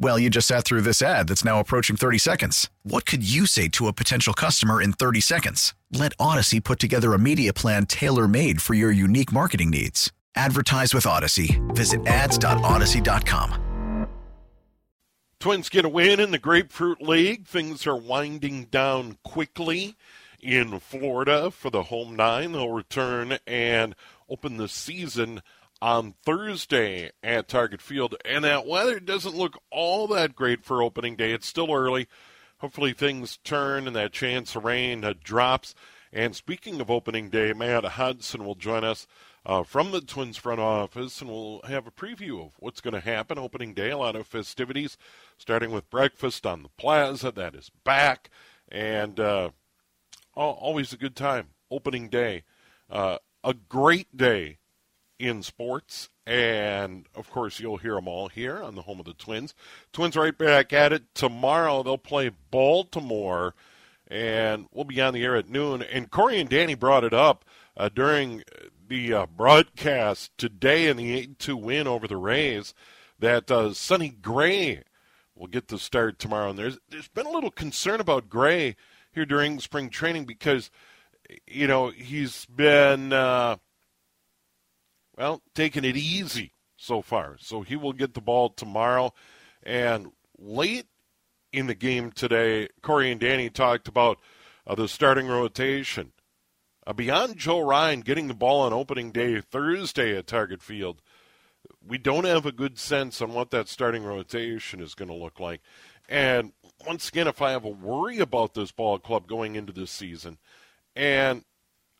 Well, 0.00 0.18
you 0.18 0.30
just 0.30 0.46
sat 0.46 0.64
through 0.64 0.82
this 0.82 1.02
ad 1.02 1.28
that's 1.28 1.44
now 1.44 1.58
approaching 1.58 1.96
30 1.96 2.18
seconds. 2.18 2.70
What 2.84 3.04
could 3.04 3.28
you 3.28 3.46
say 3.46 3.66
to 3.68 3.88
a 3.88 3.92
potential 3.92 4.32
customer 4.32 4.80
in 4.80 4.92
30 4.92 5.20
seconds? 5.20 5.74
Let 5.92 6.16
Audacy 6.18 6.62
put 6.62 6.78
together 6.78 7.14
a 7.14 7.18
media 7.18 7.52
plan 7.52 7.86
tailor 7.86 8.28
made 8.28 8.62
for 8.62 8.74
your 8.74 8.92
unique 8.92 9.32
marketing 9.32 9.70
needs. 9.70 10.12
Advertise 10.36 10.94
with 10.94 11.04
Audacy. 11.04 11.58
Visit 11.74 12.06
ads.audacy.com. 12.06 14.06
Twins 15.40 15.68
get 15.68 15.84
a 15.84 15.88
win 15.88 16.20
in 16.20 16.30
the 16.30 16.38
Grapefruit 16.38 17.02
League. 17.02 17.46
Things 17.46 17.86
are 17.86 17.96
winding 17.96 18.64
down 18.64 19.18
quickly 19.24 19.96
in 20.40 20.78
Florida 20.78 21.50
for 21.50 21.70
the 21.70 21.84
home 21.84 22.14
nine. 22.14 22.52
They'll 22.52 22.70
return 22.70 23.38
and 23.46 23.96
open 24.28 24.58
the 24.58 24.68
season 24.68 25.42
on 25.80 26.14
Thursday 26.24 27.10
at 27.22 27.48
Target 27.48 27.80
Field. 27.80 28.16
And 28.24 28.44
that 28.44 28.66
weather 28.66 29.00
doesn't 29.00 29.36
look 29.36 29.60
all 29.70 30.06
that 30.08 30.34
great 30.34 30.64
for 30.64 30.82
opening 30.82 31.16
day. 31.16 31.32
It's 31.32 31.46
still 31.46 31.72
early. 31.72 32.08
Hopefully 32.58 32.92
things 32.92 33.38
turn 33.44 33.86
and 33.86 33.94
that 33.94 34.12
chance 34.12 34.56
of 34.56 34.64
rain 34.64 35.04
uh, 35.04 35.14
drops. 35.22 35.74
And 36.12 36.34
speaking 36.34 36.80
of 36.80 36.90
opening 36.90 37.28
day, 37.30 37.52
Matt 37.52 37.84
Hudson 37.84 38.44
will 38.44 38.54
join 38.54 38.82
us 38.82 39.06
uh, 39.44 39.62
from 39.62 39.90
the 39.90 40.00
Twins 40.00 40.36
front 40.36 40.60
office, 40.60 41.20
and 41.20 41.30
we'll 41.30 41.60
have 41.62 41.86
a 41.86 41.90
preview 41.90 42.44
of 42.44 42.52
what's 42.58 42.80
going 42.80 42.94
to 42.94 43.00
happen 43.00 43.38
opening 43.38 43.74
day. 43.74 43.90
A 43.90 43.98
lot 43.98 44.16
of 44.16 44.26
festivities, 44.26 44.96
starting 45.36 45.70
with 45.70 45.90
breakfast 45.90 46.46
on 46.46 46.62
the 46.62 46.68
plaza. 46.76 47.30
That 47.30 47.54
is 47.54 47.70
back, 47.84 48.30
and 48.68 49.20
uh, 49.20 49.50
always 50.34 50.92
a 50.92 50.98
good 50.98 51.14
time. 51.14 51.48
Opening 51.70 52.08
day, 52.08 52.44
uh, 52.90 53.18
a 53.44 53.54
great 53.54 54.16
day 54.16 54.58
in 55.18 55.42
sports. 55.42 56.08
And 56.26 57.06
of 57.14 57.30
course, 57.30 57.58
you'll 57.58 57.78
hear 57.78 57.94
them 57.94 58.08
all 58.08 58.28
here 58.28 58.62
on 58.62 58.74
the 58.74 58.82
home 58.82 59.00
of 59.00 59.06
the 59.06 59.14
Twins. 59.14 59.54
Twins 59.92 60.16
right 60.16 60.36
back 60.36 60.72
at 60.72 60.92
it 60.92 61.14
tomorrow. 61.14 61.82
They'll 61.82 61.98
play 61.98 62.30
Baltimore, 62.50 63.54
and 64.06 64.66
we'll 64.72 64.84
be 64.84 65.00
on 65.00 65.14
the 65.14 65.24
air 65.24 65.36
at 65.36 65.48
noon. 65.48 65.82
And 65.82 66.10
Corey 66.10 66.40
and 66.40 66.50
Danny 66.50 66.74
brought 66.74 67.04
it 67.04 67.14
up 67.14 67.44
uh, 67.76 67.88
during 67.88 68.42
the 68.88 69.12
uh, 69.12 69.26
broadcast 69.26 70.36
today 70.36 70.88
in 70.88 70.96
the 70.96 71.14
8 71.14 71.38
2 71.38 71.56
win 71.56 71.86
over 71.86 72.06
the 72.06 72.16
Rays 72.16 72.74
that 73.18 73.50
uh, 73.50 73.72
Sonny 73.72 74.10
Gray 74.10 74.82
will 75.34 75.46
get 75.46 75.68
the 75.68 75.78
start 75.78 76.18
tomorrow. 76.18 76.50
And 76.50 76.58
there's, 76.58 76.78
there's 76.88 77.08
been 77.08 77.26
a 77.26 77.30
little 77.30 77.50
concern 77.50 78.00
about 78.00 78.28
Gray 78.28 78.76
here 79.12 79.26
during 79.26 79.60
spring 79.60 79.90
training 79.90 80.24
because, 80.24 80.70
you 81.46 81.66
know, 81.66 81.90
he's 81.90 82.46
been 82.46 83.12
uh, 83.12 83.56
well, 85.18 85.42
taking 85.54 85.84
it 85.84 85.96
easy 85.96 86.52
so 86.76 87.02
far. 87.02 87.36
So 87.40 87.62
he 87.62 87.74
will 87.74 87.92
get 87.92 88.14
the 88.14 88.20
ball 88.20 88.50
tomorrow. 88.50 89.12
And 89.64 90.12
late 90.38 90.86
in 91.52 91.66
the 91.66 91.74
game 91.74 92.12
today, 92.12 92.68
Corey 92.82 93.10
and 93.10 93.20
Danny 93.20 93.50
talked 93.50 93.88
about 93.88 94.20
uh, 94.64 94.76
the 94.76 94.86
starting 94.86 95.26
rotation. 95.26 96.12
Uh, 96.86 96.92
beyond 96.92 97.36
Joe 97.36 97.60
Ryan 97.60 98.00
getting 98.00 98.28
the 98.28 98.34
ball 98.34 98.60
on 98.60 98.72
opening 98.72 99.10
day 99.10 99.40
Thursday 99.40 100.16
at 100.16 100.28
Target 100.28 100.62
Field, 100.62 101.02
we 101.86 101.98
don't 101.98 102.24
have 102.24 102.46
a 102.46 102.52
good 102.52 102.78
sense 102.78 103.20
on 103.20 103.34
what 103.34 103.50
that 103.50 103.68
starting 103.68 104.04
rotation 104.04 104.80
is 104.80 104.94
going 104.94 105.08
to 105.08 105.14
look 105.14 105.40
like. 105.40 105.60
And 106.08 106.52
once 106.86 107.08
again, 107.08 107.26
if 107.26 107.42
I 107.42 107.50
have 107.50 107.64
a 107.64 107.68
worry 107.68 108.20
about 108.20 108.54
this 108.54 108.70
ball 108.70 108.98
club 108.98 109.26
going 109.26 109.56
into 109.56 109.72
this 109.72 109.90
season, 109.90 110.38
and 110.94 111.44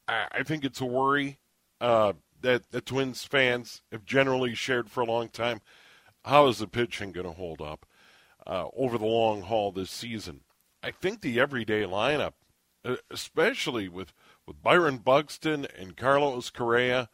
I, 0.07 0.27
I 0.31 0.43
think 0.45 0.65
it's 0.65 0.81
a 0.81 0.87
worry 0.87 1.39
uh, 1.81 2.15
that 2.43 2.71
the 2.71 2.81
Twins 2.81 3.25
fans 3.25 3.83
have 3.93 4.05
generally 4.05 4.55
shared 4.55 4.91
for 4.91 5.01
a 5.01 5.07
long 5.07 5.29
time. 5.29 5.61
How 6.25 6.47
is 6.47 6.59
the 6.59 6.67
pitching 6.67 7.13
going 7.13 7.27
to 7.27 7.33
hold 7.33 7.61
up 7.61 7.87
uh, 8.47 8.67
over 8.77 8.99
the 8.99 9.07
long 9.07 9.43
haul 9.43 9.73
this 9.73 9.91
season? 9.91 10.41
I 10.83 10.91
think 10.91 11.21
the 11.21 11.41
everyday 11.41 11.83
lineup, 11.83 12.35
uh, 12.85 12.97
especially 13.11 13.89
with, 13.89 14.13
with 14.47 14.63
Byron 14.63 14.99
Buxton 14.99 15.67
and 15.77 15.97
Carlos 15.97 16.51
Correa, 16.51 17.09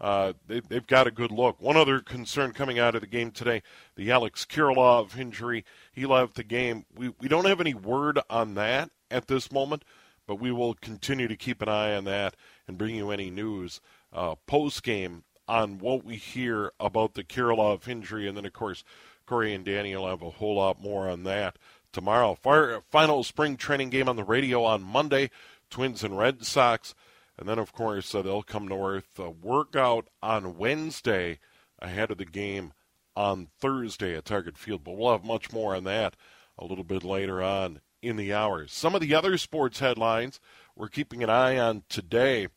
uh, 0.00 0.34
they, 0.46 0.60
have 0.70 0.86
got 0.86 1.08
a 1.08 1.12
good 1.12 1.32
look. 1.32 1.60
One 1.60 1.76
other 1.76 2.00
concern 2.00 2.52
coming 2.52 2.78
out 2.78 2.94
of 2.94 3.00
the 3.00 3.06
game 3.06 3.32
today 3.32 3.62
the 3.96 4.12
Alex 4.12 4.44
Kirilloff 4.44 5.18
injury. 5.18 5.64
He 5.92 6.06
left 6.06 6.36
the 6.36 6.44
game. 6.44 6.86
We, 6.94 7.12
we 7.20 7.28
don't 7.28 7.46
have 7.46 7.60
any 7.60 7.74
word 7.74 8.20
on 8.30 8.54
that 8.54 8.90
at 9.10 9.26
this 9.26 9.50
moment, 9.50 9.82
but 10.26 10.36
we 10.36 10.52
will 10.52 10.74
continue 10.74 11.26
to 11.26 11.36
keep 11.36 11.60
an 11.62 11.68
eye 11.68 11.96
on 11.96 12.04
that 12.04 12.36
and 12.68 12.78
bring 12.78 12.94
you 12.94 13.10
any 13.10 13.30
news 13.30 13.80
uh, 14.12 14.34
post 14.46 14.82
game 14.82 15.24
on 15.46 15.78
what 15.78 16.04
we 16.04 16.16
hear 16.16 16.72
about 16.78 17.14
the 17.14 17.24
Kirilloff 17.24 17.88
injury, 17.88 18.28
and 18.28 18.36
then 18.36 18.46
of 18.46 18.52
course 18.52 18.84
Corey 19.26 19.54
and 19.54 19.64
Danny 19.64 19.94
will 19.94 20.08
have 20.08 20.22
a 20.22 20.30
whole 20.30 20.56
lot 20.56 20.80
more 20.80 21.08
on 21.08 21.24
that 21.24 21.56
tomorrow. 21.92 22.34
Fire, 22.34 22.82
final 22.90 23.24
spring 23.24 23.56
training 23.56 23.90
game 23.90 24.08
on 24.08 24.16
the 24.16 24.24
radio 24.24 24.64
on 24.64 24.82
Monday, 24.82 25.30
Twins 25.70 26.04
and 26.04 26.18
Red 26.18 26.44
Sox, 26.44 26.94
and 27.38 27.48
then 27.48 27.58
of 27.58 27.72
course 27.72 28.14
uh, 28.14 28.22
they'll 28.22 28.42
come 28.42 28.68
north. 28.68 29.18
Uh, 29.18 29.30
workout 29.30 30.08
on 30.22 30.58
Wednesday 30.58 31.38
ahead 31.78 32.10
of 32.10 32.18
the 32.18 32.24
game 32.24 32.72
on 33.16 33.48
Thursday 33.58 34.16
at 34.16 34.24
Target 34.24 34.56
Field, 34.56 34.84
but 34.84 34.96
we'll 34.96 35.12
have 35.12 35.24
much 35.24 35.52
more 35.52 35.74
on 35.74 35.84
that 35.84 36.14
a 36.58 36.64
little 36.64 36.84
bit 36.84 37.04
later 37.04 37.42
on 37.42 37.80
in 38.02 38.16
the 38.16 38.32
hours. 38.32 38.72
Some 38.72 38.94
of 38.94 39.00
the 39.00 39.14
other 39.14 39.36
sports 39.38 39.80
headlines 39.80 40.40
we're 40.76 40.88
keeping 40.88 41.22
an 41.24 41.30
eye 41.30 41.58
on 41.58 41.82
today 41.88 42.48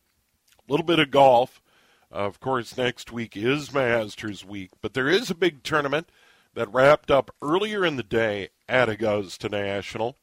little 0.67 0.85
bit 0.85 0.99
of 0.99 1.11
golf. 1.11 1.61
Uh, 2.11 2.17
of 2.17 2.39
course, 2.39 2.77
next 2.77 3.11
week 3.11 3.37
is 3.37 3.73
Masters 3.73 4.45
week, 4.45 4.71
but 4.81 4.93
there 4.93 5.07
is 5.07 5.29
a 5.29 5.35
big 5.35 5.63
tournament 5.63 6.09
that 6.53 6.71
wrapped 6.73 7.09
up 7.09 7.33
earlier 7.41 7.85
in 7.85 7.95
the 7.95 8.03
day 8.03 8.49
at 8.67 8.89
Augusta 8.89 9.47
National, 9.49 10.17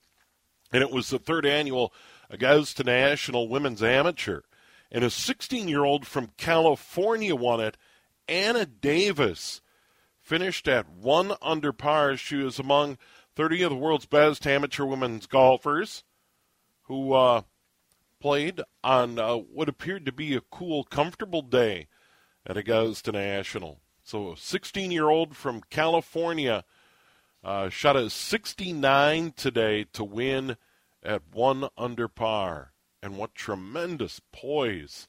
and 0.73 0.83
it 0.83 0.91
was 0.91 1.09
the 1.09 1.19
third 1.19 1.47
annual 1.47 1.93
Augusta 2.31 2.85
National 2.85 3.49
Women's 3.49 3.83
Amateur. 3.83 4.43
And 4.91 5.05
a 5.05 5.11
16 5.11 5.69
year 5.69 5.85
old 5.85 6.07
from 6.07 6.33
California 6.37 7.35
won 7.35 7.61
it. 7.61 7.77
Anna 8.27 8.67
Davis 8.67 9.61
finished 10.21 10.69
at 10.69 10.89
one 10.89 11.33
under 11.41 11.73
par. 11.73 12.17
She 12.17 12.37
was 12.37 12.59
among 12.59 12.99
30 13.37 13.63
of 13.63 13.71
the 13.71 13.77
world's 13.77 14.07
best 14.07 14.47
amateur 14.47 14.85
women's 14.85 15.27
golfers 15.27 16.05
who 16.83 17.13
uh, 17.13 17.43
played 18.21 18.61
on 18.83 19.19
uh, 19.19 19.37
what 19.37 19.69
appeared 19.69 20.07
to 20.07 20.13
be 20.13 20.35
a 20.35 20.41
cool, 20.41 20.85
comfortable 20.85 21.43
day 21.43 21.89
at 22.47 22.57
Augusta 22.57 23.13
National. 23.13 23.81
So, 24.03 24.33
a 24.33 24.37
16 24.37 24.91
year 24.91 25.09
old 25.09 25.37
from 25.37 25.63
California 25.71 26.65
uh, 27.45 27.69
shot 27.69 27.97
a 27.97 28.11
69 28.11 29.33
today 29.37 29.85
to 29.93 30.05
win 30.05 30.57
at 31.03 31.23
one 31.33 31.69
under 31.77 32.09
par. 32.09 32.73
And 33.03 33.17
what 33.17 33.35
tremendous 33.35 34.21
poise 34.33 35.07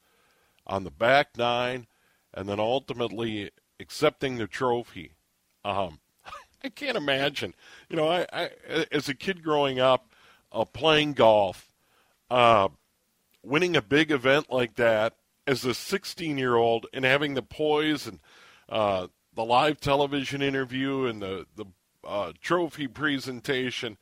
on 0.68 0.84
the 0.84 0.92
back 0.92 1.38
nine, 1.38 1.88
and 2.34 2.48
then 2.48 2.60
ultimately 2.60 3.50
accepting 3.80 4.38
the 4.38 4.46
trophy. 4.46 5.14
Um, 5.66 6.00
I 6.64 6.70
can't 6.70 6.98
imagine. 6.98 7.56
You 7.90 7.96
know, 7.96 8.08
I, 8.08 8.28
I 8.32 8.50
as 8.92 9.10
a 9.10 9.16
kid 9.16 9.44
growing 9.44 9.80
up, 9.80 10.14
uh, 10.52 10.66
playing 10.66 11.14
golf, 11.14 11.72
uh, 12.30 12.70
winning 13.44 13.76
a 13.76 13.82
big 13.82 14.12
event 14.12 14.52
like 14.52 14.76
that 14.76 15.16
as 15.48 15.66
a 15.66 15.74
16 15.74 16.38
year 16.38 16.56
old 16.56 16.86
and 16.94 17.06
having 17.06 17.34
the 17.34 17.42
poise 17.42 18.08
and 18.08 18.20
uh, 18.70 19.08
the 19.34 19.46
live 19.46 19.80
television 19.80 20.42
interview 20.42 21.06
and 21.06 21.22
the 21.22 21.46
the 21.56 21.66
uh, 22.06 22.32
trophy 22.42 22.88
presentation 22.88 23.98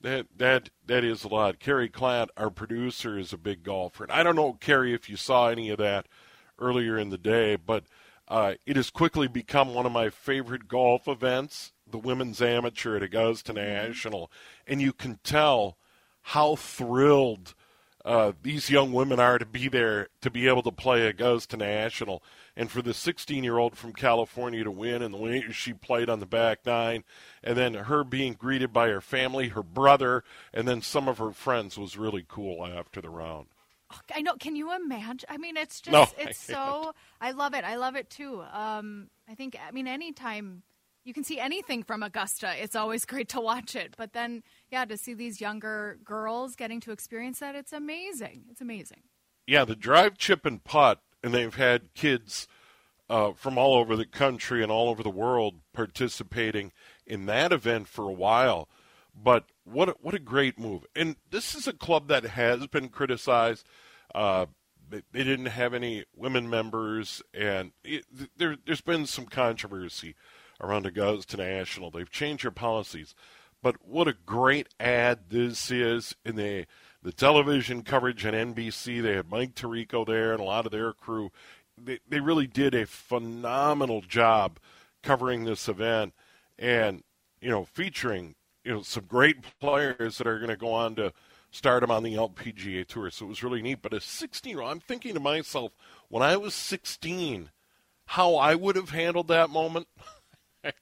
that 0.00 0.26
that 0.36 0.70
that 0.86 1.04
is 1.04 1.24
a 1.24 1.28
lot. 1.28 1.58
Kerry 1.58 1.88
Klatt, 1.88 2.28
our 2.36 2.50
producer, 2.50 3.18
is 3.18 3.32
a 3.32 3.38
big 3.38 3.62
golfer, 3.62 4.04
and 4.04 4.12
I 4.12 4.22
don't 4.22 4.36
know, 4.36 4.54
Kerry, 4.54 4.94
if 4.94 5.08
you 5.08 5.16
saw 5.16 5.48
any 5.48 5.70
of 5.70 5.78
that 5.78 6.06
earlier 6.58 6.98
in 6.98 7.10
the 7.10 7.18
day, 7.18 7.56
but 7.56 7.84
uh, 8.28 8.54
it 8.66 8.76
has 8.76 8.90
quickly 8.90 9.28
become 9.28 9.74
one 9.74 9.86
of 9.86 9.92
my 9.92 10.08
favorite 10.08 10.68
golf 10.68 11.08
events 11.08 11.72
the 11.90 11.98
women's 11.98 12.40
amateur 12.40 12.96
at 12.96 13.02
Augusta 13.02 13.52
National, 13.52 14.30
and 14.66 14.80
you 14.80 14.92
can 14.92 15.18
tell 15.24 15.76
how 16.22 16.56
thrilled 16.56 17.54
uh, 18.04 18.32
these 18.42 18.70
young 18.70 18.92
women 18.92 19.20
are 19.20 19.38
to 19.38 19.46
be 19.46 19.68
there 19.68 20.08
to 20.22 20.30
be 20.30 20.48
able 20.48 20.62
to 20.62 20.72
play 20.72 21.06
Augusta 21.06 21.56
National, 21.56 22.22
and 22.56 22.70
for 22.70 22.82
the 22.82 22.92
16-year-old 22.92 23.76
from 23.76 23.92
California 23.92 24.64
to 24.64 24.70
win, 24.70 25.02
and 25.02 25.12
the 25.12 25.18
way 25.18 25.44
she 25.52 25.72
played 25.72 26.08
on 26.08 26.20
the 26.20 26.26
back 26.26 26.64
nine, 26.64 27.04
and 27.42 27.56
then 27.56 27.74
her 27.74 28.02
being 28.04 28.32
greeted 28.32 28.72
by 28.72 28.88
her 28.88 29.00
family, 29.00 29.48
her 29.48 29.62
brother, 29.62 30.24
and 30.52 30.66
then 30.66 30.80
some 30.80 31.08
of 31.08 31.18
her 31.18 31.32
friends 31.32 31.76
was 31.78 31.96
really 31.98 32.24
cool 32.26 32.66
after 32.66 33.00
the 33.00 33.10
round. 33.10 33.48
I 34.14 34.22
know. 34.22 34.34
Can 34.38 34.56
you 34.56 34.74
imagine? 34.74 35.28
I 35.28 35.36
mean, 35.36 35.56
it's 35.56 35.80
just 35.80 35.92
No, 35.92 36.06
it's 36.16 36.48
I 36.48 36.52
so. 36.52 36.92
I 37.20 37.32
love 37.32 37.54
it. 37.54 37.64
I 37.64 37.76
love 37.76 37.96
it 37.96 38.08
too. 38.08 38.42
Um, 38.52 39.08
I 39.28 39.34
think. 39.34 39.56
I 39.66 39.72
mean, 39.72 39.88
anytime 39.88 40.62
you 41.04 41.14
can 41.14 41.24
see 41.24 41.38
anything 41.40 41.82
from 41.82 42.02
Augusta, 42.02 42.52
it's 42.62 42.76
always 42.76 43.04
great 43.04 43.30
to 43.30 43.40
watch 43.40 43.74
it. 43.74 43.94
But 43.96 44.12
then, 44.12 44.42
yeah, 44.70 44.84
to 44.84 44.96
see 44.96 45.14
these 45.14 45.40
younger 45.40 45.98
girls 46.04 46.56
getting 46.56 46.80
to 46.80 46.92
experience 46.92 47.40
that, 47.40 47.54
it's 47.54 47.72
amazing. 47.72 48.44
It's 48.50 48.60
amazing. 48.60 49.02
Yeah, 49.46 49.64
the 49.64 49.76
drive, 49.76 50.16
chip, 50.16 50.46
and 50.46 50.62
putt, 50.62 51.00
and 51.22 51.34
they've 51.34 51.54
had 51.54 51.92
kids 51.94 52.46
uh, 53.08 53.32
from 53.32 53.58
all 53.58 53.74
over 53.74 53.96
the 53.96 54.06
country 54.06 54.62
and 54.62 54.70
all 54.70 54.88
over 54.88 55.02
the 55.02 55.10
world 55.10 55.56
participating 55.72 56.70
in 57.04 57.26
that 57.26 57.52
event 57.52 57.88
for 57.88 58.08
a 58.08 58.12
while. 58.12 58.68
But 59.12 59.46
what 59.64 59.88
a, 59.88 59.94
what 60.00 60.14
a 60.14 60.20
great 60.20 60.58
move! 60.58 60.86
And 60.94 61.16
this 61.30 61.54
is 61.56 61.66
a 61.66 61.72
club 61.72 62.06
that 62.08 62.24
has 62.24 62.68
been 62.68 62.88
criticized. 62.88 63.66
Uh, 64.14 64.46
they, 64.88 65.24
didn't 65.24 65.46
have 65.46 65.74
any 65.74 66.04
women 66.16 66.48
members, 66.48 67.22
and 67.34 67.72
it, 67.84 68.04
there, 68.36 68.56
there's 68.64 68.80
been 68.80 69.06
some 69.06 69.26
controversy 69.26 70.14
around 70.60 70.86
Augusta 70.86 71.36
National. 71.36 71.90
They've 71.90 72.10
changed 72.10 72.44
their 72.44 72.50
policies, 72.50 73.14
but 73.62 73.76
what 73.86 74.08
a 74.08 74.14
great 74.26 74.68
ad 74.78 75.30
this 75.30 75.70
is 75.70 76.16
in 76.24 76.36
the 76.36 76.66
the 77.02 77.12
television 77.12 77.82
coverage 77.82 78.26
on 78.26 78.34
NBC. 78.34 79.02
They 79.02 79.14
had 79.14 79.30
Mike 79.30 79.54
Tirico 79.54 80.06
there 80.06 80.32
and 80.32 80.40
a 80.40 80.44
lot 80.44 80.66
of 80.66 80.72
their 80.72 80.92
crew. 80.92 81.30
They 81.76 81.98
they 82.08 82.20
really 82.20 82.46
did 82.46 82.74
a 82.74 82.86
phenomenal 82.86 84.02
job 84.02 84.58
covering 85.02 85.44
this 85.44 85.68
event, 85.68 86.14
and 86.58 87.02
you 87.40 87.50
know 87.50 87.64
featuring 87.64 88.34
you 88.64 88.72
know 88.72 88.82
some 88.82 89.04
great 89.04 89.36
players 89.60 90.18
that 90.18 90.26
are 90.26 90.38
going 90.38 90.50
to 90.50 90.56
go 90.56 90.72
on 90.72 90.94
to 90.96 91.12
start 91.50 91.80
them 91.80 91.90
on 91.90 92.02
the 92.02 92.14
LPGA 92.14 92.86
tour. 92.86 93.10
So 93.10 93.26
it 93.26 93.28
was 93.28 93.42
really 93.42 93.62
neat. 93.62 93.82
But 93.82 93.94
at 93.94 94.02
16, 94.02 94.58
I'm 94.58 94.80
thinking 94.80 95.14
to 95.14 95.20
myself, 95.20 95.72
when 96.08 96.22
I 96.22 96.36
was 96.36 96.54
16, 96.54 97.50
how 98.06 98.36
I 98.36 98.54
would 98.54 98.76
have 98.76 98.90
handled 98.90 99.28
that 99.28 99.50
moment. 99.50 99.88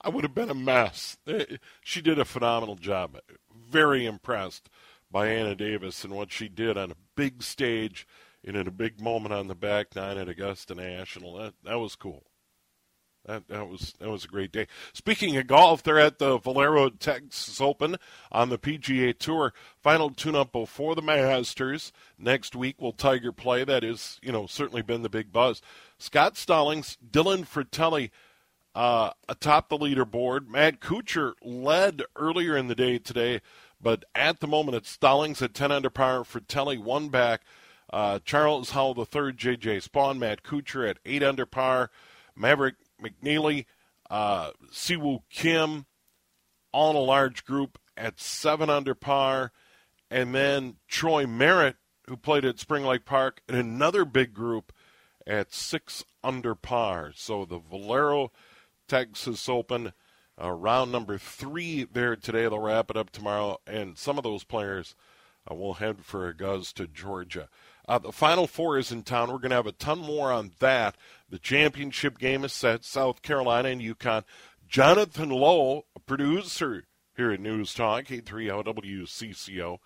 I 0.00 0.08
would 0.08 0.24
have 0.24 0.34
been 0.34 0.50
a 0.50 0.54
mess. 0.54 1.16
Eh, 1.26 1.44
she 1.82 2.00
did 2.00 2.18
a 2.18 2.24
phenomenal 2.24 2.76
job. 2.76 3.18
Very 3.54 4.06
impressed 4.06 4.68
by 5.10 5.28
Anna 5.28 5.54
Davis 5.54 6.04
and 6.04 6.14
what 6.14 6.32
she 6.32 6.48
did 6.48 6.76
on 6.76 6.90
a 6.90 6.96
big 7.16 7.42
stage 7.42 8.06
and 8.44 8.56
in 8.56 8.66
a 8.66 8.72
big 8.72 9.00
moment 9.00 9.34
on 9.34 9.48
the 9.48 9.54
back 9.54 9.94
nine 9.94 10.18
at 10.18 10.28
Augusta 10.28 10.74
National. 10.74 11.36
That 11.36 11.54
that 11.64 11.78
was 11.78 11.96
cool. 11.96 12.24
That, 13.26 13.48
that 13.48 13.68
was 13.68 13.94
that 14.00 14.08
was 14.08 14.24
a 14.24 14.28
great 14.28 14.50
day. 14.50 14.66
Speaking 14.94 15.36
of 15.36 15.46
golf, 15.46 15.82
they're 15.82 15.98
at 15.98 16.18
the 16.18 16.38
Valero 16.38 16.88
Texas 16.88 17.60
Open 17.60 17.96
on 18.32 18.48
the 18.48 18.58
PGA 18.58 19.16
Tour. 19.16 19.52
Final 19.82 20.10
tune-up 20.10 20.52
before 20.52 20.94
the 20.94 21.02
Masters. 21.02 21.92
Next 22.18 22.56
week 22.56 22.80
will 22.80 22.92
Tiger 22.92 23.30
play. 23.30 23.62
That 23.62 23.84
is, 23.84 24.18
you 24.22 24.32
know, 24.32 24.46
certainly 24.46 24.82
been 24.82 25.02
the 25.02 25.10
big 25.10 25.32
buzz. 25.32 25.60
Scott 25.98 26.38
Stallings, 26.38 26.96
Dylan 27.10 27.46
Frittelli, 27.46 28.10
uh, 28.74 29.10
atop 29.28 29.68
the 29.68 29.78
leaderboard. 29.78 30.48
Matt 30.48 30.80
Kuchar 30.80 31.32
led 31.42 32.02
earlier 32.16 32.56
in 32.56 32.68
the 32.68 32.74
day 32.74 32.98
today, 32.98 33.40
but 33.80 34.04
at 34.14 34.40
the 34.40 34.46
moment 34.46 34.76
it's 34.76 34.90
Stallings 34.90 35.42
at 35.42 35.54
10 35.54 35.72
under 35.72 35.90
par. 35.90 36.20
Frittelli 36.20 36.78
one 36.78 37.08
back. 37.08 37.42
Uh, 37.92 38.20
Charles 38.24 38.70
Howell 38.70 38.94
the 38.94 39.04
third, 39.04 39.36
J.J. 39.36 39.78
Spaun, 39.78 40.18
Matt 40.18 40.42
Kuchar 40.44 40.88
at 40.88 40.98
8 41.04 41.22
under 41.22 41.46
par. 41.46 41.90
Maverick 42.36 42.76
McNealy, 43.02 43.66
uh, 44.08 44.50
Siwoo 44.72 45.22
Kim, 45.28 45.86
all 46.72 46.90
in 46.90 46.96
a 46.96 47.00
large 47.00 47.44
group 47.44 47.78
at 47.96 48.20
seven 48.20 48.70
under 48.70 48.94
par, 48.94 49.52
and 50.10 50.34
then 50.34 50.76
Troy 50.88 51.26
Merritt, 51.26 51.76
who 52.08 52.16
played 52.16 52.44
at 52.44 52.58
Spring 52.58 52.84
Lake 52.84 53.04
Park, 53.04 53.42
in 53.48 53.54
another 53.54 54.04
big 54.04 54.32
group 54.32 54.72
at 55.26 55.52
six 55.52 56.04
under 56.24 56.54
par. 56.54 57.12
So 57.14 57.44
the 57.44 57.58
Valero 57.58 58.32
Texas 58.90 59.48
Open, 59.48 59.92
uh, 60.42 60.50
round 60.50 60.90
number 60.90 61.16
three 61.16 61.84
there 61.84 62.16
today. 62.16 62.42
They'll 62.42 62.58
wrap 62.58 62.90
it 62.90 62.96
up 62.96 63.10
tomorrow, 63.10 63.58
and 63.64 63.96
some 63.96 64.18
of 64.18 64.24
those 64.24 64.42
players 64.42 64.96
uh, 65.48 65.54
will 65.54 65.74
head 65.74 66.04
for 66.04 66.26
Augusta, 66.26 66.88
Georgia. 66.88 67.48
Uh, 67.88 67.98
the 67.98 68.10
Final 68.10 68.48
Four 68.48 68.78
is 68.78 68.90
in 68.90 69.04
town. 69.04 69.30
We're 69.30 69.38
going 69.38 69.50
to 69.50 69.56
have 69.56 69.68
a 69.68 69.72
ton 69.72 70.00
more 70.00 70.32
on 70.32 70.50
that. 70.58 70.96
The 71.28 71.38
championship 71.38 72.18
game 72.18 72.44
is 72.44 72.52
set. 72.52 72.84
South 72.84 73.22
Carolina 73.22 73.68
and 73.68 73.80
UConn. 73.80 74.24
Jonathan 74.66 75.30
Lowe, 75.30 75.84
a 75.94 76.00
producer 76.00 76.82
here 77.16 77.30
at 77.30 77.38
News 77.38 77.72
Talk, 77.72 78.06
83LWCCO, 78.06 79.78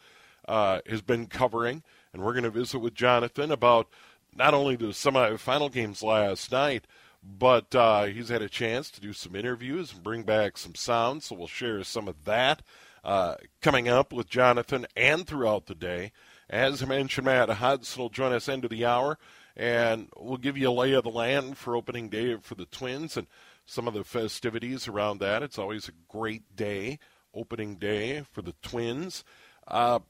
uh, 0.49 0.81
has 0.87 1.03
been 1.03 1.27
covering, 1.27 1.83
and 2.15 2.23
we're 2.23 2.33
going 2.33 2.45
to 2.45 2.51
visit 2.51 2.79
with 2.79 2.95
Jonathan 2.95 3.53
about 3.53 3.87
not 4.35 4.55
only 4.55 4.77
the 4.77 4.87
semifinal 4.87 5.71
games 5.71 6.03
last 6.03 6.51
night, 6.51 6.87
but 7.25 7.75
uh, 7.75 8.05
he's 8.05 8.29
had 8.29 8.43
a 8.43 8.49
chance 8.49 8.91
to 8.91 9.00
do 9.00 9.12
some 9.12 9.35
interviews 9.35 9.93
and 9.93 10.03
bring 10.03 10.25
back 10.25 10.59
some 10.59 10.75
sound, 10.75 11.23
so 11.23 11.35
we'll 11.35 11.47
share 11.47 11.82
some 11.82 12.06
of 12.06 12.25
that 12.25 12.62
uh, 13.03 13.37
coming 13.62 13.88
up 13.88 14.12
with 14.12 14.29
Jonathan 14.29 14.87
and 14.97 15.26
throughout 15.26 15.67
the 15.67 15.75
day. 15.75 16.12
As 16.50 16.82
I 16.82 16.87
mentioned, 16.87 17.25
Matt 17.25 17.49
Hudson 17.49 18.03
will 18.03 18.11
join 18.11 18.32
us 18.32 18.49
end 18.49 18.65
of 18.65 18.71
the 18.71 18.85
hour, 18.85 19.19
and 19.56 20.09
we'll 20.17 20.37
give 20.37 20.59
you 20.59 20.69
a 20.69 20.73
lay 20.73 20.93
of 20.93 21.05
the 21.05 21.11
land 21.11 21.56
for 21.56 21.76
opening 21.76 22.09
day 22.09 22.37
for 22.37 22.55
the 22.55 22.67
Twins 22.67 23.17
and 23.17 23.27
some 23.65 23.88
of 23.88 23.94
the 23.94 24.05
festivities 24.05 24.87
around 24.87 25.19
that. 25.19 25.43
It's 25.43 25.59
always 25.59 25.88
a 25.88 25.93
great 26.09 26.55
day, 26.55 26.99
opening 27.32 27.77
day 27.77 28.25
for 28.31 28.43
the 28.43 28.55
Twins. 28.62 29.25
Uh, 29.67 30.00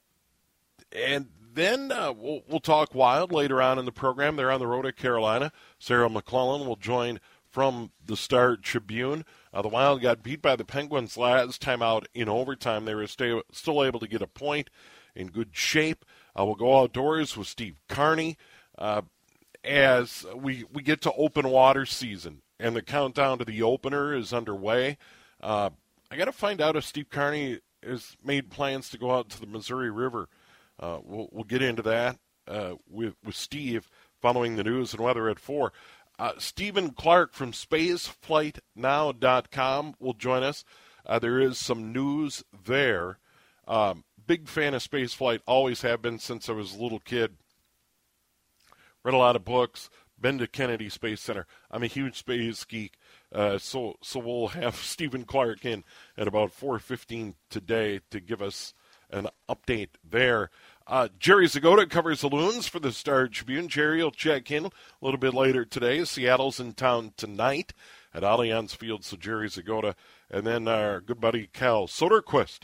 and 0.92 1.28
then 1.54 1.92
uh, 1.92 2.12
we'll, 2.12 2.42
we'll 2.48 2.60
talk 2.60 2.94
wild 2.94 3.32
later 3.32 3.62
on 3.62 3.78
in 3.78 3.84
the 3.84 3.92
program. 3.92 4.36
They're 4.36 4.50
on 4.50 4.60
the 4.60 4.66
road 4.66 4.82
to 4.82 4.92
Carolina. 4.92 5.52
Sarah 5.78 6.10
McClellan 6.10 6.66
will 6.66 6.76
join 6.76 7.20
from 7.54 7.92
the 8.04 8.16
Star 8.16 8.56
Tribune. 8.56 9.24
Uh, 9.52 9.62
the 9.62 9.68
Wild 9.68 10.02
got 10.02 10.24
beat 10.24 10.42
by 10.42 10.56
the 10.56 10.64
Penguins 10.64 11.16
last 11.16 11.60
time 11.62 11.82
out 11.82 12.08
in 12.12 12.28
overtime. 12.28 12.84
They 12.84 12.96
were 12.96 13.06
stay, 13.06 13.40
still 13.52 13.84
able 13.84 14.00
to 14.00 14.08
get 14.08 14.22
a 14.22 14.26
point 14.26 14.70
in 15.14 15.28
good 15.28 15.50
shape. 15.52 16.04
Uh, 16.36 16.44
we'll 16.44 16.56
go 16.56 16.80
outdoors 16.80 17.36
with 17.36 17.46
Steve 17.46 17.80
Carney 17.88 18.36
uh, 18.76 19.02
as 19.62 20.26
we 20.34 20.64
we 20.72 20.82
get 20.82 21.00
to 21.02 21.12
open 21.12 21.48
water 21.48 21.86
season, 21.86 22.42
and 22.58 22.74
the 22.74 22.82
countdown 22.82 23.38
to 23.38 23.44
the 23.44 23.62
opener 23.62 24.12
is 24.12 24.32
underway. 24.32 24.98
Uh, 25.40 25.70
I 26.10 26.16
got 26.16 26.24
to 26.24 26.32
find 26.32 26.60
out 26.60 26.74
if 26.74 26.84
Steve 26.84 27.08
Carney 27.08 27.60
has 27.84 28.16
made 28.24 28.50
plans 28.50 28.90
to 28.90 28.98
go 28.98 29.12
out 29.12 29.28
to 29.30 29.40
the 29.40 29.46
Missouri 29.46 29.92
River. 29.92 30.28
Uh, 30.78 30.98
we'll, 31.02 31.28
we'll 31.32 31.44
get 31.44 31.62
into 31.62 31.80
that 31.82 32.18
uh, 32.48 32.74
with 32.88 33.14
with 33.24 33.36
Steve 33.36 33.88
following 34.20 34.56
the 34.56 34.64
news 34.64 34.92
and 34.92 35.02
weather 35.02 35.28
at 35.28 35.38
four. 35.38 35.72
Uh, 36.18 36.32
Stephen 36.38 36.90
Clark 36.90 37.34
from 37.34 37.52
SpaceFlightNow.com 37.52 39.94
will 39.98 40.14
join 40.14 40.42
us. 40.42 40.64
there 41.20 41.38
is 41.40 41.58
some 41.58 41.92
news 41.92 42.42
there. 42.64 43.18
Um, 43.66 44.04
big 44.26 44.48
fan 44.48 44.74
of 44.74 44.82
spaceflight, 44.82 45.40
always 45.46 45.82
have 45.82 46.02
been 46.02 46.18
since 46.18 46.48
I 46.48 46.52
was 46.52 46.74
a 46.74 46.82
little 46.82 47.00
kid. 47.00 47.36
Read 49.02 49.14
a 49.14 49.18
lot 49.18 49.36
of 49.36 49.44
books, 49.44 49.90
been 50.18 50.38
to 50.38 50.46
Kennedy 50.46 50.88
Space 50.88 51.20
Center. 51.20 51.46
I'm 51.70 51.82
a 51.82 51.88
huge 51.88 52.16
space 52.16 52.64
geek, 52.64 52.96
uh, 53.32 53.58
so 53.58 53.96
so 54.02 54.20
we'll 54.20 54.48
have 54.48 54.76
Stephen 54.76 55.24
Clark 55.24 55.64
in 55.64 55.84
at 56.16 56.28
about 56.28 56.58
4:15 56.58 57.34
today 57.50 58.00
to 58.10 58.20
give 58.20 58.40
us 58.40 58.72
an 59.10 59.28
update 59.48 59.90
there. 60.08 60.50
Uh, 60.86 61.08
Jerry 61.18 61.46
Zgoda 61.46 61.88
covers 61.88 62.20
the 62.20 62.28
Loons 62.28 62.66
for 62.66 62.78
the 62.78 62.92
Star 62.92 63.26
Tribune. 63.26 63.68
Jerry 63.68 64.02
will 64.02 64.10
check 64.10 64.50
in 64.50 64.66
a 64.66 64.70
little 65.00 65.18
bit 65.18 65.32
later 65.32 65.64
today. 65.64 66.04
Seattle's 66.04 66.60
in 66.60 66.74
town 66.74 67.14
tonight 67.16 67.72
at 68.12 68.22
Allianz 68.22 68.76
Field, 68.76 69.04
so 69.04 69.16
Jerry 69.16 69.48
Zgoda. 69.48 69.94
And 70.30 70.46
then 70.46 70.68
our 70.68 71.00
good 71.00 71.20
buddy 71.20 71.48
Cal 71.52 71.86
Soderquist 71.86 72.60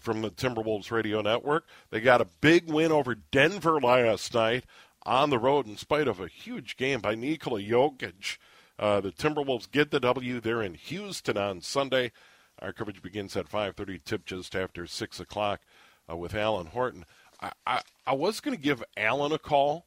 from 0.00 0.22
the 0.22 0.30
Timberwolves 0.30 0.90
radio 0.90 1.20
network. 1.20 1.66
They 1.90 2.00
got 2.00 2.20
a 2.20 2.28
big 2.40 2.70
win 2.70 2.90
over 2.90 3.14
Denver 3.14 3.80
last 3.80 4.34
night 4.34 4.64
on 5.04 5.30
the 5.30 5.38
road 5.38 5.66
in 5.66 5.76
spite 5.76 6.08
of 6.08 6.20
a 6.20 6.28
huge 6.28 6.76
game 6.76 7.00
by 7.00 7.14
Nikola 7.14 7.60
Jokic. 7.60 8.38
Uh, 8.78 9.00
the 9.00 9.12
Timberwolves 9.12 9.70
get 9.70 9.90
the 9.90 10.00
W. 10.00 10.40
They're 10.40 10.62
in 10.62 10.74
Houston 10.74 11.36
on 11.36 11.60
Sunday. 11.60 12.12
Our 12.60 12.72
coverage 12.72 13.02
begins 13.02 13.36
at 13.36 13.48
5:30, 13.48 13.98
tip 14.04 14.26
just 14.26 14.54
after 14.54 14.86
six 14.86 15.20
o'clock 15.20 15.60
uh, 16.10 16.16
with 16.16 16.34
Alan 16.34 16.66
Horton. 16.66 17.04
I, 17.40 17.52
I, 17.66 17.82
I 18.06 18.14
was 18.14 18.40
going 18.40 18.56
to 18.56 18.62
give 18.62 18.84
Alan 18.96 19.32
a 19.32 19.38
call 19.38 19.86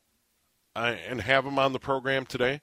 uh, 0.75 0.95
and 1.07 1.21
have 1.21 1.45
him 1.45 1.59
on 1.59 1.73
the 1.73 1.79
program 1.79 2.25
today, 2.25 2.61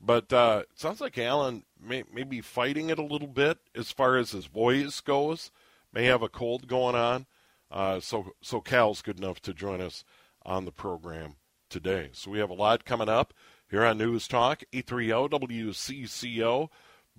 But 0.00 0.32
uh, 0.32 0.64
it 0.70 0.78
sounds 0.78 1.00
like 1.00 1.18
Alan 1.18 1.64
may, 1.80 2.04
may 2.12 2.24
be 2.24 2.40
fighting 2.40 2.90
it 2.90 2.98
a 2.98 3.04
little 3.04 3.28
bit 3.28 3.58
as 3.74 3.90
far 3.90 4.16
as 4.16 4.32
his 4.32 4.46
voice 4.46 5.00
goes. 5.00 5.50
May 5.92 6.04
have 6.04 6.22
a 6.22 6.28
cold 6.28 6.68
going 6.68 6.94
on. 6.94 7.26
Uh, 7.70 7.98
so 8.00 8.32
so 8.42 8.60
Cal's 8.60 9.02
good 9.02 9.18
enough 9.18 9.40
to 9.42 9.52
join 9.52 9.80
us 9.80 10.04
on 10.44 10.64
the 10.64 10.72
program 10.72 11.36
today. 11.68 12.10
So 12.12 12.30
we 12.30 12.38
have 12.38 12.50
a 12.50 12.54
lot 12.54 12.84
coming 12.84 13.08
up 13.08 13.34
here 13.68 13.84
on 13.84 13.98
News 13.98 14.28
Talk, 14.28 14.62
830 14.72 15.46
WCCO. 15.62 16.68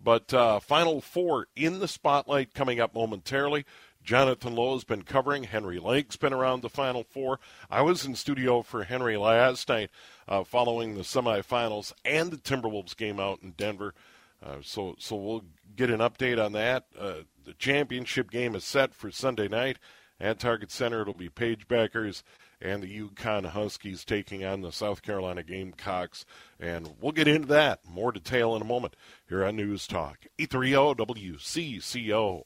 But 0.01 0.34
uh, 0.34 0.60
Final 0.60 1.01
Four 1.01 1.48
in 1.56 1.79
the 1.79 1.88
spotlight 1.88 2.53
coming 2.53 2.79
up 2.79 2.94
momentarily. 2.94 3.65
Jonathan 4.08 4.56
Lowe 4.56 4.74
has 4.74 4.86
been 4.86 5.02
covering. 5.02 5.44
Henry 5.44 5.80
Lake's 5.80 6.16
been 6.16 6.32
around 6.32 6.62
the 6.62 6.70
Final 6.70 7.04
Four. 7.04 7.42
I 7.70 7.82
was 7.82 8.06
in 8.06 8.16
studio 8.16 8.62
for 8.62 8.86
Henry 8.86 9.18
last 9.18 9.68
night 9.68 9.90
uh, 10.30 10.46
following 10.46 10.96
the 10.96 11.02
semifinals 11.02 11.92
and 12.06 12.32
the 12.32 12.38
Timberwolves 12.38 12.96
game 12.96 13.20
out 13.20 13.44
in 13.44 13.52
Denver. 13.52 13.94
Uh, 14.42 14.60
so, 14.62 14.96
so 14.98 15.18
we'll 15.18 15.44
get 15.76 15.90
an 15.90 16.00
update 16.00 16.42
on 16.44 16.54
that. 16.54 16.86
Uh, 16.98 17.16
the 17.44 17.52
championship 17.56 18.32
game 18.32 18.56
is 18.56 18.64
set 18.64 18.96
for 18.96 19.12
Sunday 19.12 19.50
night 19.50 19.78
at 20.22 20.40
Target 20.40 20.72
Center. 20.72 21.02
It'll 21.02 21.14
be 21.14 21.28
Paige 21.28 21.68
Bueckers 21.68 22.24
and 22.62 22.82
the 22.82 23.02
UConn 23.02 23.48
Huskies 23.48 24.06
taking 24.06 24.46
on 24.46 24.62
the 24.62 24.72
South 24.72 25.02
Carolina 25.02 25.44
Gamecocks. 25.44 26.26
And 26.62 26.94
we'll 27.02 27.12
get 27.12 27.28
into 27.28 27.50
that 27.50 27.82
more 27.86 28.14
detail 28.14 28.56
in 28.56 28.62
a 28.62 28.66
moment 28.66 28.96
here 29.28 29.44
on 29.44 29.58
News 29.58 29.86
Talk. 29.86 30.28
830 30.40 31.04
WCCO. 31.04 32.44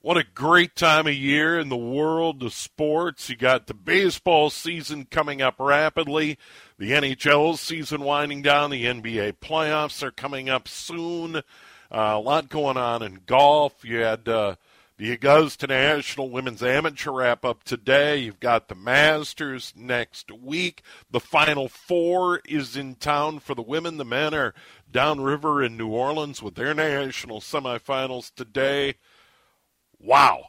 What 0.00 0.16
a 0.16 0.22
great 0.22 0.76
time 0.76 1.08
of 1.08 1.14
year 1.14 1.58
in 1.58 1.70
the 1.70 1.76
world 1.76 2.44
of 2.44 2.54
sports. 2.54 3.28
You 3.28 3.34
got 3.34 3.66
the 3.66 3.74
baseball 3.74 4.48
season 4.48 5.06
coming 5.10 5.42
up 5.42 5.56
rapidly, 5.58 6.38
the 6.78 6.92
NHL 6.92 7.58
season 7.58 8.02
winding 8.02 8.42
down, 8.42 8.70
the 8.70 8.84
NBA 8.84 9.38
playoffs 9.40 10.00
are 10.04 10.12
coming 10.12 10.48
up 10.48 10.68
soon. 10.68 11.34
Uh, 11.34 11.40
a 11.90 12.20
lot 12.20 12.48
going 12.48 12.76
on 12.76 13.02
in 13.02 13.22
golf. 13.26 13.84
You 13.84 13.98
had 13.98 14.28
uh, 14.28 14.54
the 14.98 15.10
Augusta 15.10 15.66
National 15.66 16.30
Women's 16.30 16.62
Amateur 16.62 17.10
wrap 17.10 17.44
up 17.44 17.64
today. 17.64 18.18
You've 18.18 18.38
got 18.38 18.68
the 18.68 18.76
Masters 18.76 19.72
next 19.76 20.30
week. 20.30 20.82
The 21.10 21.18
Final 21.18 21.68
Four 21.68 22.40
is 22.44 22.76
in 22.76 22.94
town 22.94 23.40
for 23.40 23.56
the 23.56 23.62
women. 23.62 23.96
The 23.96 24.04
men 24.04 24.32
are 24.32 24.54
downriver 24.92 25.60
in 25.60 25.76
New 25.76 25.88
Orleans 25.88 26.40
with 26.40 26.54
their 26.54 26.72
national 26.72 27.40
semifinals 27.40 28.32
today. 28.32 28.94
Wow. 30.00 30.46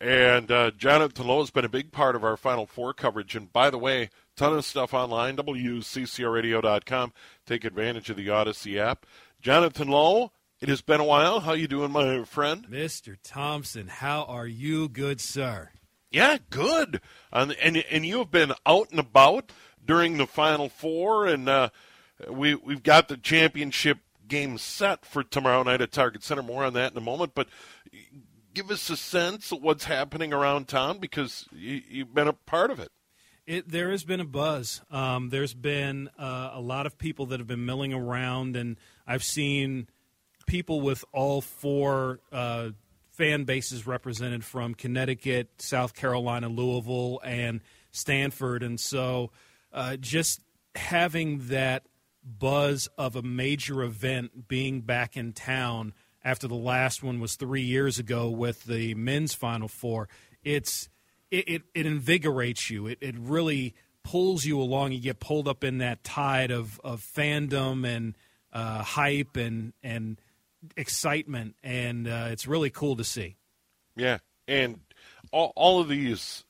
And 0.00 0.50
uh, 0.50 0.70
Jonathan 0.70 1.26
Lowe 1.26 1.40
has 1.40 1.50
been 1.50 1.64
a 1.64 1.68
big 1.68 1.92
part 1.92 2.16
of 2.16 2.24
our 2.24 2.36
Final 2.36 2.66
Four 2.66 2.94
coverage. 2.94 3.36
And 3.36 3.52
by 3.52 3.68
the 3.68 3.78
way, 3.78 4.08
ton 4.34 4.54
of 4.56 4.64
stuff 4.64 4.94
online, 4.94 5.36
WCCRadio.com. 5.36 7.12
Take 7.44 7.64
advantage 7.64 8.08
of 8.08 8.16
the 8.16 8.28
Audacy 8.28 8.78
app. 8.78 9.04
Jonathan 9.42 9.88
Lowe, 9.88 10.32
it 10.60 10.70
has 10.70 10.80
been 10.80 11.00
a 11.00 11.04
while. 11.04 11.40
How 11.40 11.52
you 11.52 11.68
doing, 11.68 11.90
my 11.90 12.24
friend? 12.24 12.66
Mr. 12.70 13.16
Thompson, 13.22 13.88
how 13.88 14.24
are 14.24 14.46
you, 14.46 14.88
good 14.88 15.20
sir? 15.20 15.70
Yeah, 16.10 16.38
good. 16.48 17.00
And 17.32 17.52
and, 17.52 17.76
and 17.76 18.04
you 18.04 18.18
have 18.18 18.30
been 18.30 18.52
out 18.66 18.90
and 18.90 18.98
about 18.98 19.52
during 19.84 20.16
the 20.16 20.26
Final 20.26 20.68
Four, 20.68 21.26
and 21.26 21.48
uh, 21.48 21.70
we 22.28 22.54
we've 22.54 22.82
got 22.82 23.08
the 23.08 23.16
championship 23.16 23.98
game 24.26 24.58
set 24.58 25.04
for 25.04 25.22
tomorrow 25.22 25.62
night 25.62 25.80
at 25.80 25.92
Target 25.92 26.22
Center. 26.22 26.42
More 26.42 26.64
on 26.64 26.72
that 26.74 26.92
in 26.92 26.98
a 26.98 27.02
moment, 27.02 27.32
but. 27.34 27.48
Give 28.52 28.70
us 28.70 28.90
a 28.90 28.96
sense 28.96 29.52
of 29.52 29.62
what's 29.62 29.84
happening 29.84 30.32
around 30.32 30.68
town 30.68 30.98
because 30.98 31.46
you, 31.52 31.82
you've 31.88 32.14
been 32.14 32.28
a 32.28 32.32
part 32.32 32.70
of 32.70 32.80
it. 32.80 32.90
It, 33.46 33.68
there 33.68 33.90
has 33.90 34.04
been 34.04 34.20
a 34.20 34.24
buzz. 34.24 34.82
Um, 34.90 35.30
there's 35.30 35.54
been 35.54 36.10
uh, 36.18 36.50
a 36.54 36.60
lot 36.60 36.86
of 36.86 36.98
people 36.98 37.26
that 37.26 37.40
have 37.40 37.46
been 37.46 37.64
milling 37.64 37.92
around, 37.92 38.56
and 38.56 38.76
I've 39.06 39.24
seen 39.24 39.88
people 40.46 40.80
with 40.80 41.04
all 41.12 41.40
four 41.40 42.20
uh, 42.32 42.70
fan 43.10 43.44
bases 43.44 43.86
represented 43.86 44.44
from 44.44 44.74
Connecticut, 44.74 45.48
South 45.58 45.94
Carolina, 45.94 46.48
Louisville, 46.48 47.20
and 47.24 47.60
Stanford. 47.92 48.62
And 48.62 48.78
so 48.80 49.30
uh, 49.72 49.96
just 49.96 50.40
having 50.74 51.48
that 51.48 51.84
buzz 52.24 52.88
of 52.98 53.16
a 53.16 53.22
major 53.22 53.82
event 53.82 54.48
being 54.48 54.80
back 54.80 55.16
in 55.16 55.32
town 55.32 55.92
after 56.24 56.46
the 56.48 56.54
last 56.54 57.02
one 57.02 57.20
was 57.20 57.36
three 57.36 57.62
years 57.62 57.98
ago 57.98 58.28
with 58.28 58.64
the 58.64 58.94
men's 58.94 59.34
Final 59.34 59.68
Four, 59.68 60.08
it's 60.44 60.88
it, 61.30 61.48
it, 61.48 61.62
it 61.74 61.86
invigorates 61.86 62.70
you. 62.70 62.86
It, 62.86 62.98
it 63.00 63.16
really 63.18 63.74
pulls 64.02 64.44
you 64.44 64.60
along. 64.60 64.92
You 64.92 65.00
get 65.00 65.20
pulled 65.20 65.48
up 65.48 65.64
in 65.64 65.78
that 65.78 66.02
tide 66.04 66.50
of, 66.50 66.80
of 66.82 67.02
fandom 67.02 67.86
and 67.86 68.16
uh, 68.52 68.82
hype 68.82 69.36
and 69.36 69.72
and 69.82 70.20
excitement, 70.76 71.56
and 71.62 72.08
uh, 72.08 72.28
it's 72.30 72.46
really 72.46 72.70
cool 72.70 72.96
to 72.96 73.04
see. 73.04 73.36
Yeah, 73.96 74.18
and 74.46 74.80
all, 75.32 75.52
all 75.56 75.80
of 75.80 75.88
these 75.88 76.44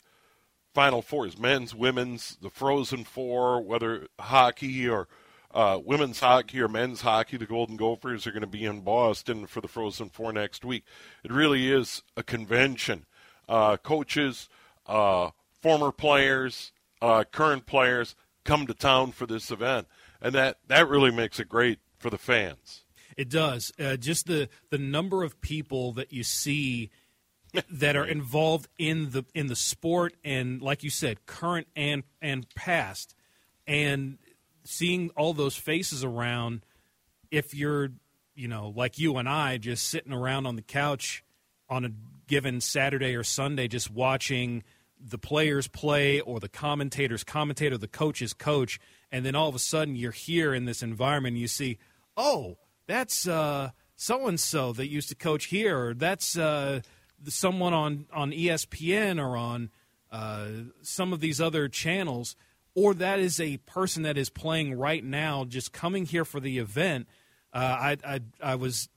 Final 0.75 1.03
Fours, 1.03 1.39
men's, 1.39 1.75
women's, 1.75 2.37
the 2.41 2.51
Frozen 2.51 3.05
Four, 3.05 3.61
whether 3.61 4.07
hockey 4.19 4.89
or 4.89 5.09
uh, 5.53 5.81
women's 5.85 6.21
hockey 6.21 6.61
or 6.61 6.69
men's 6.69 7.01
hockey, 7.01 7.37
the 7.37 7.47
Golden 7.47 7.77
Gophers 7.77 8.27
are 8.27 8.31
going 8.33 8.43
to 8.43 8.47
be 8.47 8.65
in 8.65 8.81
Boston 8.81 9.47
for 9.47 9.61
the 9.61 9.69
Frozen 9.69 10.11
Four 10.11 10.33
next 10.33 10.65
week. 10.65 10.85
It 11.25 11.33
really 11.33 11.71
is 11.71 12.03
a 12.17 12.23
convention. 12.23 13.07
Uh, 13.49 13.77
coaches, 13.77 14.49
uh, 14.87 15.31
former 15.61 15.91
players, 15.91 16.73
uh, 17.03 17.25
current 17.31 17.67
players 17.67 18.15
come 18.45 18.67
to 18.67 18.75
town 18.75 19.13
for 19.13 19.27
this 19.27 19.51
event, 19.51 19.89
and 20.21 20.35
that, 20.35 20.59
that 20.69 20.89
really 20.89 21.11
makes 21.11 21.41
it 21.41 21.49
great 21.49 21.81
for 21.99 22.11
the 22.11 22.19
fans. 22.19 22.85
It 23.17 23.29
does. 23.29 23.73
Uh, 23.79 23.97
just 23.97 24.27
the 24.27 24.49
the 24.71 24.79
number 24.79 25.23
of 25.25 25.41
people 25.43 25.93
that 25.93 26.11
you 26.13 26.23
see 26.23 26.91
that 27.71 27.97
are 27.97 28.07
involved 28.07 28.69
in 28.79 29.11
the 29.11 29.25
in 29.35 29.49
the 29.49 29.57
sport 29.57 30.15
and 30.25 30.63
like 30.63 30.83
you 30.83 30.91
said, 30.91 31.27
current 31.27 31.67
and 31.77 32.05
and 32.23 32.49
past, 32.55 33.15
and 33.67 34.17
seeing 34.65 35.11
all 35.17 35.33
those 35.35 35.57
faces 35.57 36.05
around. 36.05 36.65
If 37.31 37.55
you're, 37.55 37.91
you 38.35 38.49
know, 38.49 38.73
like 38.75 38.99
you 38.99 39.17
and 39.17 39.29
I, 39.29 39.59
just 39.59 39.89
sitting 39.89 40.13
around 40.13 40.47
on 40.47 40.57
the 40.57 40.63
couch 40.63 41.25
on 41.69 41.85
a 41.85 41.91
given 42.27 42.61
Saturday 42.61 43.15
or 43.15 43.23
Sunday, 43.25 43.69
just 43.69 43.91
watching 43.91 44.63
the 45.01 45.19
players 45.19 45.67
play 45.67 46.21
or 46.21 46.41
the 46.41 46.49
commentators 46.49 47.25
commentator, 47.25 47.79
the 47.79 47.89
coaches 47.89 48.33
coach, 48.33 48.79
and 49.11 49.25
then 49.25 49.35
all 49.35 49.49
of 49.49 49.55
a 49.55 49.61
sudden 49.61 49.97
you're 49.97 50.13
here 50.13 50.53
in 50.53 50.65
this 50.65 50.83
environment, 50.83 51.35
and 51.35 51.41
you 51.41 51.49
see, 51.49 51.79
oh 52.17 52.59
that's 52.87 53.27
so 53.97 54.27
and 54.27 54.41
so 54.41 54.73
that 54.73 54.89
used 54.89 55.09
to 55.11 55.15
coach 55.15 55.47
here, 55.47 55.79
or 55.79 55.95
that's 55.95 56.37
uh, 56.37 56.81
someone 57.29 57.73
on 57.73 58.07
on 58.13 58.33
ESPN 58.33 59.21
or 59.21 59.37
on 59.37 59.71
uh, 60.11 60.49
some 60.83 61.13
of 61.13 61.21
these 61.21 61.41
other 61.41 61.69
channels, 61.69 62.35
or 62.75 62.95
that 62.95 63.19
is 63.19 63.41
a 63.41 63.57
person 63.59 64.03
that 64.05 64.17
is 64.17 64.31
playing 64.31 64.75
right 64.75 65.05
now, 65.05 65.45
just 65.45 65.73
coming 65.73 66.07
here 66.07 66.25
for 66.25 66.41
the 66.41 66.59
event. 66.59 67.09
Uh, 67.53 67.59
I, 67.59 67.97
I 68.05 68.21
I 68.41 68.55
was 68.55 68.89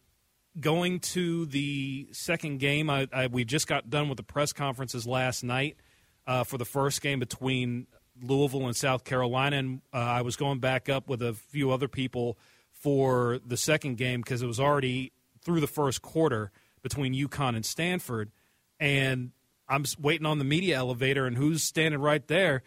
going 0.59 0.99
to 0.99 1.45
the 1.47 2.07
second 2.11 2.59
game. 2.59 2.89
I, 2.89 3.07
I, 3.11 3.27
we 3.27 3.43
just 3.43 3.67
got 3.67 3.89
done 3.89 4.09
with 4.09 4.17
the 4.17 4.23
press 4.23 4.53
conferences 4.53 5.07
last 5.07 5.43
night 5.43 5.77
uh, 6.27 6.43
for 6.43 6.57
the 6.57 6.65
first 6.65 7.01
game 7.01 7.19
between 7.19 7.87
Louisville 8.21 8.67
and 8.67 8.75
South 8.75 9.03
Carolina, 9.03 9.57
and 9.57 9.81
uh, 9.93 9.97
I 9.97 10.21
was 10.21 10.35
going 10.35 10.59
back 10.59 10.87
up 10.89 11.09
with 11.09 11.21
a 11.21 11.33
few 11.33 11.71
other 11.71 11.87
people 11.87 12.37
for 12.71 13.39
the 13.45 13.57
second 13.57 13.97
game 13.97 14.21
because 14.21 14.41
it 14.41 14.47
was 14.47 14.59
already 14.59 15.11
through 15.41 15.61
the 15.61 15.67
first 15.67 16.01
quarter 16.01 16.51
between 16.81 17.13
UConn 17.13 17.55
and 17.55 17.65
Stanford. 17.65 18.31
And 18.79 19.31
I'm 19.67 19.85
waiting 19.99 20.25
on 20.25 20.37
the 20.37 20.45
media 20.45 20.77
elevator, 20.77 21.25
and 21.25 21.37
who's 21.37 21.63
standing 21.63 21.99
right 21.99 22.25
there? 22.27 22.61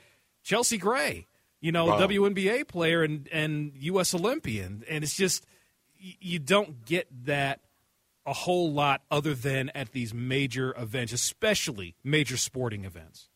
Chelsea 0.46 0.78
Gray, 0.78 1.26
you 1.60 1.72
know, 1.72 1.86
wow. 1.86 1.98
WNBA 1.98 2.68
player 2.68 3.02
and, 3.02 3.28
and 3.32 3.72
U.S. 3.80 4.14
Olympian. 4.14 4.84
And 4.88 5.02
it's 5.02 5.16
just, 5.16 5.44
you 5.98 6.38
don't 6.38 6.84
get 6.86 7.08
that 7.24 7.60
a 8.24 8.32
whole 8.32 8.72
lot 8.72 9.02
other 9.10 9.34
than 9.34 9.70
at 9.70 9.90
these 9.90 10.14
major 10.14 10.72
events, 10.78 11.12
especially 11.12 11.96
major 12.04 12.36
sporting 12.36 12.84
events. 12.84 13.28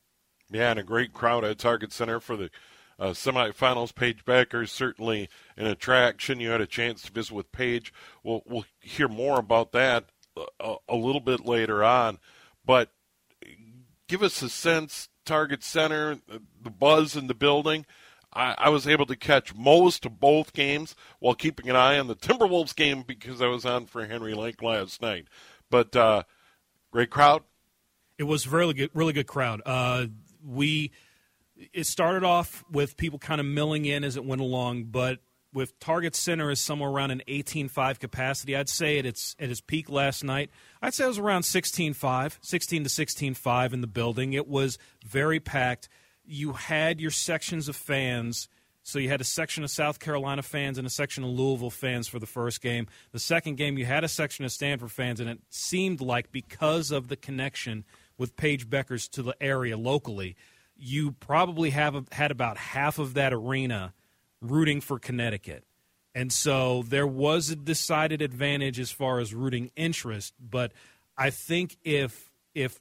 Yeah, 0.52 0.71
and 0.71 0.79
a 0.79 0.85
great 0.85 1.12
crowd 1.12 1.45
at 1.45 1.59
Target 1.59 1.93
Center 1.93 2.21
for 2.21 2.37
the 2.37 2.50
uh, 2.99 3.09
semifinals. 3.09 3.93
Paige 3.93 4.25
Bueckers 4.25 4.64
is 4.64 4.71
certainly 4.71 5.29
an 5.57 5.67
attraction. 5.67 6.38
You 6.38 6.50
had 6.50 6.61
a 6.61 6.67
chance 6.67 7.02
to 7.02 7.12
visit 7.12 7.33
with 7.33 7.50
Paige. 7.50 7.93
We'll, 8.23 8.43
we'll 8.47 8.67
hear 8.81 9.09
more 9.09 9.40
about 9.40 9.73
that 9.73 10.11
a, 10.61 10.76
a 10.88 10.95
little 10.97 11.21
bit 11.21 11.45
later 11.45 11.83
on. 11.83 12.19
But 12.64 12.93
give 14.07 14.23
us 14.23 14.43
a 14.43 14.49
sense, 14.49 15.09
Target 15.30 15.62
Center, 15.62 16.18
the 16.60 16.70
buzz 16.70 17.14
in 17.14 17.28
the 17.28 17.34
building. 17.34 17.87
I, 18.32 18.56
I, 18.58 18.68
was 18.68 18.88
able 18.88 19.06
to 19.06 19.14
catch 19.14 19.54
most 19.54 20.04
of 20.04 20.18
both 20.18 20.52
games 20.52 20.96
while 21.20 21.37
keeping 21.37 21.70
an 21.70 21.76
eye 21.76 22.00
on 22.00 22.08
the 22.08 22.16
Timberwolves 22.16 22.75
game 22.75 23.04
because 23.06 23.40
I 23.40 23.46
was 23.46 23.64
on 23.64 23.87
for 23.87 24.04
Henry 24.04 24.34
Lake 24.34 24.60
last 24.60 25.00
night. 25.00 25.28
But 25.70 25.94
uh, 25.94 26.25
great 26.90 27.10
crowd. 27.10 27.44
It 28.18 28.25
was 28.25 28.49
really 28.49 28.75
good, 28.75 28.90
really 28.92 29.12
good 29.12 29.28
crowd. 29.28 29.62
Uh, 29.64 30.06
we 30.44 30.90
it 31.72 31.87
started 31.87 32.25
off 32.25 32.64
with 32.68 32.96
people 32.96 33.20
kind 33.20 33.40
of 33.40 33.46
milling 33.46 33.84
in 33.84 34.02
as 34.02 34.16
it 34.16 34.25
went 34.25 34.40
along, 34.40 34.87
but 34.87 35.20
with 35.52 35.78
Target 35.80 36.14
Center 36.14 36.50
is 36.50 36.61
somewhere 36.61 36.90
around 36.90 37.11
an 37.11 37.23
18.5 37.26 37.99
capacity. 37.99 38.57
I'd 38.57 38.69
say 38.69 38.99
at 38.99 39.07
its 39.07 39.35
at 39.38 39.50
its 39.50 39.61
peak 39.61 39.88
last 39.88 40.23
night, 40.23 40.50
I'd 40.80 40.95
say 40.95 41.04
it 41.04 41.09
was 41.09 41.19
around 41.19 41.42
16.5, 41.42 42.38
16 42.40 42.85
to 42.85 42.90
16.5 42.90 43.73
in 43.73 43.80
the 43.80 43.87
building. 43.87 44.33
It 44.33 44.47
was 44.47 44.78
very 45.04 45.40
packed. 45.40 45.88
You 46.25 46.52
had 46.52 47.00
your 47.00 47.11
sections 47.11 47.69
of 47.69 47.76
fans. 47.76 48.49
So 48.83 48.99
you 48.99 49.11
had 49.11 49.21
a 49.21 49.25
section 49.25 49.62
of 49.62 49.71
South 49.71 50.00
Carolina 50.00 50.42
fans 50.42 50.78
and 50.78 50.87
a 50.87 50.90
section 50.90 51.23
of 51.23 51.30
Louisville 51.30 51.71
fans 51.71 52.09
for 52.09 52.19
the 52.19 52.26
first 52.26 52.62
game. 52.62 52.87
The 53.12 53.19
second 53.19 53.57
game, 53.57 53.76
you 53.76 53.85
had 53.85 54.04
a 54.04 54.09
section 54.09 54.45
of 54.47 54.52
Stanford 54.52 54.90
fans, 54.90 55.21
and 55.21 55.28
it 55.28 55.38
seemed 55.50 56.00
like 56.00 56.33
because 56.33 56.90
of 56.90 57.09
the 57.09 57.16
connection 57.16 57.85
with 58.16 58.37
Paige 58.37 58.71
Bueckers 58.71 59.09
to 59.11 59.23
the 59.23 59.37
area 59.40 59.76
locally, 59.76 60.35
you 60.76 61.12
probably 61.12 61.71
have 61.71 62.09
had 62.11 62.30
about 62.30 62.57
half 62.57 62.99
of 62.99 63.12
that 63.14 63.35
arena 63.35 63.92
rooting 64.40 64.80
for 64.80 64.99
Connecticut. 64.99 65.64
And 66.14 66.32
so 66.32 66.82
there 66.87 67.06
was 67.06 67.50
a 67.50 67.56
decided 67.56 68.20
advantage 68.20 68.80
as 68.80 68.90
far 68.90 69.20
as 69.20 69.32
rooting 69.32 69.70
interest, 69.76 70.35
but 70.40 70.73
I 71.16 71.30
think 71.30 71.76
if 71.85 72.30
if 72.54 72.80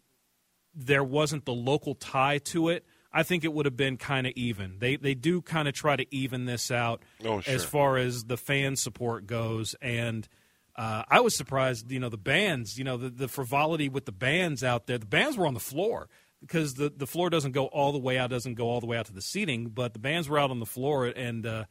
there 0.73 1.03
wasn't 1.03 1.45
the 1.45 1.53
local 1.53 1.93
tie 1.93 2.39
to 2.39 2.69
it, 2.69 2.85
I 3.11 3.23
think 3.23 3.43
it 3.43 3.53
would 3.53 3.65
have 3.65 3.77
been 3.77 3.97
kind 3.97 4.25
of 4.25 4.33
even. 4.35 4.77
They 4.79 4.95
they 4.95 5.13
do 5.13 5.41
kind 5.41 5.67
of 5.67 5.73
try 5.73 5.95
to 5.95 6.05
even 6.15 6.45
this 6.45 6.71
out 6.71 7.03
oh, 7.23 7.41
sure. 7.41 7.53
as 7.53 7.63
far 7.63 7.97
as 7.97 8.25
the 8.25 8.37
fan 8.37 8.75
support 8.75 9.27
goes, 9.27 9.75
and 9.81 10.27
uh, 10.75 11.03
I 11.07 11.19
was 11.21 11.35
surprised. 11.35 11.91
You 11.91 11.99
know, 11.99 12.09
the 12.09 12.17
bands, 12.17 12.77
you 12.77 12.83
know, 12.83 12.97
the, 12.97 13.09
the 13.09 13.27
frivolity 13.27 13.89
with 13.89 14.05
the 14.05 14.11
bands 14.11 14.63
out 14.63 14.87
there. 14.87 14.97
The 14.97 15.05
bands 15.05 15.37
were 15.37 15.45
on 15.45 15.53
the 15.53 15.59
floor 15.59 16.07
because 16.41 16.75
the 16.75 16.91
the 16.95 17.07
floor 17.07 17.29
doesn't 17.29 17.51
go 17.51 17.65
all 17.65 17.91
the 17.91 17.99
way 17.99 18.17
out, 18.17 18.29
doesn't 18.29 18.55
go 18.55 18.67
all 18.69 18.79
the 18.79 18.87
way 18.87 18.97
out 18.97 19.07
to 19.07 19.13
the 19.13 19.21
seating, 19.21 19.69
but 19.69 19.93
the 19.93 19.99
bands 19.99 20.29
were 20.29 20.39
out 20.39 20.51
on 20.51 20.59
the 20.59 20.65
floor 20.65 21.05
and 21.05 21.45
uh, 21.45 21.65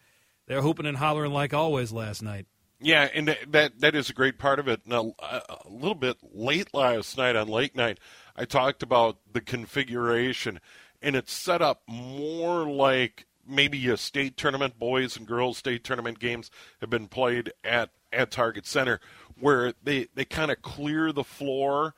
they're 0.46 0.62
hooping 0.62 0.86
and 0.86 0.96
hollering 0.96 1.32
like 1.32 1.54
always 1.54 1.92
last 1.92 2.22
night. 2.22 2.46
Yeah, 2.80 3.08
and 3.12 3.36
that 3.48 3.80
that 3.80 3.94
is 3.94 4.08
a 4.08 4.14
great 4.14 4.38
part 4.38 4.58
of 4.58 4.68
it. 4.68 4.82
Now, 4.86 5.14
a 5.20 5.68
little 5.68 5.96
bit 5.96 6.16
late 6.32 6.72
last 6.72 7.18
night 7.18 7.34
on 7.34 7.48
late 7.48 7.74
night, 7.74 7.98
I 8.36 8.44
talked 8.44 8.82
about 8.82 9.18
the 9.32 9.40
configuration 9.40 10.60
and 11.02 11.16
it's 11.16 11.32
set 11.32 11.62
up 11.62 11.82
more 11.86 12.68
like 12.68 13.26
maybe 13.46 13.88
a 13.88 13.96
state 13.96 14.36
tournament, 14.36 14.78
boys 14.78 15.16
and 15.16 15.26
girls 15.26 15.58
state 15.58 15.84
tournament 15.84 16.18
games 16.18 16.50
have 16.80 16.90
been 16.90 17.06
played 17.06 17.52
at, 17.64 17.90
at 18.12 18.30
Target 18.30 18.66
Center, 18.66 19.00
where 19.38 19.72
they, 19.82 20.08
they 20.14 20.24
kind 20.24 20.50
of 20.50 20.60
clear 20.60 21.12
the 21.12 21.24
floor 21.24 21.94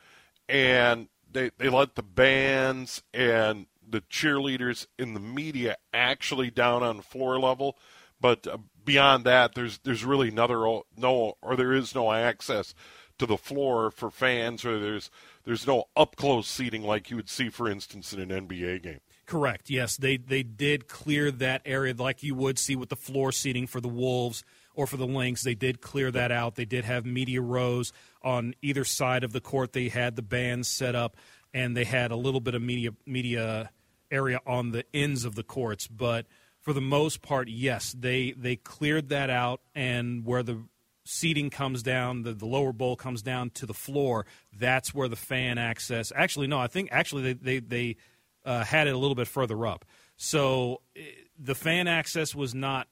and 0.49 1.09
they, 1.32 1.50
they 1.58 1.68
let 1.68 1.94
the 1.94 2.02
bands 2.02 3.02
and 3.12 3.66
the 3.88 4.00
cheerleaders 4.02 4.87
in 4.99 5.14
the 5.14 5.20
media 5.20 5.76
actually 5.92 6.50
down 6.50 6.82
on 6.82 7.00
floor 7.00 7.38
level. 7.38 7.76
But 8.20 8.46
uh, 8.46 8.58
beyond 8.84 9.25
that, 9.25 9.54
there's 9.54 9.78
there's 9.78 10.04
really 10.04 10.28
another 10.28 10.58
no 10.96 11.37
or 11.42 11.56
there 11.56 11.72
is 11.72 11.94
no 11.94 12.12
access 12.12 12.75
to 13.18 13.26
the 13.26 13.37
floor 13.37 13.90
for 13.90 14.10
fans, 14.10 14.64
or 14.64 14.78
there's 14.78 15.10
there's 15.44 15.66
no 15.66 15.84
up 15.96 16.16
close 16.16 16.49
seating 16.49 16.82
like 16.82 17.10
you 17.10 17.16
would 17.16 17.28
see, 17.28 17.49
for 17.49 17.68
instance, 17.68 18.12
in 18.12 18.20
an 18.20 18.49
NBA 18.49 18.82
game. 18.82 19.00
Correct. 19.26 19.70
Yes, 19.70 19.96
they 19.96 20.16
they 20.16 20.42
did 20.42 20.88
clear 20.88 21.30
that 21.30 21.62
area 21.64 21.94
like 21.96 22.22
you 22.22 22.34
would 22.34 22.58
see 22.58 22.76
with 22.76 22.88
the 22.88 22.96
floor 22.96 23.32
seating 23.32 23.66
for 23.66 23.80
the 23.80 23.88
Wolves 23.88 24.44
or 24.75 24.87
for 24.87 24.97
the 24.97 25.07
Lynx. 25.07 25.43
They 25.43 25.55
did 25.55 25.81
clear 25.81 26.11
that 26.11 26.33
out. 26.33 26.55
They 26.55 26.65
did 26.65 26.85
have 26.85 27.05
media 27.05 27.41
rows 27.41 27.93
on 28.23 28.55
either 28.62 28.85
side 28.85 29.25
of 29.25 29.33
the 29.33 29.41
court. 29.41 29.73
They 29.73 29.89
had 29.89 30.17
the 30.17 30.23
bands 30.23 30.69
set 30.69 30.95
up, 30.95 31.17
and 31.53 31.77
they 31.77 31.85
had 31.85 32.11
a 32.11 32.17
little 32.17 32.41
bit 32.41 32.55
of 32.55 32.62
media 32.62 32.91
media 33.07 33.71
area 34.11 34.41
on 34.47 34.73
the 34.73 34.85
ends 34.93 35.25
of 35.25 35.35
the 35.35 35.43
courts. 35.43 35.87
But 35.87 36.27
for 36.61 36.73
the 36.73 36.81
most 36.81 37.23
part, 37.23 37.49
yes, 37.49 37.95
they 37.99 38.33
they 38.33 38.57
cleared 38.57 39.09
that 39.09 39.31
out, 39.31 39.61
and 39.75 40.25
where 40.25 40.43
the 40.43 40.62
seating 41.05 41.50
comes 41.50 41.83
down, 41.83 42.23
the, 42.23 42.33
the 42.33 42.47
lower 42.47 42.73
bowl 42.73 42.95
comes 42.97 43.23
down 43.23 43.50
to 43.50 43.67
the 43.67 43.75
floor. 43.75 44.27
That's 44.57 44.95
where 44.95 45.09
the 45.09 45.17
fan 45.17 45.59
access. 45.59 46.12
Actually, 46.15 46.47
no, 46.47 46.59
I 46.59 46.67
think 46.67 46.91
actually 46.93 47.35
they 47.35 47.59
they, 47.59 47.59
they 47.61 47.97
uh, 48.45 48.65
had 48.65 48.87
it 48.87 48.95
a 48.95 48.99
little 48.99 49.15
bit 49.15 49.28
further 49.28 49.67
up. 49.67 49.85
So 50.17 50.83
eh, 50.97 51.00
the 51.39 51.54
fan 51.54 51.89
access 51.89 52.35
was 52.35 52.54
not 52.54 52.89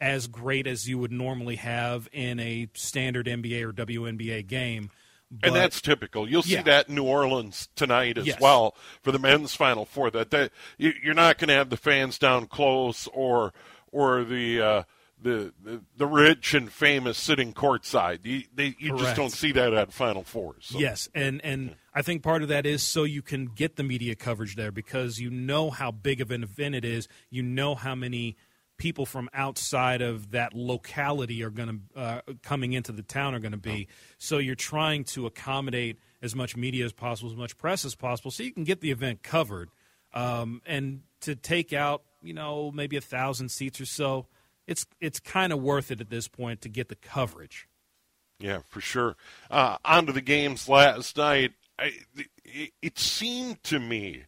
as 0.00 0.26
great 0.26 0.66
as 0.66 0.88
you 0.88 0.98
would 0.98 1.12
normally 1.12 1.56
have 1.56 2.08
in 2.12 2.38
a 2.40 2.68
standard 2.74 3.26
NBA 3.26 3.62
or 3.62 3.72
WNBA 3.72 4.46
game. 4.46 4.90
But, 5.30 5.48
and 5.48 5.56
that's 5.56 5.80
typical. 5.80 6.28
You'll 6.28 6.42
see 6.42 6.54
yeah. 6.54 6.62
that 6.62 6.88
in 6.88 6.94
New 6.94 7.04
Orleans 7.04 7.68
tonight 7.74 8.16
as 8.16 8.26
yes. 8.26 8.40
well 8.40 8.76
for 9.02 9.10
the 9.10 9.18
men's 9.18 9.54
Final 9.54 9.84
Four. 9.84 10.10
That, 10.10 10.30
that 10.30 10.52
you're 10.78 11.14
not 11.14 11.38
going 11.38 11.48
to 11.48 11.54
have 11.54 11.70
the 11.70 11.76
fans 11.76 12.18
down 12.18 12.46
close 12.46 13.08
or 13.12 13.52
or 13.90 14.22
the 14.22 14.60
uh, 14.60 14.82
the, 15.20 15.52
the, 15.62 15.82
the 15.96 16.06
rich 16.06 16.54
and 16.54 16.70
famous 16.70 17.18
sitting 17.18 17.52
courtside. 17.52 18.20
You, 18.22 18.42
they, 18.54 18.76
you 18.78 18.96
just 18.98 19.16
don't 19.16 19.30
see 19.30 19.50
that 19.52 19.72
at 19.72 19.92
Final 19.92 20.22
Fours. 20.22 20.66
So. 20.66 20.78
Yes, 20.78 21.08
and 21.14 21.44
and 21.44 21.74
I 21.94 22.02
think 22.02 22.22
part 22.22 22.42
of 22.42 22.48
that 22.48 22.66
is 22.66 22.82
so 22.82 23.04
you 23.04 23.22
can 23.22 23.46
get 23.46 23.76
the 23.76 23.82
media 23.82 24.14
coverage 24.14 24.56
there 24.56 24.70
because 24.70 25.18
you 25.18 25.30
know 25.30 25.70
how 25.70 25.90
big 25.90 26.20
of 26.20 26.30
an 26.30 26.42
event 26.42 26.74
it 26.74 26.84
is. 26.84 27.08
You 27.30 27.42
know 27.42 27.74
how 27.74 27.94
many 27.94 28.36
people 28.78 29.06
from 29.06 29.28
outside 29.32 30.02
of 30.02 30.32
that 30.32 30.54
locality 30.54 31.42
are 31.42 31.50
going 31.50 31.82
to 31.94 32.00
uh, 32.00 32.20
coming 32.42 32.72
into 32.72 32.92
the 32.92 33.02
town 33.02 33.34
are 33.34 33.40
going 33.40 33.52
to 33.52 33.58
be. 33.58 33.88
So 34.18 34.38
you're 34.38 34.54
trying 34.54 35.04
to 35.04 35.26
accommodate 35.26 35.98
as 36.22 36.34
much 36.34 36.56
media 36.56 36.84
as 36.84 36.92
possible, 36.92 37.30
as 37.30 37.36
much 37.36 37.56
press 37.56 37.84
as 37.84 37.94
possible, 37.94 38.30
so 38.30 38.42
you 38.42 38.52
can 38.52 38.64
get 38.64 38.80
the 38.80 38.90
event 38.90 39.22
covered. 39.22 39.70
Um, 40.14 40.62
and 40.66 41.02
to 41.22 41.36
take 41.36 41.72
out, 41.72 42.02
you 42.22 42.32
know, 42.32 42.70
maybe 42.70 42.96
a 42.96 43.00
thousand 43.00 43.50
seats 43.50 43.80
or 43.80 43.86
so 43.86 44.26
it's 44.66 44.86
it's 45.00 45.20
kind 45.20 45.52
of 45.52 45.62
worth 45.62 45.90
it 45.90 46.00
at 46.00 46.10
this 46.10 46.28
point 46.28 46.60
to 46.62 46.68
get 46.68 46.88
the 46.88 46.96
coverage. 46.96 47.68
Yeah, 48.38 48.60
for 48.68 48.80
sure. 48.80 49.16
Uh, 49.50 49.78
on 49.84 50.06
to 50.06 50.12
the 50.12 50.20
games 50.20 50.68
last 50.68 51.16
night. 51.16 51.52
I, 51.78 51.92
it, 52.44 52.72
it 52.82 52.98
seemed 52.98 53.62
to 53.64 53.78
me, 53.78 54.24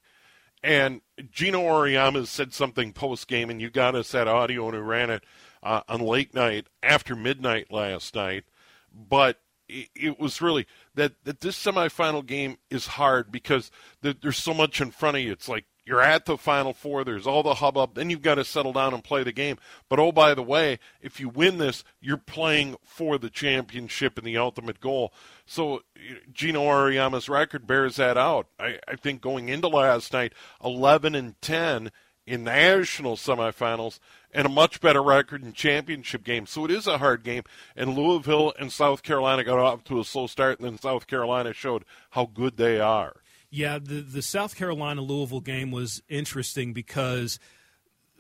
and 0.63 1.01
Geno 1.31 1.61
Auriemma 1.61 2.27
said 2.27 2.53
something 2.53 2.93
post 2.93 3.29
game, 3.29 3.51
and 3.51 3.61
you 3.61 3.71
got 3.71 3.95
us 3.95 4.13
that 4.13 4.29
audio 4.29 4.67
and 4.67 4.77
who 4.77 4.83
ran 4.83 5.11
it 5.11 5.25
uh, 5.63 5.83
on 5.89 6.01
late 6.01 6.35
night 6.35 6.67
after 6.83 7.15
midnight 7.15 7.71
last 7.71 8.15
night. 8.15 8.45
But 8.93 9.41
it, 9.69 9.89
it, 9.95 10.21
was 10.21 10.41
really 10.41 10.67
that, 10.95 11.13
that 11.25 11.41
this 11.41 11.57
semifinal 11.57 12.25
game 12.25 12.59
is 12.71 12.87
hard 12.87 13.31
because 13.31 13.71
there's 14.01 14.39
so 14.39 14.55
much 14.55 14.81
in 14.81 14.91
front 14.91 15.17
of 15.17 15.23
you. 15.23 15.33
It's 15.33 15.49
like 15.49 15.67
you're 15.89 16.03
at 16.03 16.27
the 16.27 16.37
Final 16.37 16.75
Four. 16.75 17.03
There's 17.03 17.27
all 17.27 17.43
the 17.43 17.55
hubbub. 17.55 17.95
Then 17.95 18.11
you've 18.11 18.21
got 18.21 18.35
to 18.35 18.45
settle 18.45 18.75
down 18.75 18.93
and 18.93 19.03
play 19.03 19.25
the 19.25 19.33
game. 19.33 19.57
But 19.89 19.99
oh, 19.99 20.13
by 20.13 20.35
the 20.35 20.43
way, 20.43 20.79
if 21.01 21.19
you 21.19 21.31
win 21.31 21.57
this, 21.57 21.83
you're 21.99 22.19
playing 22.19 22.77
for 22.85 23.17
the 23.17 23.31
championship 23.31 24.19
and 24.19 24.27
the 24.27 24.37
ultimate 24.37 24.81
goal. 24.81 25.15
So 25.47 25.83
Geno 26.31 26.67
Auriemma's 26.67 27.31
record 27.31 27.67
bears 27.67 27.97
that 27.97 28.19
out. 28.19 28.49
I, 28.61 28.79
I 28.87 28.97
think 28.97 29.23
going 29.23 29.49
into 29.49 29.69
last 29.69 30.13
night, 30.13 30.35
11 30.63 31.15
and 31.15 31.41
10 31.41 31.91
in 32.27 32.45
national 32.45 33.17
semifinals 33.17 33.99
and 34.31 34.47
a 34.47 34.51
much 34.51 34.83
better 34.83 35.03
record 35.03 35.43
in 35.43 35.55
championship 35.55 36.23
games. 36.23 36.51
So 36.51 36.67
it 36.67 36.71
is 36.71 36.87
a 36.87 36.99
hard 36.99 37.25
game. 37.25 37.45
And 37.75 37.97
Louisville 37.97 38.53
and 38.59 38.71
South 38.71 39.03
Carolina 39.03 39.43
got 39.43 39.59
off 39.59 39.85
to 39.85 40.01
a 40.01 40.05
slow 40.05 40.27
start, 40.27 40.61
and 40.61 40.69
then 40.69 40.79
South 40.79 41.07
Carolina 41.07 41.55
showed 41.55 41.87
how 42.11 42.27
good 42.27 42.59
they 42.59 42.79
are. 42.79 43.23
Yeah, 43.51 43.79
the 43.79 44.01
the 44.01 44.23
South 44.23 44.57
Carolina 44.57 45.01
Louisville 45.01 45.41
game 45.41 45.71
was 45.71 46.03
interesting 46.09 46.73
because 46.73 47.39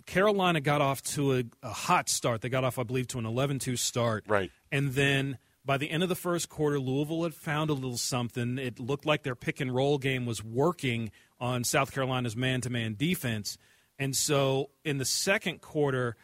Carolina 0.07 0.61
got 0.61 0.81
off 0.81 1.03
to 1.03 1.35
a, 1.35 1.45
a 1.63 1.71
hot 1.71 2.09
start. 2.09 2.41
They 2.41 2.49
got 2.49 2.65
off, 2.65 2.79
I 2.79 2.83
believe, 2.83 3.09
to 3.09 3.19
an 3.19 3.25
11-2 3.25 3.79
start. 3.79 4.25
Right. 4.27 4.51
And 4.73 4.95
then 4.95 5.37
by 5.67 5.77
the 5.77 5.91
end 5.91 6.03
of 6.03 6.09
the 6.09 6.15
first 6.15 6.49
quarter, 6.49 6.81
Louisville 6.81 7.25
had 7.25 7.35
found 7.35 7.69
a 7.69 7.75
little 7.75 7.99
something. 7.99 8.57
It 8.57 8.81
looked 8.81 9.05
like 9.05 9.23
their 9.23 9.35
pick 9.35 9.61
and 9.61 9.75
roll 9.75 9.99
game 9.99 10.25
was 10.25 10.43
working 10.43 11.11
on 11.39 11.63
South 11.63 11.93
Carolina's 11.93 12.35
man-to-man 12.35 12.95
defense. 12.99 13.59
And 13.99 14.17
so 14.17 14.71
in 14.83 14.97
the 14.97 15.05
second 15.05 15.61
quarter, 15.61 16.17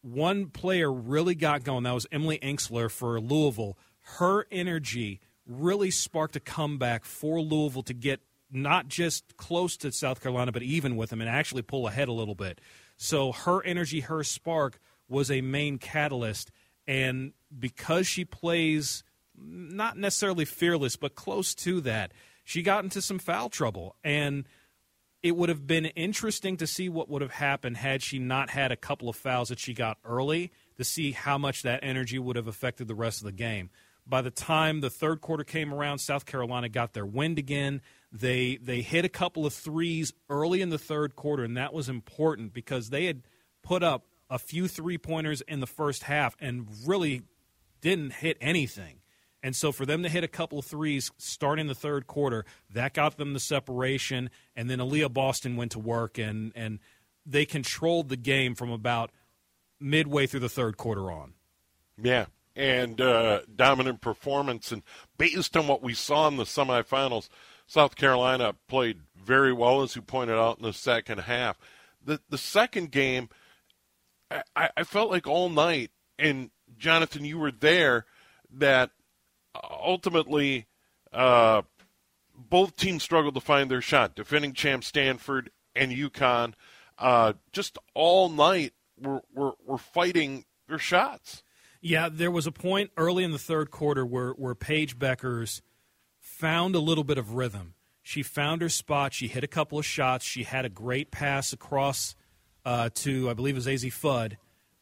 one 0.00 0.46
player 0.46 0.90
really 0.90 1.34
got 1.34 1.62
going. 1.62 1.82
That 1.82 1.92
was 1.92 2.06
Emily 2.10 2.38
Engstler 2.38 2.90
for 2.90 3.20
Louisville. 3.20 3.76
Her 4.18 4.46
energy 4.50 5.20
really 5.46 5.90
sparked 5.90 6.36
a 6.36 6.40
comeback 6.40 7.04
for 7.04 7.42
Louisville 7.42 7.82
to 7.82 7.94
get 7.94 8.20
not 8.50 8.88
just 8.88 9.36
close 9.36 9.76
to 9.78 9.92
South 9.92 10.20
Carolina, 10.20 10.52
but 10.52 10.62
even 10.62 10.96
with 10.96 11.10
them 11.10 11.20
and 11.20 11.30
actually 11.30 11.62
pull 11.62 11.88
ahead 11.88 12.08
a 12.08 12.12
little 12.12 12.34
bit. 12.34 12.60
So 12.96 13.32
her 13.32 13.62
energy, 13.64 14.00
her 14.00 14.22
spark 14.22 14.78
was 15.08 15.30
a 15.30 15.40
main 15.40 15.78
catalyst. 15.78 16.50
And 16.86 17.32
because 17.56 18.06
she 18.06 18.24
plays 18.24 19.02
not 19.36 19.98
necessarily 19.98 20.44
fearless, 20.44 20.96
but 20.96 21.14
close 21.14 21.54
to 21.56 21.80
that, 21.82 22.12
she 22.44 22.62
got 22.62 22.84
into 22.84 23.02
some 23.02 23.18
foul 23.18 23.48
trouble. 23.48 23.96
And 24.04 24.46
it 25.22 25.36
would 25.36 25.48
have 25.48 25.66
been 25.66 25.86
interesting 25.86 26.56
to 26.58 26.66
see 26.66 26.88
what 26.88 27.08
would 27.08 27.22
have 27.22 27.32
happened 27.32 27.76
had 27.78 28.02
she 28.02 28.18
not 28.18 28.50
had 28.50 28.70
a 28.70 28.76
couple 28.76 29.08
of 29.08 29.16
fouls 29.16 29.48
that 29.48 29.58
she 29.58 29.74
got 29.74 29.98
early 30.04 30.52
to 30.76 30.84
see 30.84 31.12
how 31.12 31.36
much 31.36 31.62
that 31.62 31.80
energy 31.82 32.18
would 32.18 32.36
have 32.36 32.46
affected 32.46 32.86
the 32.86 32.94
rest 32.94 33.20
of 33.20 33.24
the 33.24 33.32
game. 33.32 33.70
By 34.06 34.22
the 34.22 34.30
time 34.30 34.80
the 34.80 34.90
third 34.90 35.20
quarter 35.20 35.42
came 35.42 35.74
around, 35.74 35.98
South 35.98 36.26
Carolina 36.26 36.68
got 36.68 36.92
their 36.92 37.06
wind 37.06 37.38
again. 37.38 37.80
They 38.18 38.56
they 38.56 38.82
hit 38.82 39.04
a 39.04 39.10
couple 39.10 39.44
of 39.44 39.52
threes 39.52 40.12
early 40.30 40.62
in 40.62 40.70
the 40.70 40.78
third 40.78 41.16
quarter, 41.16 41.44
and 41.44 41.56
that 41.56 41.72
was 41.72 41.88
important 41.88 42.52
because 42.52 42.90
they 42.90 43.06
had 43.06 43.22
put 43.62 43.82
up 43.82 44.06
a 44.30 44.38
few 44.38 44.68
three 44.68 44.98
pointers 44.98 45.40
in 45.42 45.60
the 45.60 45.66
first 45.66 46.04
half 46.04 46.36
and 46.40 46.66
really 46.86 47.22
didn't 47.80 48.14
hit 48.14 48.36
anything. 48.40 49.00
And 49.42 49.54
so 49.54 49.70
for 49.70 49.86
them 49.86 50.02
to 50.02 50.08
hit 50.08 50.24
a 50.24 50.28
couple 50.28 50.58
of 50.58 50.64
threes 50.64 51.12
starting 51.18 51.68
the 51.68 51.74
third 51.74 52.06
quarter, 52.06 52.44
that 52.72 52.94
got 52.94 53.16
them 53.16 53.32
the 53.32 53.40
separation. 53.40 54.30
And 54.56 54.68
then 54.68 54.78
Aliyah 54.78 55.12
Boston 55.12 55.56
went 55.56 55.72
to 55.72 55.78
work 55.78 56.18
and, 56.18 56.52
and 56.56 56.80
they 57.24 57.44
controlled 57.44 58.08
the 58.08 58.16
game 58.16 58.54
from 58.54 58.70
about 58.70 59.12
midway 59.78 60.26
through 60.26 60.40
the 60.40 60.48
third 60.48 60.76
quarter 60.76 61.12
on. 61.12 61.34
Yeah. 62.02 62.26
And 62.56 63.00
uh, 63.00 63.42
dominant 63.54 64.00
performance. 64.00 64.72
And 64.72 64.82
based 65.16 65.56
on 65.56 65.68
what 65.68 65.82
we 65.82 65.94
saw 65.94 66.26
in 66.26 66.38
the 66.38 66.44
semifinals, 66.44 67.28
South 67.66 67.96
Carolina 67.96 68.54
played 68.68 69.00
very 69.16 69.52
well, 69.52 69.82
as 69.82 69.96
you 69.96 70.02
pointed 70.02 70.36
out, 70.36 70.58
in 70.58 70.64
the 70.64 70.72
second 70.72 71.18
half. 71.18 71.58
The, 72.04 72.20
the 72.28 72.38
second 72.38 72.92
game, 72.92 73.28
I, 74.54 74.70
I 74.76 74.84
felt 74.84 75.10
like 75.10 75.26
all 75.26 75.48
night, 75.48 75.90
and 76.18 76.50
Jonathan, 76.78 77.24
you 77.24 77.38
were 77.38 77.50
there, 77.50 78.06
that 78.52 78.90
ultimately 79.70 80.66
uh, 81.12 81.62
both 82.36 82.76
teams 82.76 83.02
struggled 83.02 83.34
to 83.34 83.40
find 83.40 83.70
their 83.70 83.80
shot. 83.80 84.14
Defending 84.14 84.52
champ 84.52 84.84
Stanford 84.84 85.50
and 85.74 85.90
UConn, 85.90 86.54
uh, 86.98 87.34
just 87.52 87.78
all 87.94 88.28
night 88.28 88.72
were, 89.00 89.22
were, 89.34 89.52
were 89.64 89.78
fighting 89.78 90.44
their 90.68 90.78
shots. 90.78 91.42
Yeah, 91.80 92.08
there 92.10 92.30
was 92.30 92.46
a 92.46 92.52
point 92.52 92.90
early 92.96 93.24
in 93.24 93.32
the 93.32 93.38
third 93.38 93.70
quarter 93.70 94.04
where, 94.06 94.30
where 94.30 94.54
Paige 94.54 94.98
Bueckers 94.98 95.60
found 96.38 96.74
a 96.74 96.80
little 96.80 97.04
bit 97.04 97.18
of 97.18 97.34
rhythm. 97.34 97.74
She 98.02 98.22
found 98.22 98.62
her 98.62 98.68
spot. 98.68 99.14
She 99.14 99.26
hit 99.26 99.42
a 99.42 99.48
couple 99.48 99.78
of 99.78 99.86
shots. 99.86 100.24
She 100.24 100.44
had 100.44 100.64
a 100.64 100.68
great 100.68 101.10
pass 101.10 101.52
across 101.52 102.14
uh, 102.64 102.90
to, 102.94 103.30
I 103.30 103.34
believe 103.34 103.54
it 103.54 103.58
was 103.58 103.66
Azzi 103.66 103.92
Fudd, 103.92 104.36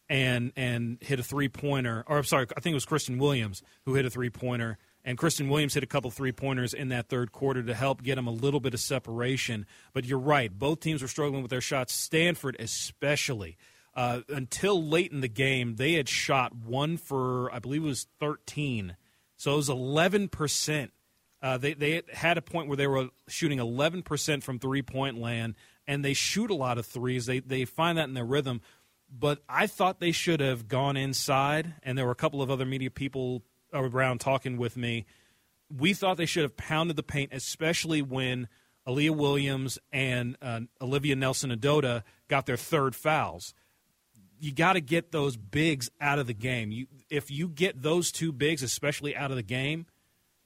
and 0.08 0.52
and 0.56 0.98
hit 1.00 1.18
a 1.20 1.22
three 1.22 1.48
pointer. 1.48 2.04
Or 2.06 2.18
I'm 2.18 2.24
sorry, 2.24 2.46
I 2.56 2.60
think 2.60 2.72
it 2.72 2.74
was 2.74 2.84
Christyn 2.84 3.18
Williams 3.18 3.62
who 3.84 3.94
hit 3.94 4.04
a 4.04 4.10
three 4.10 4.30
pointer. 4.30 4.78
And 5.06 5.18
Christyn 5.18 5.48
Williams 5.48 5.74
hit 5.74 5.82
a 5.82 5.86
couple 5.86 6.10
three 6.10 6.32
pointers 6.32 6.72
in 6.72 6.88
that 6.88 7.08
third 7.08 7.30
quarter 7.30 7.62
to 7.62 7.74
help 7.74 8.02
get 8.02 8.14
them 8.16 8.26
a 8.26 8.32
little 8.32 8.60
bit 8.60 8.72
of 8.74 8.80
separation. 8.80 9.66
But 9.92 10.06
you're 10.06 10.18
right, 10.18 10.50
both 10.50 10.80
teams 10.80 11.02
were 11.02 11.08
struggling 11.08 11.42
with 11.42 11.50
their 11.50 11.60
shots. 11.60 11.94
Stanford, 11.94 12.56
especially. 12.58 13.56
Uh, 13.94 14.20
until 14.28 14.82
late 14.82 15.12
in 15.12 15.20
the 15.20 15.28
game, 15.28 15.76
they 15.76 15.92
had 15.92 16.08
shot 16.08 16.54
one 16.54 16.96
for, 16.96 17.52
I 17.54 17.58
believe 17.58 17.84
it 17.84 17.86
was 17.86 18.06
13. 18.18 18.96
So 19.36 19.52
it 19.52 19.56
was 19.56 19.68
11%. 19.68 20.90
Uh, 21.44 21.58
they, 21.58 21.74
they 21.74 22.02
had 22.12 22.38
a 22.38 22.42
point 22.42 22.68
where 22.68 22.76
they 22.76 22.86
were 22.86 23.10
shooting 23.28 23.58
11% 23.58 24.42
from 24.42 24.58
three 24.58 24.82
point 24.82 25.18
land, 25.18 25.54
and 25.86 26.04
they 26.04 26.14
shoot 26.14 26.50
a 26.50 26.54
lot 26.54 26.78
of 26.78 26.86
threes. 26.86 27.26
They, 27.26 27.38
they 27.40 27.66
find 27.66 27.98
that 27.98 28.08
in 28.08 28.14
their 28.14 28.24
rhythm 28.24 28.62
but 29.18 29.42
I 29.48 29.66
thought 29.66 30.00
they 30.00 30.12
should 30.12 30.40
have 30.40 30.68
gone 30.68 30.96
inside, 30.96 31.74
and 31.82 31.96
there 31.96 32.04
were 32.04 32.12
a 32.12 32.16
couple 32.16 32.42
of 32.42 32.50
other 32.50 32.64
media 32.64 32.90
people 32.90 33.42
around 33.72 34.20
talking 34.20 34.56
with 34.56 34.76
me. 34.76 35.06
We 35.74 35.94
thought 35.94 36.16
they 36.16 36.26
should 36.26 36.42
have 36.42 36.56
pounded 36.56 36.96
the 36.96 37.02
paint, 37.02 37.30
especially 37.32 38.02
when 38.02 38.48
Aaliyah 38.86 39.16
Williams 39.16 39.78
and 39.92 40.36
uh, 40.42 40.60
Olivia 40.80 41.16
Nelson-Ododa 41.16 42.02
got 42.28 42.46
their 42.46 42.56
third 42.56 42.94
fouls. 42.94 43.54
You 44.40 44.52
got 44.52 44.74
to 44.74 44.80
get 44.80 45.12
those 45.12 45.36
bigs 45.36 45.90
out 46.00 46.18
of 46.18 46.26
the 46.26 46.34
game. 46.34 46.70
You, 46.70 46.86
if 47.08 47.30
you 47.30 47.48
get 47.48 47.82
those 47.82 48.10
two 48.10 48.32
bigs, 48.32 48.62
especially 48.62 49.16
out 49.16 49.30
of 49.30 49.36
the 49.36 49.42
game, 49.42 49.86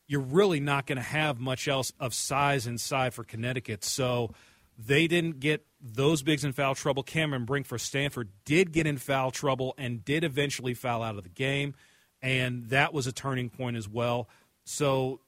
you're 0.08 0.20
really 0.20 0.58
not 0.58 0.86
going 0.86 0.96
to 0.96 1.02
have 1.02 1.38
much 1.38 1.68
else 1.68 1.92
of 2.00 2.14
size 2.14 2.66
inside 2.66 3.14
for 3.14 3.22
Connecticut. 3.22 3.84
So 3.84 4.32
they 4.78 5.06
didn't 5.06 5.38
get 5.38 5.66
those 5.80 6.22
bigs 6.22 6.44
in 6.44 6.52
foul 6.52 6.74
trouble. 6.74 7.02
Cameron 7.02 7.44
Brink 7.44 7.66
for 7.66 7.78
Stanford 7.78 8.30
did 8.44 8.72
get 8.72 8.86
in 8.86 8.96
foul 8.96 9.30
trouble 9.30 9.74
and 9.76 10.04
did 10.04 10.24
eventually 10.24 10.74
foul 10.74 11.02
out 11.02 11.16
of 11.16 11.24
the 11.24 11.30
game, 11.30 11.74
and 12.22 12.68
that 12.70 12.92
was 12.92 13.06
a 13.06 13.12
turning 13.12 13.50
point 13.50 13.76
as 13.76 13.88
well. 13.88 14.28
So 14.64 15.20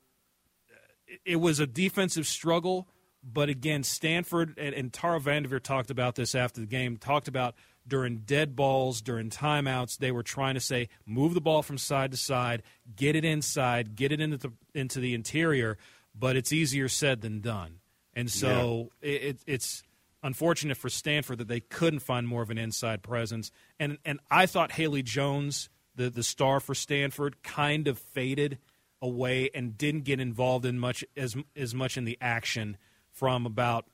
it 1.24 1.36
was 1.36 1.60
a 1.60 1.66
defensive 1.66 2.26
struggle, 2.26 2.88
but 3.22 3.48
again, 3.48 3.82
Stanford 3.82 4.54
and, 4.56 4.74
and 4.74 4.92
Tara 4.92 5.20
Vanderveer 5.20 5.60
talked 5.60 5.90
about 5.90 6.14
this 6.14 6.34
after 6.34 6.60
the 6.60 6.66
game. 6.66 6.96
Talked 6.96 7.28
about 7.28 7.54
during 7.86 8.18
dead 8.18 8.54
balls, 8.56 9.00
during 9.00 9.30
timeouts, 9.30 9.98
they 9.98 10.12
were 10.12 10.22
trying 10.22 10.54
to 10.54 10.60
say 10.60 10.88
move 11.06 11.34
the 11.34 11.40
ball 11.40 11.62
from 11.62 11.78
side 11.78 12.10
to 12.12 12.16
side, 12.16 12.62
get 12.94 13.16
it 13.16 13.24
inside, 13.24 13.96
get 13.96 14.12
it 14.12 14.20
into 14.20 14.36
the 14.36 14.52
into 14.74 15.00
the 15.00 15.14
interior. 15.14 15.76
But 16.14 16.36
it's 16.36 16.52
easier 16.52 16.88
said 16.88 17.20
than 17.20 17.40
done. 17.40 17.80
And 18.14 18.30
so 18.30 18.90
yeah. 19.02 19.10
it, 19.10 19.40
it's 19.46 19.82
unfortunate 20.22 20.76
for 20.76 20.88
Stanford 20.88 21.38
that 21.38 21.48
they 21.48 21.60
couldn't 21.60 22.00
find 22.00 22.26
more 22.26 22.42
of 22.42 22.50
an 22.50 22.58
inside 22.58 23.02
presence. 23.02 23.50
And 23.78 23.98
and 24.04 24.20
I 24.30 24.46
thought 24.46 24.72
Haley 24.72 25.02
Jones, 25.02 25.68
the 25.94 26.10
the 26.10 26.22
star 26.22 26.60
for 26.60 26.74
Stanford, 26.74 27.42
kind 27.42 27.88
of 27.88 27.98
faded 27.98 28.58
away 29.02 29.50
and 29.54 29.78
didn't 29.78 30.04
get 30.04 30.20
involved 30.20 30.64
in 30.64 30.78
much 30.78 31.04
as 31.16 31.36
as 31.56 31.74
much 31.74 31.96
in 31.96 32.04
the 32.04 32.18
action 32.20 32.76
from 33.10 33.46
about 33.46 33.86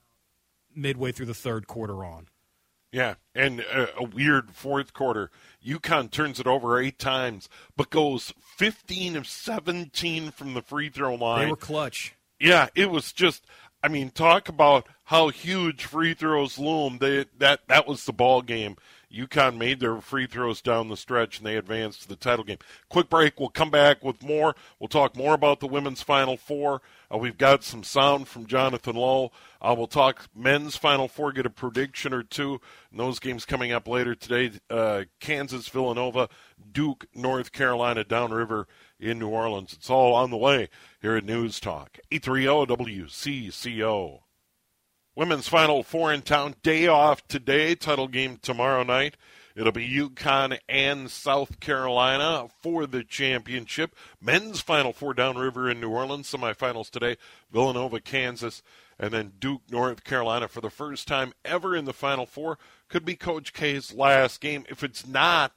midway 0.74 1.12
through 1.12 1.26
the 1.26 1.34
third 1.34 1.66
quarter 1.66 2.04
on. 2.04 2.28
Yeah, 2.92 3.14
and 3.34 3.60
a, 3.60 3.98
a 3.98 4.04
weird 4.04 4.50
fourth 4.52 4.92
quarter. 4.92 5.30
UConn 5.64 6.10
turns 6.10 6.40
it 6.40 6.46
over 6.46 6.80
eight 6.80 6.98
times, 6.98 7.48
but 7.76 7.90
goes 7.90 8.32
15 8.56 9.16
of 9.16 9.26
17 9.26 10.30
from 10.30 10.54
the 10.54 10.62
free 10.62 10.88
throw 10.88 11.14
line. 11.14 11.44
They 11.44 11.50
were 11.50 11.56
clutch. 11.56 12.14
Yeah, 12.38 12.68
it 12.74 12.90
was 12.90 13.12
just 13.12 13.44
I 13.86 13.88
mean, 13.88 14.10
talk 14.10 14.48
about 14.48 14.88
how 15.04 15.28
huge 15.28 15.84
free 15.84 16.12
throws 16.12 16.58
loom. 16.58 16.98
They 16.98 17.26
that 17.38 17.60
that 17.68 17.86
was 17.86 18.04
the 18.04 18.12
ball 18.12 18.42
game. 18.42 18.74
UConn 19.14 19.56
made 19.56 19.78
their 19.78 20.00
free 20.00 20.26
throws 20.26 20.60
down 20.60 20.88
the 20.88 20.96
stretch 20.96 21.38
and 21.38 21.46
they 21.46 21.56
advanced 21.56 22.02
to 22.02 22.08
the 22.08 22.16
title 22.16 22.44
game. 22.44 22.58
Quick 22.88 23.08
break. 23.08 23.38
We'll 23.38 23.48
come 23.48 23.70
back 23.70 24.02
with 24.02 24.24
more. 24.24 24.56
We'll 24.80 24.88
talk 24.88 25.16
more 25.16 25.34
about 25.34 25.60
the 25.60 25.68
women's 25.68 26.02
Final 26.02 26.36
Four. 26.36 26.82
Uh, 27.14 27.18
we've 27.18 27.38
got 27.38 27.62
some 27.62 27.84
sound 27.84 28.26
from 28.26 28.46
Jonathan 28.46 28.96
Lowe. 28.96 29.30
Uh, 29.62 29.76
we'll 29.78 29.86
talk 29.86 30.26
men's 30.34 30.76
Final 30.76 31.06
Four, 31.06 31.30
get 31.30 31.46
a 31.46 31.50
prediction 31.50 32.12
or 32.12 32.24
two. 32.24 32.60
And 32.90 32.98
those 32.98 33.20
games 33.20 33.44
coming 33.44 33.70
up 33.70 33.86
later 33.86 34.16
today 34.16 34.58
uh, 34.68 35.04
Kansas, 35.20 35.68
Villanova, 35.68 36.28
Duke, 36.72 37.06
North 37.14 37.52
Carolina, 37.52 38.02
downriver 38.02 38.66
in 38.98 39.18
New 39.18 39.28
Orleans. 39.28 39.72
It's 39.72 39.90
all 39.90 40.14
on 40.14 40.30
the 40.30 40.36
way 40.36 40.68
here 41.00 41.16
at 41.16 41.24
News 41.24 41.60
Talk. 41.60 41.98
830 42.10 42.74
WCCO. 42.74 44.20
Women's 45.14 45.48
Final 45.48 45.82
Four 45.82 46.12
in 46.12 46.22
town. 46.22 46.56
Day 46.62 46.86
off 46.86 47.26
today. 47.26 47.74
Title 47.74 48.08
game 48.08 48.38
tomorrow 48.40 48.82
night. 48.82 49.16
It'll 49.54 49.72
be 49.72 49.88
UConn 49.88 50.58
and 50.68 51.10
South 51.10 51.60
Carolina 51.60 52.48
for 52.60 52.86
the 52.86 53.02
championship. 53.02 53.94
Men's 54.20 54.60
Final 54.60 54.92
Four 54.92 55.14
downriver 55.14 55.70
in 55.70 55.80
New 55.80 55.88
Orleans. 55.88 56.30
Semifinals 56.30 56.90
today. 56.90 57.16
Villanova, 57.50 57.98
Kansas, 58.00 58.62
and 58.98 59.10
then 59.12 59.32
Duke, 59.38 59.62
North 59.70 60.04
Carolina 60.04 60.48
for 60.48 60.60
the 60.60 60.68
first 60.68 61.08
time 61.08 61.32
ever 61.42 61.74
in 61.74 61.86
the 61.86 61.94
Final 61.94 62.26
Four. 62.26 62.58
Could 62.90 63.06
be 63.06 63.16
Coach 63.16 63.54
K's 63.54 63.94
last 63.94 64.42
game. 64.42 64.66
If 64.68 64.84
it's 64.84 65.06
not, 65.06 65.56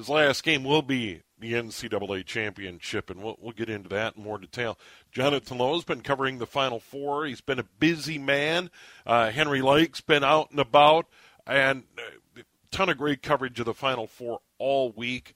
his 0.00 0.08
last 0.08 0.42
game 0.42 0.64
will 0.64 0.80
be 0.80 1.20
the 1.38 1.52
NCAA 1.52 2.24
championship, 2.24 3.10
and 3.10 3.22
we'll, 3.22 3.36
we'll 3.38 3.52
get 3.52 3.68
into 3.68 3.90
that 3.90 4.16
in 4.16 4.22
more 4.22 4.38
detail. 4.38 4.78
Jonathan 5.12 5.58
Lowe's 5.58 5.84
been 5.84 6.00
covering 6.00 6.38
the 6.38 6.46
Final 6.46 6.80
Four. 6.80 7.26
He's 7.26 7.42
been 7.42 7.58
a 7.58 7.66
busy 7.78 8.18
man. 8.18 8.70
Uh, 9.06 9.30
Henry 9.30 9.60
Lake's 9.60 10.00
been 10.00 10.24
out 10.24 10.50
and 10.50 10.58
about, 10.58 11.06
and 11.46 11.84
a 11.98 12.40
uh, 12.40 12.42
ton 12.70 12.88
of 12.88 12.96
great 12.96 13.22
coverage 13.22 13.60
of 13.60 13.66
the 13.66 13.74
Final 13.74 14.06
Four 14.06 14.40
all 14.58 14.90
week. 14.92 15.34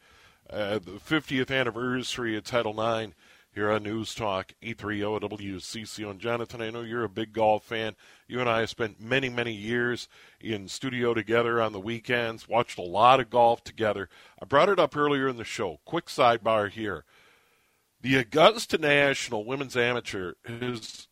Uh, 0.48 0.78
the 0.78 0.92
50th 0.92 1.50
anniversary 1.50 2.36
of 2.36 2.44
Title 2.44 2.80
IX 2.80 3.14
here 3.54 3.70
on 3.70 3.84
News 3.84 4.14
Talk 4.14 4.52
830 4.62 5.28
WCCO. 5.28 6.10
And 6.10 6.20
Jonathan, 6.20 6.60
I 6.60 6.70
know 6.70 6.80
you're 6.82 7.04
a 7.04 7.08
big 7.08 7.32
golf 7.32 7.62
fan. 7.64 7.94
You 8.26 8.40
and 8.40 8.48
I 8.50 8.60
have 8.60 8.70
spent 8.70 9.00
many, 9.00 9.28
many 9.28 9.52
years 9.52 10.08
in 10.40 10.66
studio 10.66 11.14
together 11.14 11.62
on 11.62 11.72
the 11.72 11.80
weekends, 11.80 12.48
watched 12.48 12.78
a 12.78 12.82
lot 12.82 13.20
of 13.20 13.30
golf 13.30 13.62
together. 13.62 14.08
I 14.42 14.44
brought 14.44 14.68
it 14.68 14.80
up 14.80 14.96
earlier 14.96 15.28
in 15.28 15.36
the 15.36 15.44
show. 15.44 15.78
Quick 15.84 16.06
sidebar 16.06 16.68
here. 16.68 17.04
The 18.00 18.16
Augusta 18.16 18.76
National 18.76 19.44
Women's 19.44 19.76
Amateur 19.76 20.34
has 20.44 21.06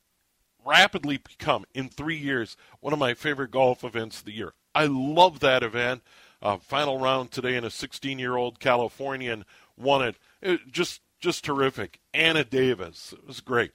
rapidly 0.65 1.19
become, 1.19 1.65
in 1.75 1.89
three 1.89 2.19
years, 2.19 2.57
one 2.81 2.93
of 2.93 2.99
my 2.99 3.15
favorite 3.15 3.53
golf 3.53 3.85
events 3.85 4.19
of 4.19 4.25
the 4.25 4.35
year. 4.35 4.53
I 4.75 4.87
love 4.87 5.41
that 5.41 5.63
event. 5.63 6.03
Uh, 6.41 6.59
final 6.59 6.99
round 6.99 7.31
today, 7.31 7.57
and 7.57 7.65
a 7.65 7.71
16 7.71 8.19
year 8.19 8.37
old 8.37 8.59
Californian 8.59 9.45
won 9.77 10.03
it. 10.03 10.17
it 10.41 10.73
just 10.73 11.01
just 11.23 11.45
terrific. 11.45 12.01
Anna 12.13 12.45
Davis, 12.45 13.15
it 13.17 13.27
was 13.27 13.41
great. 13.41 13.73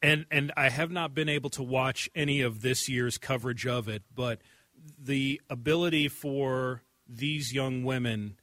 And 0.00 0.26
and 0.30 0.52
I 0.56 0.68
have 0.68 0.92
not 0.92 1.14
been 1.14 1.28
able 1.28 1.50
to 1.50 1.62
watch 1.62 2.08
any 2.14 2.40
of 2.40 2.62
this 2.62 2.88
year's 2.88 3.18
coverage 3.18 3.66
of 3.66 3.88
it, 3.88 4.04
but 4.14 4.40
the 4.96 5.40
ability 5.50 6.06
for 6.06 6.82
these 7.08 7.52
young 7.52 7.82
women 7.82 8.36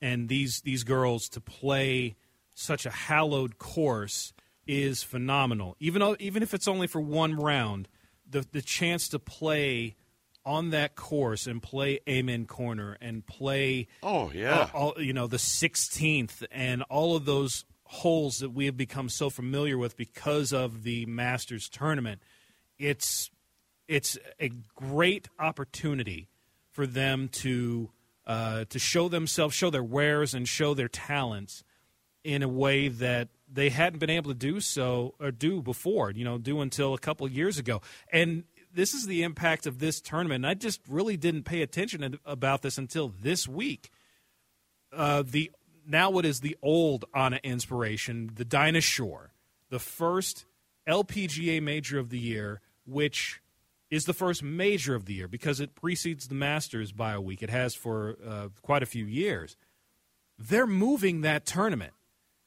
and 0.00 0.28
these 0.28 0.60
these 0.60 0.84
girls 0.84 1.28
to 1.30 1.40
play 1.40 2.14
such 2.54 2.86
a 2.86 2.90
hallowed 2.90 3.58
course 3.58 4.32
is 4.66 5.02
phenomenal. 5.02 5.74
Even 5.80 6.00
though, 6.00 6.16
even 6.20 6.44
if 6.44 6.54
it's 6.54 6.68
only 6.68 6.86
for 6.86 7.00
one 7.00 7.34
round, 7.34 7.88
the 8.28 8.46
the 8.52 8.62
chance 8.62 9.08
to 9.08 9.18
play 9.18 9.96
on 10.44 10.70
that 10.70 10.94
course 10.94 11.46
and 11.46 11.62
play 11.62 12.00
Amen 12.08 12.46
Corner 12.46 12.96
and 13.00 13.26
play 13.26 13.88
oh 14.02 14.30
yeah 14.34 14.60
uh, 14.60 14.68
all, 14.74 14.94
you 14.96 15.12
know 15.12 15.26
the 15.26 15.36
16th 15.36 16.44
and 16.50 16.82
all 16.84 17.14
of 17.14 17.26
those 17.26 17.64
holes 17.92 18.38
that 18.38 18.50
we 18.50 18.66
have 18.66 18.76
become 18.76 19.08
so 19.08 19.28
familiar 19.28 19.76
with 19.76 19.96
because 19.96 20.52
of 20.52 20.84
the 20.84 21.04
Masters 21.06 21.68
tournament 21.68 22.20
it's 22.78 23.30
it's 23.86 24.16
a 24.40 24.50
great 24.74 25.28
opportunity 25.38 26.28
for 26.70 26.86
them 26.86 27.28
to 27.28 27.90
uh, 28.26 28.64
to 28.70 28.78
show 28.78 29.08
themselves 29.08 29.54
show 29.54 29.70
their 29.70 29.82
wares 29.82 30.34
and 30.34 30.48
show 30.48 30.74
their 30.74 30.88
talents 30.88 31.62
in 32.24 32.42
a 32.42 32.48
way 32.48 32.88
that 32.88 33.28
they 33.52 33.70
hadn't 33.70 33.98
been 33.98 34.10
able 34.10 34.30
to 34.30 34.38
do 34.38 34.60
so 34.60 35.14
or 35.18 35.30
do 35.30 35.62
before, 35.62 36.10
you 36.10 36.24
know, 36.24 36.38
do 36.38 36.60
until 36.60 36.94
a 36.94 36.98
couple 36.98 37.26
years 37.28 37.58
ago. 37.58 37.80
And 38.12 38.44
this 38.72 38.94
is 38.94 39.06
the 39.06 39.22
impact 39.22 39.66
of 39.66 39.78
this 39.78 40.00
tournament. 40.00 40.44
And 40.44 40.46
I 40.46 40.54
just 40.54 40.80
really 40.88 41.16
didn't 41.16 41.44
pay 41.44 41.62
attention 41.62 42.18
about 42.24 42.62
this 42.62 42.78
until 42.78 43.08
this 43.08 43.48
week. 43.48 43.90
Uh, 44.92 45.22
the 45.26 45.50
now 45.90 46.10
what 46.10 46.24
is 46.24 46.40
the 46.40 46.56
old 46.62 47.04
ANA 47.14 47.40
Inspiration, 47.42 48.30
the 48.34 48.44
Dinah 48.44 48.80
Shore, 48.80 49.32
the 49.70 49.78
first 49.78 50.46
LPGA 50.88 51.62
major 51.62 51.98
of 51.98 52.10
the 52.10 52.18
year, 52.18 52.60
which 52.86 53.40
is 53.90 54.04
the 54.04 54.14
first 54.14 54.42
major 54.42 54.94
of 54.94 55.06
the 55.06 55.14
year 55.14 55.28
because 55.28 55.60
it 55.60 55.74
precedes 55.74 56.28
the 56.28 56.34
Masters 56.34 56.92
by 56.92 57.12
a 57.12 57.20
week. 57.20 57.42
It 57.42 57.50
has 57.50 57.74
for 57.74 58.16
uh, 58.26 58.48
quite 58.62 58.82
a 58.82 58.86
few 58.86 59.04
years. 59.04 59.56
They're 60.38 60.66
moving 60.66 61.22
that 61.22 61.44
tournament. 61.44 61.92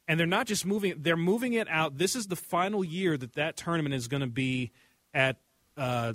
And 0.05 0.19
they're 0.19 0.27
not 0.27 0.47
just 0.47 0.65
moving 0.65 0.95
they're 0.97 1.15
moving 1.15 1.53
it 1.53 1.69
out. 1.69 1.97
This 1.97 2.13
is 2.13 2.27
the 2.27 2.35
final 2.35 2.83
year 2.83 3.15
that 3.17 3.33
that 3.33 3.55
tournament 3.55 3.95
is 3.95 4.09
going 4.09 4.19
to 4.19 4.27
be 4.27 4.71
at 5.13 5.37
uh, 5.77 6.11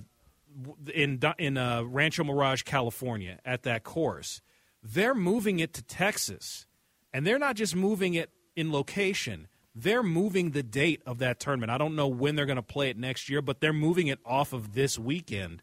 in 0.92 1.20
in 1.38 1.56
uh, 1.56 1.84
Rancho 1.84 2.22
Mirage 2.22 2.62
California 2.62 3.38
at 3.46 3.62
that 3.62 3.84
course. 3.84 4.42
They're 4.82 5.14
moving 5.14 5.58
it 5.58 5.72
to 5.72 5.82
Texas 5.82 6.66
and 7.12 7.26
they're 7.26 7.38
not 7.38 7.56
just 7.56 7.74
moving 7.74 8.14
it 8.14 8.30
in 8.56 8.72
location 8.72 9.48
they're 9.74 10.02
moving 10.02 10.50
the 10.50 10.62
date 10.62 11.02
of 11.06 11.18
that 11.18 11.38
tournament 11.38 11.70
I 11.70 11.78
don't 11.78 11.96
know 11.96 12.08
when 12.08 12.36
they're 12.36 12.46
going 12.46 12.56
to 12.56 12.62
play 12.62 12.90
it 12.90 12.96
next 12.96 13.28
year 13.28 13.42
but 13.42 13.60
they're 13.60 13.72
moving 13.72 14.08
it 14.08 14.18
off 14.24 14.52
of 14.52 14.74
this 14.74 14.98
weekend 14.98 15.62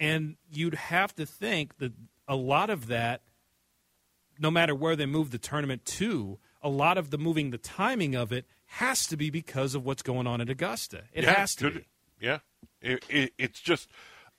and 0.00 0.36
you'd 0.50 0.74
have 0.74 1.14
to 1.16 1.26
think 1.26 1.78
that 1.78 1.92
a 2.26 2.36
lot 2.36 2.70
of 2.70 2.88
that 2.88 3.22
no 4.38 4.50
matter 4.50 4.74
where 4.74 4.96
they 4.96 5.06
move 5.06 5.30
the 5.30 5.38
tournament 5.38 5.84
to 5.84 6.38
a 6.62 6.68
lot 6.68 6.98
of 6.98 7.10
the 7.10 7.18
moving 7.18 7.50
the 7.50 7.58
timing 7.58 8.14
of 8.14 8.32
it 8.32 8.46
has 8.66 9.06
to 9.06 9.16
be 9.16 9.30
because 9.30 9.74
of 9.74 9.84
what's 9.84 10.02
going 10.02 10.26
on 10.26 10.40
at 10.40 10.50
Augusta. 10.50 11.04
It 11.12 11.24
yeah, 11.24 11.34
has 11.34 11.54
to 11.56 11.70
be. 11.70 11.84
Yeah. 12.20 12.38
It, 12.80 13.04
it, 13.08 13.32
it's 13.38 13.60
just 13.60 13.88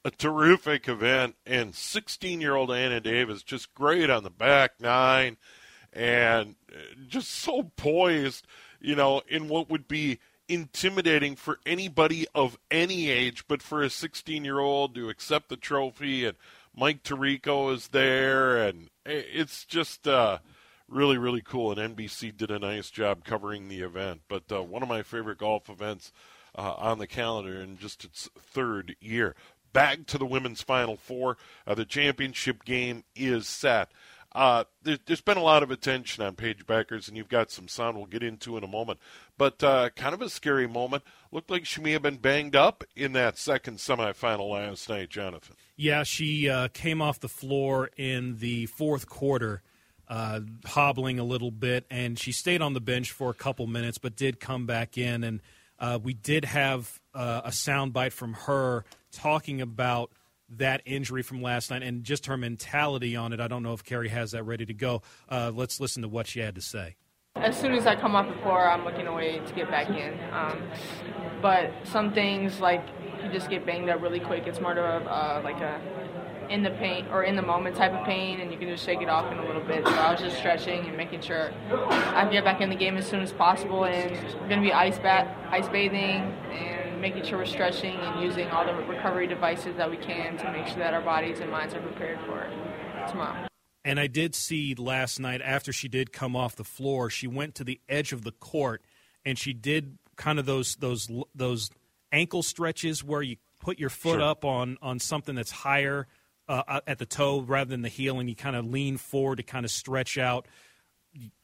a 0.04 0.12
terrific 0.12 0.90
event. 0.90 1.36
And 1.46 1.74
16 1.74 2.42
year 2.42 2.56
old 2.56 2.72
Anna 2.72 3.00
Davis, 3.00 3.44
just 3.44 3.74
great 3.74 4.10
on 4.10 4.24
the 4.24 4.30
back 4.30 4.82
nine 4.82 5.38
and 5.96 6.56
uh, 6.72 6.80
just 7.08 7.30
so 7.30 7.72
poised, 7.78 8.46
you 8.80 8.96
know, 8.96 9.22
in 9.28 9.48
what 9.48 9.70
would 9.70 9.88
be 9.88 10.20
intimidating 10.48 11.36
for 11.36 11.60
anybody 11.66 12.28
of 12.36 12.58
any 12.70 13.10
age, 13.10 13.48
but 13.48 13.62
for 13.62 13.82
a 13.82 13.90
16 13.90 14.46
year 14.46 14.60
old 14.60 14.94
to 14.96 15.10
accept 15.10 15.50
the 15.50 15.58
trophy. 15.58 16.26
And 16.26 16.38
Mike 16.76 17.02
Tirico 17.04 17.74
is 17.74 17.88
there. 17.90 18.58
And 18.58 18.90
it's 19.06 19.66
just. 19.66 20.08
Uh, 20.08 20.40
really, 20.88 21.18
really 21.18 21.42
cool. 21.42 21.78
And 21.78 21.96
NBC 21.96 22.36
did 22.36 22.52
a 22.52 22.60
nice 22.60 22.90
job 22.90 23.24
covering 23.24 23.68
the 23.68 23.82
event. 23.82 24.22
But 24.28 24.44
uh, 24.52 24.64
one 24.64 24.84
of 24.84 24.90
my 24.90 25.04
favorite 25.04 25.38
golf 25.38 25.70
events 25.70 26.12
uh, 26.58 26.74
on 26.78 27.00
the 27.00 27.08
calendar 27.08 27.62
in 27.62 27.78
just 27.78 28.04
its 28.04 28.30
third 28.40 28.96
year. 29.00 29.36
Back 29.74 30.06
to 30.08 30.18
the 30.18 30.26
women's 30.26 30.62
Final 30.62 30.96
Four. 30.96 31.38
Uh, 31.68 31.76
the 31.76 31.86
championship 31.86 32.64
game 32.64 33.04
is 33.16 33.48
set. 33.48 33.92
Uh, 34.36 34.66
there, 34.84 34.98
has 35.08 35.22
been 35.22 35.38
a 35.38 35.42
lot 35.42 35.64
of 35.64 35.72
attention 35.72 36.22
on 36.22 36.36
Paige 36.36 36.68
Bueckers, 36.68 37.08
and 37.08 37.16
you've 37.16 37.30
got 37.30 37.50
some 37.50 37.70
sound 37.70 37.96
we'll 37.96 38.06
get 38.06 38.22
into 38.22 38.58
in 38.58 38.64
a 38.66 38.68
moment. 38.68 39.00
But 39.38 39.64
uh, 39.64 39.90
kind 39.96 40.14
of 40.14 40.22
a 40.22 40.30
scary 40.30 40.68
moment. 40.68 41.04
Looked 41.32 41.50
like 41.50 41.66
she 41.66 41.82
may 41.82 41.92
have 41.92 42.02
been 42.02 42.18
banged 42.18 42.56
up 42.56 42.84
in 42.96 43.14
that 43.14 43.38
second 43.38 43.78
semifinal 43.78 44.52
last 44.52 44.90
night, 44.90 45.10
Jonathan. 45.10 45.56
Yeah, 45.78 46.04
she 46.04 46.50
uh, 46.50 46.68
came 46.68 47.02
off 47.02 47.22
the 47.22 47.30
floor 47.30 47.90
in 47.96 48.38
the 48.40 48.66
fourth 48.66 49.08
quarter 49.08 49.62
uh, 50.08 50.42
hobbling 50.66 51.20
a 51.20 51.24
little 51.24 51.52
bit, 51.52 51.86
and 51.90 52.20
she 52.20 52.32
stayed 52.32 52.62
on 52.62 52.74
the 52.74 52.82
bench 52.82 53.12
for 53.12 53.30
a 53.30 53.34
couple 53.34 53.66
minutes, 53.68 53.98
but 53.98 54.16
did 54.16 54.40
come 54.40 54.66
back 54.66 54.98
in. 54.98 55.24
And 55.24 55.42
uh, 55.80 56.00
we 56.02 56.14
did 56.14 56.46
have 56.46 57.00
uh, 57.14 57.42
a 57.46 57.50
soundbite 57.50 58.12
from 58.12 58.34
her 58.34 58.86
talking 59.12 59.62
about 59.62 60.12
that 60.50 60.82
injury 60.86 61.22
from 61.22 61.42
last 61.42 61.72
night 61.72 61.84
and 61.84 62.04
just 62.04 62.28
her 62.28 62.38
mentality 62.38 63.16
on 63.16 63.34
it. 63.34 63.40
I 63.40 63.48
don't 63.48 63.64
know 63.64 63.74
if 63.74 63.84
Kerry 63.84 64.10
has 64.10 64.32
that 64.32 64.44
ready 64.44 64.66
to 64.66 64.74
go. 64.74 65.02
Uh, 65.30 65.52
let's 65.54 65.80
listen 65.80 66.02
to 66.04 66.08
what 66.08 66.28
she 66.28 66.40
had 66.40 66.56
to 66.56 66.62
say. 66.62 66.96
As 67.36 67.58
soon 67.58 67.74
as 67.74 67.86
I 67.86 67.96
come 67.96 68.16
off 68.16 68.28
the 68.28 68.42
floor, 68.42 68.68
I'm 68.68 68.86
looking 68.86 69.08
away 69.08 69.40
to 69.40 69.54
get 69.54 69.70
back 69.70 69.90
in. 69.90 70.18
Um, 70.32 70.64
but 71.42 71.72
some 71.84 72.14
things 72.14 72.60
like 72.60 72.86
you 73.24 73.30
just 73.32 73.50
get 73.50 73.66
banged 73.66 73.90
up 73.90 74.02
really 74.02 74.22
quick. 74.22 74.48
It's 74.48 74.62
more 74.62 74.72
of 74.72 75.08
uh, 75.08 75.42
like 75.44 75.60
a 75.60 75.82
in 76.50 76.64
the 76.64 76.70
pain 76.72 77.08
or 77.08 77.24
in 77.24 77.36
the 77.36 77.42
moment 77.42 77.76
type 77.76 77.92
of 77.92 78.06
pain, 78.06 78.40
and 78.40 78.52
you 78.52 78.58
can 78.58 78.70
just 78.70 78.86
shake 78.86 79.02
it 79.02 79.10
off 79.10 79.32
in 79.32 79.38
a 79.38 79.46
little 79.46 79.64
bit. 79.64 79.86
So 79.86 79.94
I 79.94 80.12
was 80.12 80.22
just 80.22 80.38
stretching 80.38 80.88
and 80.88 80.96
making 80.96 81.22
sure 81.22 81.52
I 81.72 82.28
get 82.32 82.44
back 82.44 82.62
in 82.62 82.70
the 82.70 82.76
game 82.76 82.98
as 82.98 83.08
soon 83.08 83.22
as 83.22 83.34
possible. 83.34 83.86
And 83.86 84.16
going 84.48 84.62
to 84.62 84.66
be 84.66 84.72
ice 84.72 85.00
bat, 85.00 85.36
ice 85.50 85.68
bathing, 85.68 86.22
and 86.52 86.75
making 87.02 87.24
sure 87.26 87.38
we're 87.38 87.46
stretching 87.46 87.96
and 87.96 88.24
using 88.24 88.48
all 88.50 88.66
the 88.66 88.74
recovery 88.74 89.28
devices 89.28 89.76
that 89.78 89.90
we 89.90 89.98
can 89.98 90.38
to 90.38 90.52
make 90.52 90.68
sure 90.68 90.78
that 90.78 90.94
our 90.94 91.02
bodies 91.02 91.40
and 91.40 91.52
minds 91.52 91.74
are 91.74 91.82
prepared 91.82 92.20
for 92.22 92.50
tomorrow. 93.10 93.48
And 93.84 94.00
I 94.00 94.08
did 94.08 94.34
see 94.34 94.74
last 94.76 95.20
night 95.20 95.42
after 95.44 95.72
she 95.72 95.88
did 95.88 96.12
come 96.12 96.36
off 96.36 96.56
the 96.56 96.64
floor, 96.64 97.10
she 97.10 97.28
went 97.28 97.56
to 97.56 97.64
the 97.64 97.80
edge 97.88 98.14
of 98.14 98.24
the 98.24 98.32
court 98.32 98.84
and 99.26 99.38
she 99.38 99.54
did 99.54 99.98
kind 100.16 100.40
of 100.40 100.46
those 100.46 100.76
those 100.78 101.10
those 101.34 101.70
ankle 102.12 102.44
stretches 102.44 103.04
where 103.04 103.22
you 103.22 103.38
put 103.60 103.80
your 103.80 103.90
foot 103.90 104.20
sure. 104.20 104.22
up 104.22 104.46
on 104.46 104.78
on 104.82 105.00
something 105.00 105.36
that's 105.36 105.52
higher 105.52 106.08
uh, 106.48 106.64
uh, 106.68 106.80
at 106.88 107.00
the 107.00 107.06
toe 107.06 107.42
rather 107.42 107.70
than 107.70 107.82
the 107.82 107.90
heel, 107.90 108.20
and 108.20 108.30
you 108.30 108.36
kind 108.36 108.56
of 108.56 108.66
lean 108.66 108.98
forward 108.98 109.38
to 109.38 109.44
kind 109.44 109.66
of 109.66 109.72
stretch 109.72 110.18
out. 110.18 110.48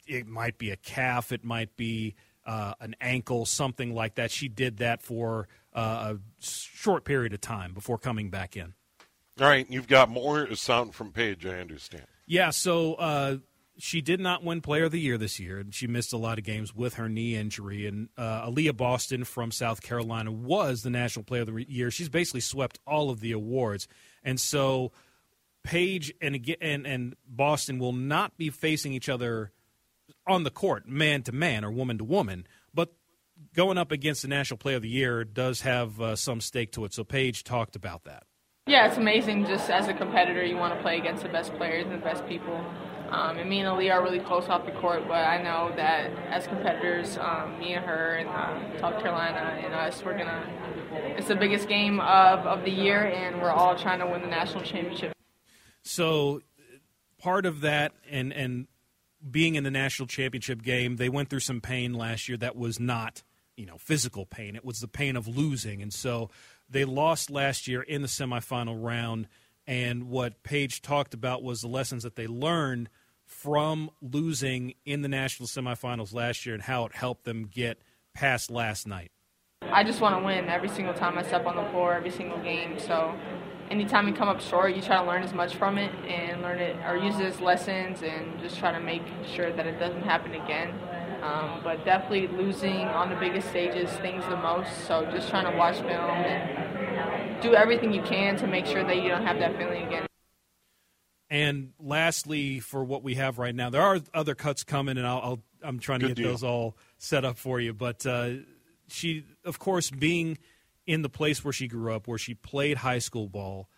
It 0.06 0.26
might 0.26 0.58
be 0.58 0.70
a 0.70 0.76
calf, 0.76 1.32
it 1.32 1.44
might 1.44 1.76
be 1.76 2.14
uh, 2.44 2.74
an 2.80 2.96
ankle, 3.00 3.46
something 3.46 3.94
like 3.94 4.16
that. 4.16 4.30
She 4.30 4.48
did 4.48 4.78
that 4.78 5.02
for 5.02 5.48
uh, 5.74 6.14
a 6.14 6.18
short 6.40 7.04
period 7.04 7.32
of 7.32 7.40
time 7.40 7.72
before 7.74 7.98
coming 7.98 8.30
back 8.30 8.56
in. 8.56 8.74
All 9.40 9.48
right, 9.48 9.66
you've 9.70 9.88
got 9.88 10.10
more 10.10 10.54
sound 10.54 10.94
from 10.94 11.12
Paige, 11.12 11.46
I 11.46 11.58
understand. 11.58 12.04
Yeah, 12.26 12.50
so 12.50 12.94
uh, 12.94 13.36
she 13.78 14.00
did 14.00 14.20
not 14.20 14.44
win 14.44 14.60
Player 14.60 14.84
of 14.84 14.92
the 14.92 15.00
Year 15.00 15.16
this 15.16 15.40
year, 15.40 15.58
and 15.58 15.74
she 15.74 15.86
missed 15.86 16.12
a 16.12 16.18
lot 16.18 16.38
of 16.38 16.44
games 16.44 16.74
with 16.74 16.94
her 16.94 17.08
knee 17.08 17.34
injury. 17.34 17.86
And 17.86 18.10
uh, 18.16 18.46
Aliyah 18.46 18.76
Boston 18.76 19.24
from 19.24 19.50
South 19.50 19.82
Carolina 19.82 20.30
was 20.30 20.82
the 20.82 20.90
National 20.90 21.24
Player 21.24 21.42
of 21.42 21.54
the 21.54 21.64
Year. 21.68 21.90
She's 21.90 22.08
basically 22.08 22.40
swept 22.40 22.78
all 22.86 23.10
of 23.10 23.20
the 23.20 23.32
awards. 23.32 23.88
And 24.22 24.38
so 24.38 24.92
Paige 25.62 26.12
and 26.20 26.54
and 26.60 26.86
and 26.86 27.16
Boston 27.26 27.78
will 27.78 27.92
not 27.92 28.36
be 28.36 28.50
facing 28.50 28.92
each 28.92 29.08
other 29.08 29.52
on 30.26 30.44
the 30.44 30.50
court, 30.50 30.86
man 30.86 31.22
to 31.22 31.32
man 31.32 31.64
or 31.64 31.70
woman 31.70 31.98
to 31.98 32.04
woman, 32.04 32.46
but 32.72 32.94
going 33.54 33.78
up 33.78 33.92
against 33.92 34.22
the 34.22 34.28
National 34.28 34.56
Player 34.58 34.76
of 34.76 34.82
the 34.82 34.88
Year 34.88 35.24
does 35.24 35.62
have 35.62 36.00
uh, 36.00 36.16
some 36.16 36.40
stake 36.40 36.72
to 36.72 36.84
it. 36.84 36.94
So 36.94 37.04
Paige 37.04 37.44
talked 37.44 37.76
about 37.76 38.04
that. 38.04 38.24
Yeah, 38.66 38.86
it's 38.86 38.96
amazing. 38.96 39.46
Just 39.46 39.70
as 39.70 39.88
a 39.88 39.94
competitor, 39.94 40.44
you 40.44 40.56
want 40.56 40.74
to 40.74 40.80
play 40.80 40.98
against 40.98 41.24
the 41.24 41.28
best 41.28 41.52
players 41.54 41.84
and 41.84 41.94
the 41.94 42.04
best 42.04 42.26
people. 42.28 42.64
Um, 43.10 43.36
and 43.36 43.50
me 43.50 43.58
and 43.58 43.68
Ali 43.68 43.90
are 43.90 44.02
really 44.02 44.20
close 44.20 44.48
off 44.48 44.64
the 44.64 44.72
court, 44.72 45.06
but 45.06 45.26
I 45.26 45.42
know 45.42 45.72
that 45.76 46.10
as 46.30 46.46
competitors, 46.46 47.18
um, 47.18 47.58
me 47.58 47.74
and 47.74 47.84
her 47.84 48.14
and 48.14 48.28
um, 48.28 48.80
South 48.80 49.02
Carolina 49.02 49.60
and 49.62 49.74
us, 49.74 50.02
we're 50.02 50.16
gonna 50.16 50.46
it's 50.92 51.28
the 51.28 51.36
biggest 51.36 51.68
game 51.68 52.00
of, 52.00 52.46
of 52.46 52.64
the 52.64 52.70
year, 52.70 53.04
and 53.04 53.40
we're 53.40 53.50
all 53.50 53.76
trying 53.76 53.98
to 53.98 54.06
win 54.06 54.22
the 54.22 54.28
national 54.28 54.62
championship. 54.62 55.12
So, 55.82 56.42
part 57.18 57.44
of 57.44 57.60
that, 57.62 57.92
and 58.10 58.32
and 58.32 58.66
being 59.30 59.54
in 59.54 59.64
the 59.64 59.70
national 59.70 60.08
championship 60.08 60.62
game, 60.62 60.96
they 60.96 61.08
went 61.08 61.30
through 61.30 61.40
some 61.40 61.60
pain 61.60 61.94
last 61.94 62.28
year 62.28 62.36
that 62.38 62.56
was 62.56 62.80
not, 62.80 63.22
you 63.56 63.66
know, 63.66 63.78
physical 63.78 64.26
pain. 64.26 64.56
It 64.56 64.64
was 64.64 64.80
the 64.80 64.88
pain 64.88 65.16
of 65.16 65.28
losing, 65.28 65.82
and 65.82 65.92
so 65.92 66.30
they 66.68 66.84
lost 66.84 67.30
last 67.30 67.68
year 67.68 67.82
in 67.82 68.02
the 68.02 68.08
semifinal 68.08 68.82
round. 68.82 69.28
And 69.66 70.08
what 70.08 70.42
Paige 70.42 70.82
talked 70.82 71.14
about 71.14 71.42
was 71.42 71.60
the 71.60 71.68
lessons 71.68 72.02
that 72.02 72.16
they 72.16 72.26
learned 72.26 72.88
from 73.24 73.90
losing 74.00 74.74
in 74.84 75.02
the 75.02 75.08
national 75.08 75.46
semifinals 75.46 76.12
last 76.12 76.44
year 76.44 76.54
and 76.54 76.62
how 76.64 76.84
it 76.84 76.92
helped 76.92 77.24
them 77.24 77.44
get 77.44 77.80
past 78.14 78.50
last 78.50 78.86
night. 78.86 79.10
I 79.62 79.84
just 79.84 80.00
want 80.00 80.18
to 80.18 80.24
win 80.24 80.48
every 80.48 80.68
single 80.68 80.92
time 80.92 81.16
I 81.16 81.22
step 81.22 81.46
on 81.46 81.56
the 81.56 81.64
floor, 81.70 81.94
every 81.94 82.10
single 82.10 82.38
game. 82.38 82.78
So 82.78 83.14
anytime 83.72 84.06
you 84.06 84.12
come 84.12 84.28
up 84.28 84.40
short, 84.40 84.76
you 84.76 84.82
try 84.82 85.00
to 85.00 85.08
learn 85.08 85.22
as 85.22 85.32
much 85.32 85.56
from 85.56 85.78
it 85.78 85.90
and 86.06 86.42
learn 86.42 86.58
it 86.58 86.76
or 86.86 86.96
use 86.96 87.18
it 87.18 87.24
as 87.24 87.40
lessons 87.40 88.02
and 88.02 88.38
just 88.38 88.58
try 88.58 88.70
to 88.70 88.78
make 88.78 89.02
sure 89.34 89.50
that 89.50 89.66
it 89.66 89.78
doesn't 89.78 90.02
happen 90.02 90.34
again. 90.34 90.78
Um, 91.22 91.60
but 91.64 91.84
definitely 91.84 92.28
losing 92.28 92.86
on 92.88 93.08
the 93.08 93.16
biggest 93.16 93.48
stages 93.48 93.90
stings 93.90 94.24
the 94.26 94.36
most. 94.36 94.86
So 94.86 95.06
just 95.10 95.30
trying 95.30 95.50
to 95.50 95.56
watch 95.56 95.76
film 95.76 95.90
and 95.90 97.42
do 97.42 97.54
everything 97.54 97.94
you 97.94 98.02
can 98.02 98.36
to 98.36 98.46
make 98.46 98.66
sure 98.66 98.84
that 98.84 98.96
you 98.96 99.08
don't 99.08 99.24
have 99.24 99.38
that 99.38 99.56
feeling 99.56 99.86
again. 99.86 100.06
And 101.30 101.72
lastly, 101.80 102.60
for 102.60 102.84
what 102.84 103.02
we 103.02 103.14
have 103.14 103.38
right 103.38 103.54
now, 103.54 103.70
there 103.70 103.80
are 103.80 104.00
other 104.12 104.34
cuts 104.34 104.64
coming, 104.64 104.98
and 104.98 105.06
I'll, 105.06 105.40
i 105.64 105.68
am 105.68 105.78
trying 105.78 106.00
to 106.00 106.08
Good 106.08 106.16
get 106.16 106.22
deal. 106.24 106.32
those 106.32 106.42
all 106.42 106.76
set 106.98 107.24
up 107.24 107.38
for 107.38 107.58
you. 107.58 107.72
But 107.72 108.04
uh, 108.04 108.32
she, 108.88 109.24
of 109.44 109.58
course, 109.58 109.90
being 109.90 110.36
in 110.86 111.02
the 111.02 111.08
place 111.08 111.44
where 111.44 111.52
she 111.52 111.68
grew 111.68 111.92
up, 111.94 112.08
where 112.08 112.18
she 112.18 112.34
played 112.34 112.78
high 112.78 112.98
school 112.98 113.28
ball, 113.28 113.68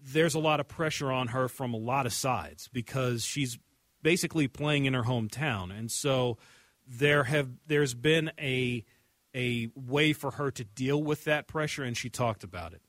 there's 0.00 0.34
a 0.34 0.38
lot 0.38 0.60
of 0.60 0.68
pressure 0.68 1.10
on 1.10 1.28
her 1.28 1.48
from 1.48 1.74
a 1.74 1.76
lot 1.76 2.06
of 2.06 2.12
sides 2.12 2.68
because 2.72 3.24
she's 3.24 3.58
basically 4.02 4.48
playing 4.48 4.84
in 4.84 4.94
her 4.94 5.02
hometown, 5.02 5.76
and 5.76 5.90
so 5.90 6.38
there 6.86 7.24
have 7.24 7.50
there's 7.66 7.94
been 7.94 8.30
a 8.38 8.84
a 9.34 9.70
way 9.74 10.12
for 10.12 10.32
her 10.32 10.50
to 10.50 10.64
deal 10.64 11.02
with 11.02 11.24
that 11.24 11.46
pressure, 11.46 11.84
and 11.84 11.96
she 11.96 12.08
talked 12.08 12.44
about 12.44 12.72
it. 12.72 12.80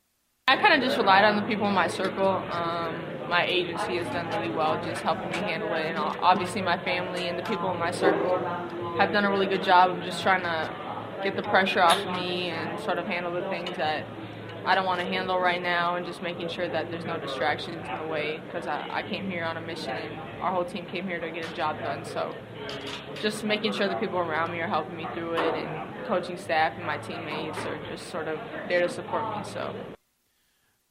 I 0.48 0.58
kind 0.58 0.74
of 0.74 0.88
just 0.88 0.98
relied 0.98 1.26
on 1.26 1.36
the 1.36 1.44
people 1.44 1.68
in 1.68 1.76
my 1.76 1.88
circle. 1.88 2.28
Um, 2.28 2.96
my 3.30 3.46
agency 3.46 3.98
has 3.98 4.08
done 4.08 4.28
really 4.30 4.56
well, 4.56 4.84
just 4.84 5.02
helping 5.02 5.30
me 5.30 5.38
handle 5.38 5.72
it, 5.74 5.86
and 5.86 5.98
obviously 5.98 6.62
my 6.62 6.78
family 6.84 7.28
and 7.28 7.38
the 7.38 7.44
people 7.44 7.72
in 7.72 7.80
my 7.80 7.92
circle 7.92 8.40
have 8.98 9.12
done 9.12 9.26
a 9.26 9.30
really 9.30 9.46
good 9.46 9.64
job 9.64 9.92
of 9.92 10.04
just 10.04 10.24
trying 10.24 10.42
to 10.42 10.74
get 11.24 11.36
the 11.36 11.44
pressure 11.44 11.82
off 11.82 11.98
of 11.98 12.16
me 12.16 12.50
and 12.50 12.80
sort 12.82 12.98
of 12.98 13.06
handle 13.06 13.32
the 13.32 13.48
things 13.50 13.70
that 13.78 14.06
I 14.66 14.76
don't 14.76 14.86
want 14.86 15.00
to 15.00 15.06
handle 15.06 15.40
right 15.40 15.62
now, 15.62 15.96
and 15.96 16.06
just 16.06 16.22
making 16.22 16.50
sure 16.50 16.68
that 16.68 16.92
there's 16.92 17.06
no 17.06 17.18
distractions 17.18 17.78
in 17.78 17.98
the 17.98 18.08
way 18.08 18.40
because 18.46 18.68
I, 18.68 18.88
I 18.92 19.04
came 19.04 19.30
here 19.30 19.44
on 19.44 19.58
a 19.58 19.62
mission, 19.62 19.92
and 19.92 20.42
our 20.42 20.52
whole 20.52 20.66
team 20.66 20.86
came 20.86 21.08
here 21.08 21.20
to 21.20 21.32
get 21.32 21.50
a 21.50 21.56
job 21.56 21.80
done. 21.80 22.06
So 22.06 22.36
just 23.22 23.44
making 23.44 23.74
sure 23.74 23.88
the 23.88 23.96
people 23.96 24.20
around 24.20 24.52
me 24.52 24.60
are 24.60 24.68
helping 24.68 24.98
me 24.98 25.08
through 25.14 25.36
it, 25.36 25.56
and 25.56 26.06
coaching 26.06 26.38
staff 26.38 26.74
and 26.76 26.86
my 26.86 26.98
teammates 26.98 27.58
are 27.60 27.80
just 27.90 28.10
sort 28.10 28.28
of 28.28 28.40
there 28.68 28.82
to 28.82 28.90
support 28.90 29.38
me. 29.38 29.44
So. 29.44 29.74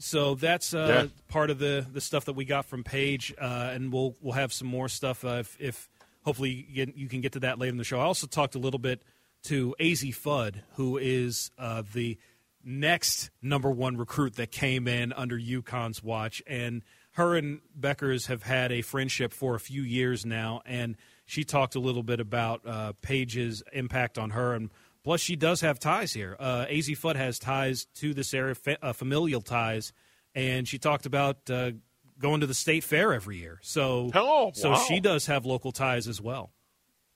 So 0.00 0.36
that's 0.36 0.74
uh, 0.74 1.06
yeah. 1.06 1.22
part 1.26 1.50
of 1.50 1.58
the, 1.58 1.84
the 1.92 2.00
stuff 2.00 2.24
that 2.26 2.34
we 2.34 2.44
got 2.44 2.66
from 2.66 2.84
Paige, 2.84 3.34
uh, 3.40 3.70
and 3.72 3.92
we'll 3.92 4.16
we'll 4.20 4.34
have 4.34 4.52
some 4.52 4.68
more 4.68 4.88
stuff 4.88 5.24
uh, 5.24 5.38
if, 5.40 5.56
if, 5.58 5.88
hopefully 6.24 6.66
you, 6.68 6.86
get, 6.86 6.96
you, 6.96 7.08
can 7.08 7.20
get 7.20 7.32
to 7.32 7.40
that 7.40 7.58
later 7.58 7.72
in 7.72 7.78
the 7.78 7.84
show. 7.84 7.98
I 7.98 8.04
also 8.04 8.28
talked 8.28 8.54
a 8.54 8.60
little 8.60 8.78
bit 8.78 9.02
to 9.48 9.74
Azzi 9.80 10.14
Fudd, 10.14 10.62
who 10.74 10.98
is 10.98 11.50
uh, 11.58 11.82
the 11.92 12.18
next 12.64 13.30
number 13.42 13.70
one 13.70 13.96
recruit 13.96 14.37
that 14.37 14.50
came 14.50 14.87
in 14.87 15.12
under 15.12 15.38
UConn's 15.38 16.02
watch, 16.02 16.42
and 16.46 16.82
her 17.12 17.37
and 17.37 17.61
Bueckers 17.78 18.26
have 18.26 18.42
had 18.42 18.72
a 18.72 18.82
friendship 18.82 19.32
for 19.32 19.54
a 19.54 19.61
few 19.61 19.82
years 19.82 20.26
now, 20.26 20.62
and 20.64 20.96
she 21.24 21.44
talked 21.44 21.74
a 21.74 21.80
little 21.80 22.02
bit 22.02 22.20
about 22.20 22.66
uh, 22.66 22.92
Paige's 23.02 23.62
impact 23.72 24.18
on 24.18 24.30
her 24.30 24.54
and 24.54 24.70
Plus, 25.04 25.22
she 25.22 25.37
does 25.37 25.62
have 25.62 25.78
ties 25.78 26.12
here. 26.12 26.37
Uh, 26.38 26.66
Azzi 26.66 26.94
Fudd 26.94 27.16
has 27.16 27.38
ties 27.38 27.87
to 27.94 28.12
this 28.12 28.34
area, 28.34 28.54
fa- 28.54 28.76
uh, 28.82 28.92
familial 28.92 29.40
ties, 29.40 29.94
and 30.34 30.68
she 30.68 30.76
talked 30.78 31.06
about 31.06 31.48
uh, 31.48 31.70
going 32.18 32.40
to 32.40 32.46
the 32.46 32.52
state 32.52 32.84
fair 32.84 33.14
every 33.14 33.38
year. 33.38 33.58
So, 33.62 34.11
oh, 34.14 34.50
so 34.54 34.74
she 34.74 35.00
does 35.00 35.24
have 35.24 35.46
local 35.46 35.72
ties 35.72 36.08
as 36.08 36.20
well. 36.20 36.50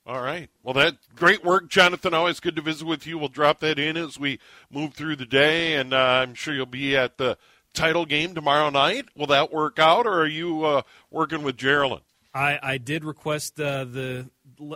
All 0.05 0.21
right. 0.21 0.51
Well, 0.65 0.75
that 0.75 0.97
great 1.15 1.45
work, 1.45 1.69
Jonathan. 1.69 2.13
Always 2.13 2.41
good 2.41 2.57
to 2.57 2.63
visit 2.63 2.87
with 2.87 3.07
you. 3.07 3.19
We'll 3.19 3.29
drop 3.29 3.61
that 3.61 3.79
in 3.79 3.97
as 3.97 4.19
we 4.19 4.41
move 4.71 4.95
through 4.95 5.17
the 5.17 5.27
day, 5.27 5.75
and 5.75 5.95
uh, 5.95 5.97
I'm 5.97 6.35
sure 6.35 6.53
you'll 6.55 6.67
be 6.67 6.97
at 6.97 7.19
the 7.19 7.39
title 7.73 8.05
game 8.05 8.35
tomorrow 8.35 8.71
night. 8.71 9.07
Will 9.17 9.29
that 9.29 9.53
work 9.53 9.79
out, 9.79 10.07
or 10.07 10.21
are 10.21 10.27
you 10.27 10.65
uh, 10.65 10.83
working 11.11 11.45
with 11.45 11.57
Geraldine? 11.57 12.01
I, 12.35 12.59
I 12.63 12.79
did 12.79 13.05
request 13.05 13.61
uh, 13.61 13.85
the 13.85 14.31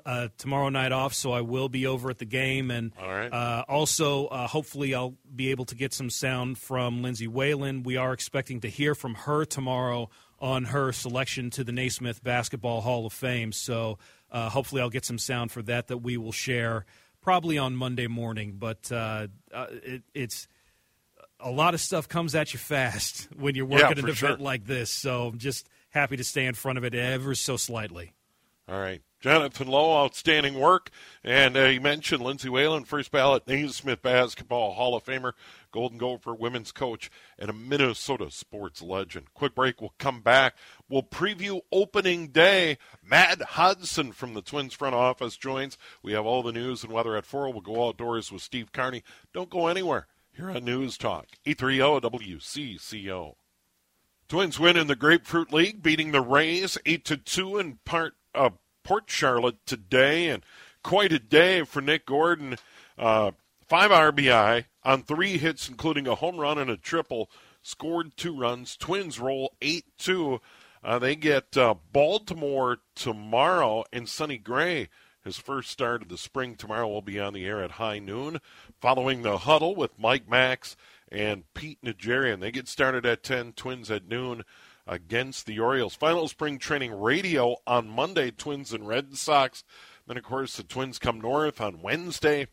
uh, 0.05 0.29
tomorrow 0.39 0.69
night 0.69 0.93
off, 0.93 1.13
so 1.15 1.33
I 1.33 1.41
will 1.41 1.69
be 1.69 1.87
over 1.87 2.11
at 2.11 2.19
the 2.19 2.25
game. 2.25 2.71
And 2.71 2.93
uh, 3.01 3.65
also, 3.69 4.27
uh, 4.27 4.47
hopefully, 4.47 4.95
I'll 4.95 5.17
be 5.35 5.51
able 5.51 5.65
to 5.67 5.75
get 5.75 5.93
some 5.93 6.11
sound 6.11 6.59
from 6.59 7.03
Lindsay 7.03 7.27
Whalen. 7.27 7.83
We 7.83 7.97
are 7.97 8.13
expecting 8.13 8.61
to 8.61 8.69
hear 8.69 8.95
from 8.95 9.15
her 9.15 9.45
tomorrow 9.45 10.11
on 10.39 10.65
her 10.67 10.93
selection 10.93 11.51
to 11.51 11.65
the 11.65 11.73
Naismith 11.73 12.23
Basketball 12.23 12.83
Hall 12.83 13.07
of 13.07 13.13
Fame. 13.13 13.53
So 13.53 13.99
uh, 14.31 14.49
hopefully, 14.49 14.83
I'll 14.83 14.91
get 14.91 15.05
some 15.05 15.19
sound 15.19 15.53
for 15.53 15.63
that 15.63 15.89
that 15.89 15.99
we 15.99 16.17
will 16.17 16.33
share 16.33 16.85
probably 17.21 17.59
on 17.59 17.75
Monday 17.77 18.07
morning. 18.07 18.57
But 18.59 18.91
uh, 18.91 19.29
uh, 19.53 19.67
it, 19.71 20.03
it's 20.15 20.49
a 21.41 21.51
lot 21.51 21.75
of 21.75 21.81
stuff 21.81 22.09
comes 22.09 22.35
at 22.35 22.53
you 22.53 22.59
fast 22.59 23.29
when 23.37 23.55
you're 23.55 23.67
working 23.67 23.97
yeah, 23.97 24.05
an 24.05 24.09
event 24.09 24.17
sure. 24.17 24.37
like 24.37 24.65
this. 24.65 24.91
So 24.91 25.29
I'm 25.29 25.39
just 25.39 25.69
happy 25.91 26.17
to 26.17 26.25
stay 26.25 26.47
in 26.47 26.55
front 26.55 26.79
of 26.79 26.85
it 26.85 26.95
ever 26.95 27.35
so 27.35 27.57
slightly. 27.57 28.13
All 28.69 28.81
right. 28.81 29.01
Jonathan 29.21 29.69
Lowe, 29.69 30.05
outstanding 30.05 30.55
work. 30.55 30.91
And 31.25 31.57
uh, 31.57 31.65
you 31.65 31.81
mentioned 31.81 32.23
Lindsay 32.23 32.49
Whalen, 32.49 32.85
first 32.85 33.11
ballot 33.11 33.47
Naismith 33.47 34.03
Basketball 34.03 34.75
Hall 34.75 34.95
of 34.95 35.05
Famer, 35.05 35.33
Golden 35.73 35.99
Gopher 35.99 36.35
women's 36.35 36.73
coach, 36.73 37.11
and 37.39 37.49
a 37.49 37.53
Minnesota 37.53 38.31
sports 38.31 38.83
legend. 38.83 39.33
Quick 39.35 39.55
break. 39.55 39.81
We'll 39.81 39.95
come 39.99 40.21
back. 40.21 40.57
We'll 40.89 41.03
preview 41.03 41.61
opening 41.73 42.29
day. 42.29 42.79
Matt 43.03 43.41
Hodson 43.41 44.13
from 44.13 44.35
the 44.35 44.43
Twins 44.43 44.75
front 44.75 44.95
office 44.95 45.37
joins. 45.37 45.79
We 46.03 46.13
have 46.13 46.27
all 46.27 46.43
the 46.43 46.53
news 46.53 46.85
and 46.85 46.93
weather 46.93 47.17
at 47.17 47.27
4. 47.27 47.51
We'll 47.51 47.61
go 47.61 47.89
outdoors 47.89 48.31
with 48.31 48.43
Steve 48.43 48.73
Carney. 48.73 49.03
Don't 49.33 49.51
go 49.51 49.69
anywhere. 49.69 50.09
Here 50.33 50.51
on 50.51 50.65
News 50.65 50.99
Talk, 50.99 51.29
830 51.47 52.11
WCCO. 52.11 53.37
Twins 54.29 54.59
win 54.59 54.77
in 54.77 54.87
the 54.87 54.97
Grapefruit 54.97 55.53
League, 55.53 55.83
beating 55.83 56.13
the 56.13 56.21
Rays 56.21 56.77
8 56.85 57.05
to 57.07 57.17
2 57.17 57.59
in 57.59 57.79
part 57.85 58.15
uh, 58.37 58.51
Port 58.85 59.05
Charlotte 59.09 59.65
today, 59.67 60.29
and 60.29 60.45
quite 60.83 61.13
a 61.13 61.19
day 61.19 61.65
for 61.65 61.81
Nick 61.81 62.07
Gordon. 62.07 62.57
Uh, 62.97 63.33
five 63.67 63.91
RBI 63.91 64.67
on 64.85 65.03
three 65.03 65.39
hits, 65.39 65.69
including 65.69 66.07
a 66.07 66.15
home 66.15 66.37
run 66.37 66.59
and 66.59 66.71
a 66.71 66.77
triple. 66.77 67.31
Scored 67.63 68.17
two 68.17 68.39
runs. 68.39 68.77
Twins 68.77 69.19
roll 69.19 69.55
8 69.61 69.85
2. 69.99 70.41
Uh, 70.85 70.99
they 71.01 71.17
get 71.17 71.57
uh, 71.57 71.75
Baltimore 71.93 72.79
tomorrow, 72.95 73.85
and 73.93 74.09
Sonny 74.09 74.39
Gray, 74.39 74.89
his 75.25 75.37
first 75.37 75.71
start 75.71 76.03
of 76.03 76.09
the 76.09 76.17
spring 76.17 76.55
tomorrow, 76.55 76.87
will 76.87 77.03
be 77.03 77.19
on 77.19 77.33
the 77.33 77.45
air 77.45 77.61
at 77.61 77.73
high 77.73 77.99
noon. 77.99 78.39
Following 78.81 79.23
the 79.23 79.39
huddle 79.39 79.75
with 79.75 79.99
Mike 79.99 80.29
Max 80.31 80.77
and 81.11 81.43
Pete 81.55 81.83
Najarian. 81.85 82.39
They 82.39 82.53
get 82.53 82.69
started 82.69 83.05
at 83.05 83.25
10, 83.25 83.55
Twins 83.55 83.91
at 83.91 84.07
noon 84.07 84.45
against 84.87 85.47
the 85.47 85.59
Orioles. 85.59 85.95
Final 85.95 86.29
spring 86.29 86.59
training 86.59 86.99
radio 86.99 87.57
on 87.67 87.89
Monday, 87.89 88.31
Twins 88.31 88.73
and 88.73 88.87
Red 88.87 89.17
Sox. 89.17 89.65
Then, 90.07 90.17
of 90.17 90.23
course, 90.23 90.57
the 90.57 90.63
Twins 90.63 90.99
come 90.99 91.21
north 91.21 91.61
on 91.61 91.83
Wednesday 91.83 92.47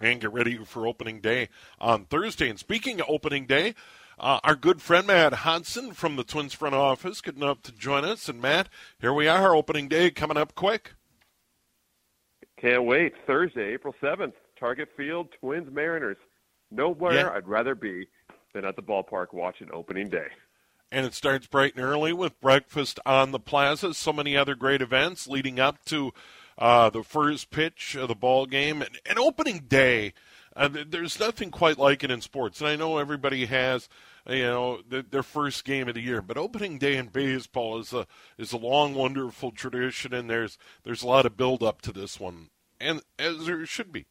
and 0.00 0.20
get 0.20 0.32
ready 0.32 0.58
for 0.64 0.86
opening 0.86 1.20
day 1.20 1.48
on 1.78 2.04
Thursday. 2.06 2.48
And 2.48 2.58
speaking 2.58 3.00
of 3.00 3.06
opening 3.08 3.46
day, 3.46 3.74
uh, 4.18 4.40
our 4.42 4.56
good 4.56 4.82
friend 4.82 5.06
Matt 5.06 5.32
Hodson 5.32 5.92
from 5.92 6.16
the 6.16 6.24
Twins 6.24 6.54
front 6.54 6.74
office 6.74 7.20
getting 7.20 7.42
up 7.42 7.62
to 7.62 7.72
join 7.72 8.04
us. 8.04 8.28
And 8.28 8.40
Matt, 8.40 8.68
here 9.00 9.12
we 9.12 9.28
are, 9.28 9.54
opening 9.54 9.88
day 9.88 10.10
coming 10.10 10.36
up 10.36 10.54
quick. 10.54 10.94
Can't 12.60 12.84
wait. 12.84 13.14
Thursday, 13.26 13.72
April 13.72 13.94
7th, 14.02 14.34
Target 14.58 14.88
Field, 14.96 15.28
Twins 15.40 15.72
Mariners. 15.72 16.18
Nowhere 16.70 17.14
yeah. 17.14 17.30
I'd 17.30 17.48
rather 17.48 17.74
be 17.74 18.06
than 18.52 18.64
at 18.64 18.76
the 18.76 18.82
ballpark 18.82 19.32
watching 19.32 19.68
opening 19.72 20.08
day 20.08 20.28
and 20.92 21.06
it 21.06 21.14
starts 21.14 21.46
bright 21.46 21.74
and 21.76 21.84
early 21.84 22.12
with 22.12 22.40
breakfast 22.40 22.98
on 23.06 23.32
the 23.32 23.38
plaza. 23.38 23.94
So 23.94 24.12
many 24.12 24.36
other 24.36 24.54
great 24.54 24.82
events 24.82 25.26
leading 25.28 25.60
up 25.60 25.84
to 25.86 26.12
uh, 26.58 26.90
the 26.90 27.02
first 27.02 27.50
pitch 27.50 27.94
of 27.94 28.08
the 28.08 28.14
ball 28.14 28.46
game 28.46 28.82
and, 28.82 28.98
and 29.06 29.18
opening 29.18 29.60
day. 29.68 30.12
Uh, 30.54 30.68
there's 30.88 31.20
nothing 31.20 31.50
quite 31.50 31.78
like 31.78 32.02
it 32.02 32.10
in 32.10 32.20
sports, 32.20 32.60
and 32.60 32.68
I 32.68 32.76
know 32.76 32.98
everybody 32.98 33.46
has, 33.46 33.88
you 34.28 34.42
know, 34.42 34.80
the, 34.86 35.06
their 35.08 35.22
first 35.22 35.64
game 35.64 35.88
of 35.88 35.94
the 35.94 36.00
year. 36.00 36.20
But 36.20 36.36
opening 36.36 36.76
day 36.76 36.96
in 36.96 37.06
baseball 37.06 37.78
is 37.78 37.92
a 37.92 38.06
is 38.36 38.52
a 38.52 38.58
long, 38.58 38.94
wonderful 38.94 39.52
tradition, 39.52 40.12
and 40.12 40.28
there's 40.28 40.58
there's 40.82 41.04
a 41.04 41.06
lot 41.06 41.24
of 41.24 41.36
build 41.36 41.62
up 41.62 41.80
to 41.82 41.92
this 41.92 42.18
one, 42.18 42.50
and 42.80 43.00
as 43.18 43.46
there 43.46 43.64
should 43.64 43.92
be. 43.92 44.06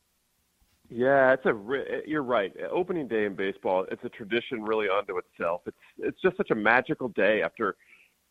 Yeah, 0.89 1.34
it's 1.34 1.45
a. 1.45 2.04
You're 2.08 2.23
right. 2.23 2.52
Opening 2.71 3.08
day 3.08 3.25
in 3.25 3.36
baseball, 3.36 3.86
it's 3.91 4.04
a 4.04 4.10
tradition 4.10 4.63
really 4.63 4.88
unto 4.89 5.19
itself. 5.19 5.62
It's 5.67 5.78
it's 5.99 6.21
just 6.21 6.36
such 6.36 6.49
a 6.49 6.56
magical 6.56 7.10
day 7.10 7.43
after, 7.43 7.75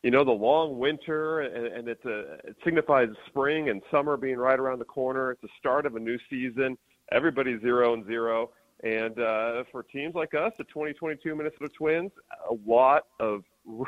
you 0.02 0.10
know, 0.10 0.24
the 0.24 0.32
long 0.32 0.76
winter, 0.78 1.40
and, 1.42 1.66
and 1.66 1.88
it's 1.88 2.04
a 2.04 2.34
it 2.48 2.56
signifies 2.64 3.08
spring 3.28 3.68
and 3.68 3.80
summer 3.92 4.16
being 4.16 4.38
right 4.38 4.58
around 4.58 4.80
the 4.80 4.84
corner. 4.84 5.30
It's 5.30 5.42
the 5.42 5.48
start 5.56 5.86
of 5.86 5.94
a 5.94 6.00
new 6.00 6.18
season. 6.28 6.76
Everybody's 7.12 7.60
zero 7.60 7.94
and 7.94 8.04
zero, 8.06 8.50
and 8.82 9.20
uh, 9.20 9.62
for 9.70 9.84
teams 9.84 10.16
like 10.16 10.34
us, 10.34 10.52
the 10.58 10.64
2022 10.64 11.36
Minnesota 11.36 11.68
Twins, 11.68 12.10
a 12.50 12.54
lot 12.68 13.04
of 13.20 13.44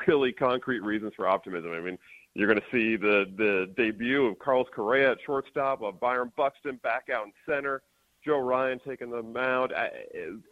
really 0.07 0.33
concrete 0.33 0.85
reasons 0.85 1.13
for 1.17 1.27
optimism. 1.27 1.73
I 1.73 1.81
mean, 1.81 1.99
you're 2.35 2.47
going 2.47 2.61
to 2.61 2.67
see 2.71 2.95
the 2.95 3.25
the 3.37 3.73
debut 3.77 4.27
of 4.27 4.39
Carlos 4.39 4.69
Correa 4.73 5.11
at 5.11 5.19
shortstop, 5.27 5.83
of 5.83 5.99
Byron 5.99 6.31
Buxton 6.37 6.79
back 6.85 7.09
out 7.13 7.27
in 7.27 7.33
center 7.53 7.83
Joe 8.25 8.39
Ryan 8.39 8.81
taking 8.87 9.11
the 9.11 9.23
mound. 9.23 9.73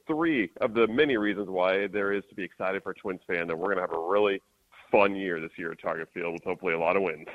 Three 0.06 0.50
of 0.60 0.74
the 0.74 0.86
many 0.86 1.16
reasons 1.16 1.48
why 1.48 1.86
there 1.86 2.12
is 2.12 2.22
to 2.28 2.34
be 2.34 2.42
excited 2.42 2.82
for 2.82 2.90
a 2.90 2.94
Twins 2.94 3.20
fan 3.26 3.46
that 3.46 3.56
we're 3.56 3.74
going 3.74 3.76
to 3.76 3.82
have 3.82 3.92
a 3.92 4.08
really 4.08 4.40
fun 4.90 5.14
year 5.14 5.40
this 5.40 5.50
year 5.56 5.72
at 5.72 5.80
Target 5.80 6.08
Field 6.14 6.32
with 6.32 6.44
hopefully 6.44 6.74
a 6.74 6.78
lot 6.78 6.96
of 6.96 7.02
wins. 7.02 7.26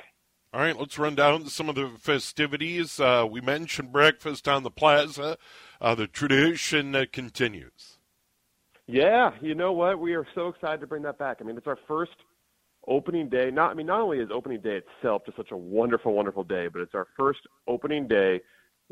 All 0.54 0.62
right, 0.62 0.78
let's 0.78 1.00
run 1.00 1.16
down 1.16 1.48
some 1.48 1.68
of 1.68 1.76
the 1.76 1.90
festivities. 2.00 3.00
Uh, 3.00 3.26
we 3.30 3.42
mentioned 3.42 3.92
breakfast 3.92 4.48
on 4.48 4.62
the 4.62 4.70
plaza. 4.70 5.38
Uh, 5.82 5.96
the 5.96 6.06
tradition 6.06 6.96
uh, 6.96 7.06
continues. 7.12 7.98
Yeah, 8.86 9.32
you 9.42 9.56
know 9.56 9.72
what? 9.72 10.00
We 10.00 10.14
are 10.14 10.28
so 10.36 10.50
excited 10.50 10.82
to 10.82 10.88
bring 10.88 11.04
that 11.04 11.18
back. 11.18 11.38
I 11.40 11.44
mean, 11.44 11.58
it's 11.58 11.68
our 11.68 11.80
first 11.88 12.12
opening 12.88 13.30
day. 13.30 13.50
Not, 13.50 13.72
I 13.72 13.74
mean, 13.74 13.88
not 13.88 14.02
only 14.02 14.20
is 14.20 14.30
opening 14.32 14.62
day 14.62 14.82
itself 14.82 15.24
just 15.26 15.38
such 15.38 15.52
a 15.52 15.58
wonderful, 15.58 16.14
wonderful 16.14 16.44
day, 16.44 16.68
but 16.72 16.82
it's 16.82 16.94
our 16.94 17.08
first 17.18 17.40
opening 17.68 18.08
day 18.08 18.42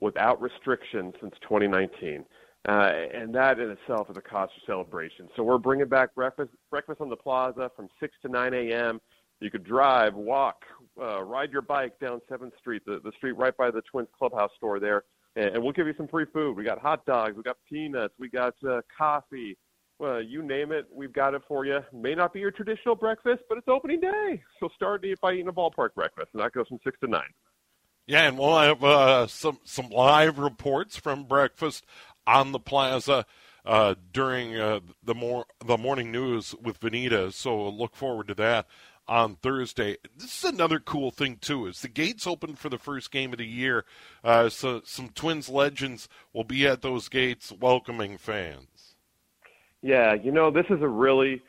without 0.02 0.41
restrictions 0.41 1.14
since 1.22 1.34
2019. 1.43 2.26
Uh, 2.68 2.91
and 3.14 3.34
that 3.34 3.60
in 3.60 3.72
itself 3.72 4.10
is 4.10 4.18
a 4.18 4.22
cause 4.22 4.49
for 4.54 4.72
celebration. 4.72 5.28
So 5.36 5.43
we're 5.43 5.58
bringing 5.58 5.88
back 5.88 6.14
breakfast, 6.14 6.52
breakfast 6.70 7.02
on 7.02 7.10
the 7.10 7.16
plaza 7.16 7.72
from 7.76 7.88
6 7.99 8.14
to 8.24 8.30
9 8.30 8.54
a.m. 8.54 8.99
You 9.39 9.49
could 9.49 9.64
drive, 9.64 10.14
walk, 10.14 10.58
uh, 11.02 11.24
ride 11.24 11.52
your 11.52 11.64
bike 11.64 11.99
down 11.99 12.22
7th 12.30 12.56
Street, 12.60 12.84
the, 12.86 12.99
the 13.04 13.12
street 13.18 13.32
right 13.32 13.56
by 13.58 13.72
the 13.72 13.82
Twins 13.82 14.10
Clubhouse 14.16 14.52
store 14.58 14.80
there, 14.80 15.04
and, 15.36 15.56
and 15.56 15.64
we'll 15.64 15.74
give 15.74 15.88
you 15.88 15.95
some 15.97 16.08
free 16.08 16.26
food. 16.32 16.56
We 16.56 16.64
got 16.64 16.78
hot 16.78 17.04
dogs, 17.08 17.36
we 17.36 17.41
got 17.41 17.58
peanuts, 17.68 18.14
we 18.20 18.30
got 18.30 18.54
uh, 18.68 18.82
coffee. 18.95 19.58
Well, 19.97 20.22
you 20.22 20.43
name 20.43 20.72
it, 20.72 20.86
we've 20.93 21.14
got 21.14 21.34
it 21.34 21.41
for 21.47 21.66
you. 21.66 21.80
May 21.91 22.14
not 22.14 22.34
be 22.34 22.39
your 22.39 22.52
traditional 22.52 22.95
breakfast, 22.95 23.41
but 23.49 23.58
it's 23.58 23.68
opening 23.68 23.99
day. 23.99 24.41
So 24.60 24.70
start 24.76 25.04
by 25.22 25.34
eating 25.34 25.47
a 25.47 25.54
ballpark 25.54 25.95
breakfast, 25.95 26.30
and 26.34 26.41
that 26.43 26.52
goes 26.54 26.68
from 26.68 26.80
6 26.84 26.99
to 26.99 27.08
9. 27.08 27.22
Yeah, 28.12 28.28
and 28.28 28.38
we'll 28.38 28.59
have 28.59 28.84
uh, 28.84 29.28
some 29.28 29.59
some 29.64 29.88
live 29.88 30.38
reports 30.38 30.97
from 30.97 31.24
breakfast 31.24 31.86
on 32.28 32.51
the 32.51 32.59
plaza 32.59 33.26
uh, 33.66 33.95
during 34.12 34.57
uh, 34.57 34.82
the 35.01 35.16
more 35.16 35.45
the 35.66 35.78
morning 35.78 36.12
news 36.12 36.53
with 36.62 36.82
Venita. 36.82 37.32
So 37.32 37.70
look 37.70 37.95
forward 37.95 38.28
to 38.28 38.34
that 38.34 38.68
on 39.07 39.38
Thursday. 39.38 39.95
This 40.18 40.43
is 40.43 40.51
another 40.51 40.78
cool 40.78 41.12
thing 41.12 41.38
too. 41.38 41.68
Is 41.68 41.80
the 41.80 41.88
gates 41.88 42.28
open 42.28 42.55
for 42.57 42.68
the 42.68 42.78
first 42.78 43.12
game 43.12 43.32
of 43.32 43.38
the 43.38 43.47
year? 43.47 43.86
Uh, 44.26 44.49
so 44.49 44.82
some 44.84 45.07
Twins 45.07 45.47
legends 45.47 46.09
will 46.34 46.43
be 46.43 46.68
at 46.68 46.82
those 46.82 47.07
gates 47.07 47.53
welcoming 47.62 48.18
fans. 48.18 48.95
Yeah, 49.82 50.16
you 50.16 50.34
know 50.34 50.51
this 50.51 50.66
is 50.70 50.82
a 50.82 50.88
really 50.89 51.41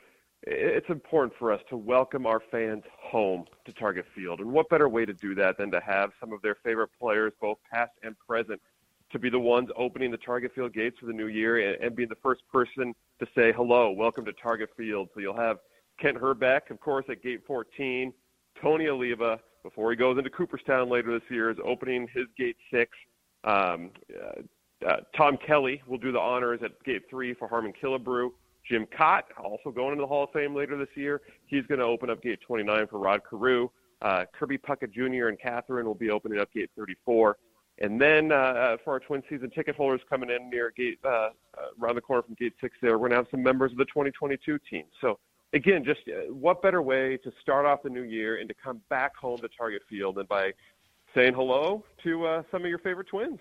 it's 0.45 0.89
important 0.89 1.33
for 1.39 1.53
us 1.53 1.61
to 1.69 1.77
welcome 1.77 2.27
our 2.27 2.41
fans 2.51 2.83
home 3.01 3.45
to 3.65 3.73
Target 3.73 4.07
Field. 4.15 4.41
And 4.41 4.51
what 4.51 4.69
better 4.69 4.89
way 4.89 5.05
to 5.05 5.15
do 5.15 5.35
that 5.37 5.57
than 5.57 5.71
to 5.71 5.81
have 5.81 6.11
some 6.19 6.33
of 6.33 6.43
their 6.43 6.57
favorite 6.65 6.91
players, 6.99 7.33
both 7.41 7.59
past 7.73 7.93
and 8.03 8.17
present, 8.19 8.61
to 9.13 9.19
be 9.19 9.31
the 9.31 9.39
ones 9.39 9.69
opening 9.77 10.11
the 10.11 10.17
Target 10.17 10.53
Field 10.55 10.73
gates 10.73 10.99
for 10.99 11.07
the 11.07 11.13
new 11.13 11.29
year 11.29 11.73
and, 11.73 11.85
and 11.85 11.95
being 11.95 12.09
the 12.09 12.17
first 12.17 12.43
person 12.53 12.95
to 13.21 13.27
say 13.37 13.53
hello, 13.53 13.93
welcome 13.93 14.25
to 14.25 14.33
Target 14.33 14.71
Field. 14.77 15.11
So 15.15 15.21
you'll 15.21 15.37
have 15.37 15.59
Kent 16.01 16.19
Hrbek, 16.19 16.71
of 16.71 16.81
course, 16.81 17.05
at 17.09 17.23
gate 17.23 17.43
14. 17.47 18.13
Tony 18.61 18.89
Oliva, 18.89 19.39
before 19.63 19.91
he 19.91 19.97
goes 19.97 20.19
into 20.19 20.31
Cooperstown 20.31 20.89
later 20.89 21.13
this 21.13 21.31
year, 21.31 21.51
is 21.51 21.59
opening 21.65 22.09
his 22.13 22.27
gate 22.37 22.57
six. 22.73 22.91
Um, 23.45 23.91
uh, 24.13 24.87
uh, 24.87 24.97
Tom 25.17 25.37
Kelly 25.37 25.81
will 25.87 25.99
do 25.99 26.11
the 26.11 26.19
honors 26.19 26.61
at 26.65 26.83
gate 26.83 27.03
three 27.09 27.35
for 27.35 27.47
Harmon 27.47 27.73
Killebrew. 27.81 28.31
Jim 28.69 28.87
Kaat, 28.87 29.23
also 29.43 29.71
going 29.71 29.93
into 29.93 30.03
the 30.03 30.07
Hall 30.07 30.25
of 30.25 30.31
Fame 30.31 30.55
later 30.55 30.77
this 30.79 30.95
year, 30.95 31.21
he's 31.47 31.67
going 31.67 31.81
to 31.81 31.85
open 31.87 32.11
up 32.11 32.23
gate 32.23 32.41
29 32.47 32.87
for 32.89 32.99
Rod 32.99 33.21
Carew. 33.29 33.69
Uh, 34.01 34.25
Kirby 34.37 34.59
Puckett 34.59 34.93
Jr. 34.93 35.29
and 35.29 35.39
Catherine 35.39 35.87
will 35.87 35.95
be 35.95 36.11
opening 36.11 36.41
up 36.41 36.53
gate 36.53 36.71
34. 36.77 37.37
And 37.79 38.01
then 38.01 38.33
uh, 38.33 38.35
uh, 38.35 38.77
for 38.85 38.93
our 38.93 39.01
twin 39.01 39.23
season 39.29 39.51
ticket 39.51 39.75
holders 39.75 40.01
coming 40.09 40.31
in 40.31 40.51
near 40.51 40.73
gate 40.77 40.99
uh, 41.05 41.09
uh, 41.09 41.31
around 41.81 41.95
the 41.95 42.01
corner 42.01 42.23
from 42.23 42.35
gate 42.35 42.53
six, 42.61 42.77
there 42.83 42.93
we're 42.93 43.09
going 43.09 43.11
to 43.13 43.17
have 43.17 43.27
some 43.31 43.43
members 43.43 43.73
of 43.73 43.79
the 43.79 43.85
2022 43.87 44.59
team. 44.71 44.85
So 45.01 45.19
again, 45.53 45.85
just 45.85 46.01
uh, 46.09 46.33
what 46.33 46.63
better 46.63 46.83
way 46.83 47.17
to 47.19 47.33
start 47.41 47.67
off 47.67 47.83
the 47.83 47.91
new 47.91 48.03
year 48.03 48.37
and 48.39 48.49
to 48.49 48.55
come 48.63 48.81
back 48.89 49.17
home 49.17 49.39
to 49.39 49.49
Target 49.57 49.83
Field 49.89 50.17
than 50.17 50.27
by 50.27 50.53
saying 51.15 51.35
hello 51.35 51.85
to 52.05 52.27
uh, 52.27 52.43
some 52.51 52.63
of 52.63 52.69
your 52.69 52.79
favorite 52.79 53.09
twins. 53.09 53.39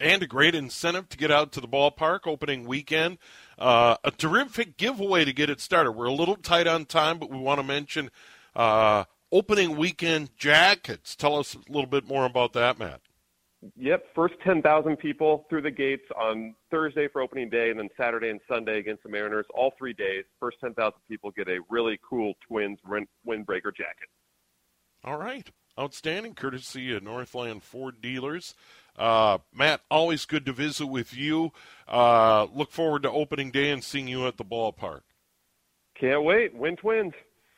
And 0.00 0.22
a 0.22 0.26
great 0.26 0.54
incentive 0.54 1.10
to 1.10 1.18
get 1.18 1.30
out 1.30 1.52
to 1.52 1.60
the 1.60 1.68
ballpark 1.68 2.20
opening 2.24 2.66
weekend. 2.66 3.18
Uh, 3.58 3.96
a 4.02 4.10
terrific 4.10 4.78
giveaway 4.78 5.26
to 5.26 5.32
get 5.34 5.50
it 5.50 5.60
started. 5.60 5.92
We're 5.92 6.06
a 6.06 6.12
little 6.12 6.36
tight 6.36 6.66
on 6.66 6.86
time, 6.86 7.18
but 7.18 7.30
we 7.30 7.36
want 7.36 7.60
to 7.60 7.62
mention 7.62 8.10
uh, 8.56 9.04
opening 9.30 9.76
weekend 9.76 10.34
jackets. 10.38 11.14
Tell 11.14 11.36
us 11.36 11.54
a 11.54 11.70
little 11.70 11.88
bit 11.88 12.08
more 12.08 12.24
about 12.24 12.54
that, 12.54 12.78
Matt. 12.78 13.02
Yep, 13.76 14.06
first 14.14 14.34
10,000 14.42 14.96
people 14.96 15.44
through 15.50 15.60
the 15.60 15.70
gates 15.70 16.06
on 16.18 16.54
Thursday 16.70 17.08
for 17.08 17.20
opening 17.20 17.50
day, 17.50 17.68
and 17.68 17.78
then 17.78 17.90
Saturday 17.94 18.30
and 18.30 18.40
Sunday 18.48 18.78
against 18.78 19.02
the 19.02 19.10
Mariners. 19.10 19.44
All 19.54 19.74
three 19.76 19.92
days, 19.92 20.24
first 20.38 20.56
10,000 20.60 20.92
people 21.10 21.30
get 21.30 21.46
a 21.46 21.58
really 21.68 22.00
cool 22.08 22.32
Twins 22.48 22.78
windbreaker 22.88 23.76
jacket. 23.76 24.08
All 25.04 25.18
right, 25.18 25.50
outstanding, 25.78 26.34
courtesy 26.34 26.94
of 26.94 27.02
Northland 27.02 27.62
Ford 27.62 28.00
dealers. 28.00 28.54
Uh, 28.98 29.38
Matt, 29.52 29.80
always 29.90 30.24
good 30.24 30.44
to 30.46 30.52
visit 30.52 30.86
with 30.86 31.16
you. 31.16 31.52
Uh, 31.88 32.46
look 32.54 32.70
forward 32.70 33.02
to 33.02 33.10
opening 33.10 33.50
day 33.50 33.70
and 33.70 33.82
seeing 33.82 34.08
you 34.08 34.26
at 34.26 34.36
the 34.36 34.44
ballpark. 34.44 35.00
Can't 35.94 36.24
wait. 36.24 36.54
Win 36.54 36.76
Twins. 36.76 37.14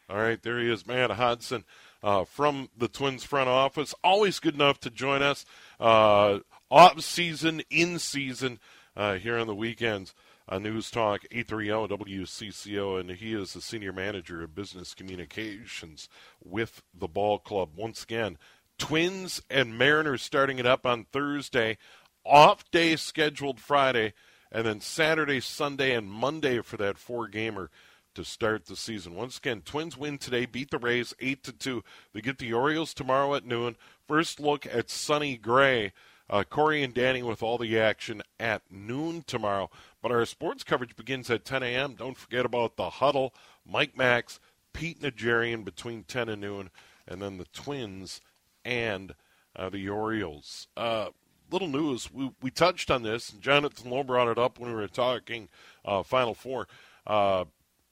All 0.08 0.18
right, 0.18 0.42
there 0.42 0.58
he 0.58 0.70
is, 0.70 0.86
Matt 0.86 1.12
Hodson 1.12 1.64
uh, 2.02 2.24
from 2.24 2.68
the 2.76 2.88
Twins 2.88 3.24
front 3.24 3.48
office. 3.48 3.94
Always 4.02 4.40
good 4.40 4.54
enough 4.54 4.80
to 4.80 4.90
join 4.90 5.22
us 5.22 5.44
uh, 5.78 6.40
off 6.70 7.00
season, 7.00 7.62
in 7.70 7.98
season, 7.98 8.58
uh, 8.96 9.14
here 9.14 9.38
on 9.38 9.46
the 9.46 9.54
weekends. 9.54 10.14
Uh, 10.48 10.58
News 10.58 10.90
Talk 10.90 11.24
A 11.30 11.38
830 11.38 11.94
WCCO, 11.96 13.00
and 13.00 13.10
he 13.12 13.32
is 13.32 13.54
the 13.54 13.60
senior 13.60 13.92
manager 13.92 14.42
of 14.42 14.54
business 14.54 14.92
communications 14.92 16.08
with 16.44 16.82
the 16.92 17.06
ball 17.06 17.38
club. 17.38 17.70
Once 17.76 18.02
again, 18.02 18.36
Twins 18.82 19.40
and 19.48 19.78
Mariners 19.78 20.22
starting 20.22 20.58
it 20.58 20.66
up 20.66 20.84
on 20.84 21.04
Thursday, 21.04 21.78
off 22.24 22.68
day 22.72 22.96
scheduled 22.96 23.60
Friday, 23.60 24.12
and 24.50 24.66
then 24.66 24.80
Saturday, 24.80 25.38
Sunday, 25.38 25.94
and 25.94 26.10
Monday 26.10 26.60
for 26.62 26.76
that 26.78 26.98
four 26.98 27.28
gamer 27.28 27.70
to 28.16 28.24
start 28.24 28.66
the 28.66 28.74
season. 28.74 29.14
Once 29.14 29.38
again, 29.38 29.62
Twins 29.64 29.96
win 29.96 30.18
today, 30.18 30.46
beat 30.46 30.72
the 30.72 30.78
Rays 30.78 31.14
8 31.20 31.44
to 31.44 31.52
2. 31.52 31.84
They 32.12 32.20
get 32.20 32.38
the 32.38 32.52
Orioles 32.52 32.92
tomorrow 32.92 33.36
at 33.36 33.46
noon. 33.46 33.76
First 34.08 34.40
look 34.40 34.66
at 34.66 34.90
Sonny 34.90 35.36
Gray. 35.36 35.92
Uh, 36.28 36.42
Corey 36.42 36.82
and 36.82 36.92
Danny 36.92 37.22
with 37.22 37.40
all 37.40 37.58
the 37.58 37.78
action 37.78 38.20
at 38.40 38.62
noon 38.68 39.22
tomorrow. 39.24 39.70
But 40.02 40.10
our 40.10 40.26
sports 40.26 40.64
coverage 40.64 40.96
begins 40.96 41.30
at 41.30 41.44
10 41.44 41.62
a.m. 41.62 41.94
Don't 41.94 42.16
forget 42.16 42.44
about 42.44 42.76
the 42.76 42.90
huddle, 42.90 43.32
Mike 43.64 43.96
Max, 43.96 44.40
Pete 44.72 45.00
Najarian 45.00 45.64
between 45.64 46.02
10 46.02 46.28
and 46.28 46.40
noon, 46.40 46.70
and 47.06 47.22
then 47.22 47.38
the 47.38 47.46
Twins 47.52 48.20
and 48.64 49.14
uh, 49.56 49.68
the 49.68 49.88
Orioles. 49.88 50.68
Uh, 50.76 51.08
little 51.50 51.68
news. 51.68 52.12
We, 52.12 52.30
we 52.40 52.50
touched 52.50 52.90
on 52.90 53.02
this, 53.02 53.30
and 53.30 53.42
Jonathan 53.42 53.90
Lowe 53.90 54.02
brought 54.02 54.28
it 54.28 54.38
up 54.38 54.58
when 54.58 54.70
we 54.70 54.76
were 54.76 54.88
talking 54.88 55.48
uh, 55.84 56.02
Final 56.02 56.34
Four. 56.34 56.66
Uh, 57.06 57.44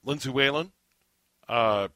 Lindsay 0.05 0.31
Whalen 0.31 0.73
uh, 1.49 1.89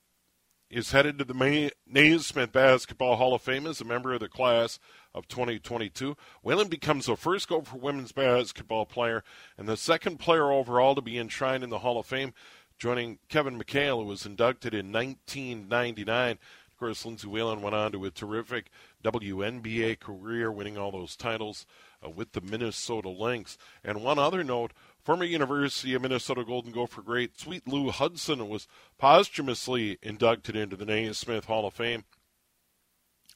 is 0.71 0.93
headed 0.93 1.19
to 1.19 1.25
the 1.25 1.35
May- 1.35 1.71
Naismith 1.87 2.53
Basketball 2.53 3.17
Hall 3.17 3.35
of 3.35 3.43
Fame 3.43 3.67
as 3.67 3.81
a 3.81 3.85
member 3.85 4.13
of 4.13 4.21
the 4.21 4.29
class 4.29 4.79
of 5.15 5.29
2022. 5.29 6.17
Whalen 6.43 6.69
becomes 6.69 7.07
the 7.07 7.17
first 7.17 7.49
Gopher 7.49 7.77
women's 7.77 8.13
basketball 8.13 8.85
player 8.85 9.23
and 9.57 9.69
the 9.69 9.77
second 9.77 10.19
player 10.19 10.51
overall 10.51 10.95
to 10.95 11.01
be 11.01 11.19
enshrined 11.19 11.63
in 11.63 11.71
the 11.71 11.79
Hall 11.79 11.99
of 11.99 12.07
Fame, 12.07 12.35
joining 12.79 13.19
Kevin 13.29 13.59
McHale, 13.59 14.03
who 14.03 14.09
was 14.09 14.27
inducted 14.27 14.75
in 14.75 14.93
1999. 14.93 16.39
Course, 16.85 17.07
Lindsay 17.07 17.29
Whalen 17.29 17.63
went 17.63 17.75
on 17.75 17.93
to 17.93 18.05
a 18.05 18.11
terrific 18.11 18.67
WNBA 19.03 19.99
career, 20.01 20.53
winning 20.53 20.77
all 20.77 20.93
those 20.93 21.17
titles 21.17 21.65
uh, 22.05 22.11
with 22.11 22.33
the 22.33 22.43
Minnesota 22.43 23.09
Lynx. 23.09 23.57
And 23.83 24.05
one 24.05 24.19
other 24.19 24.45
note 24.45 24.73
Former 25.03 25.25
University 25.25 25.95
of 25.95 26.03
Minnesota 26.03 26.45
Golden 26.45 26.73
Gopher 26.73 27.01
great 27.01 27.41
Sweet 27.41 27.67
Lou 27.67 27.91
Hudson 27.91 28.51
was 28.51 28.69
posthumously 28.99 29.97
inducted 30.03 30.57
into 30.57 30.77
the 30.77 30.85
Naismith 30.85 31.47
Hall 31.47 31.67
of 31.67 31.73
Fame, 31.73 32.05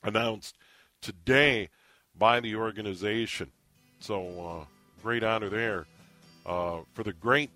announced 0.02 0.54
today 1.00 1.70
by 2.14 2.40
the 2.40 2.54
organization. 2.54 3.50
So, 3.98 4.26
uh, 4.46 4.64
great 5.02 5.24
honor 5.24 5.48
there 5.48 5.86
uh, 6.44 6.80
for 6.92 7.02
the 7.02 7.14
great 7.14 7.50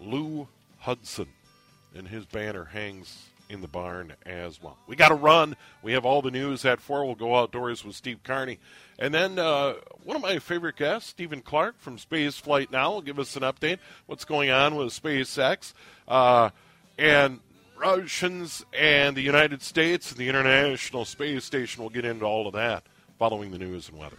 Lou 0.00 0.48
Hudson. 0.80 1.28
And 1.94 2.08
his 2.08 2.26
banner 2.26 2.64
hangs 2.64 3.28
in 3.52 3.60
the 3.60 3.68
barn 3.68 4.14
as 4.24 4.60
well. 4.62 4.78
We 4.86 4.96
got 4.96 5.08
to 5.08 5.14
run. 5.14 5.56
We 5.82 5.92
have 5.92 6.04
all 6.04 6.22
the 6.22 6.30
news 6.30 6.64
at 6.64 6.80
4. 6.80 7.04
We'll 7.04 7.14
go 7.14 7.36
outdoors 7.36 7.84
with 7.84 7.94
Steve 7.94 8.20
Carney. 8.24 8.58
And 8.98 9.12
then 9.12 9.38
uh, 9.38 9.74
one 10.04 10.16
of 10.16 10.22
my 10.22 10.38
favorite 10.38 10.76
guests, 10.76 11.10
Stephen 11.10 11.42
Clark 11.42 11.78
from 11.78 11.98
Space 11.98 12.38
Flight 12.38 12.72
Now, 12.72 12.92
will 12.92 13.02
give 13.02 13.18
us 13.18 13.36
an 13.36 13.42
update 13.42 13.78
what's 14.06 14.24
going 14.24 14.50
on 14.50 14.74
with 14.74 14.88
SpaceX. 14.88 15.74
Uh, 16.08 16.50
and 16.98 17.40
Russians 17.76 18.64
and 18.72 19.16
the 19.16 19.22
United 19.22 19.62
States 19.62 20.10
and 20.10 20.18
the 20.18 20.28
International 20.28 21.04
Space 21.04 21.44
Station 21.44 21.82
will 21.82 21.90
get 21.90 22.04
into 22.04 22.24
all 22.24 22.46
of 22.46 22.54
that 22.54 22.84
following 23.18 23.50
the 23.50 23.58
news 23.58 23.88
and 23.88 23.98
weather. 23.98 24.18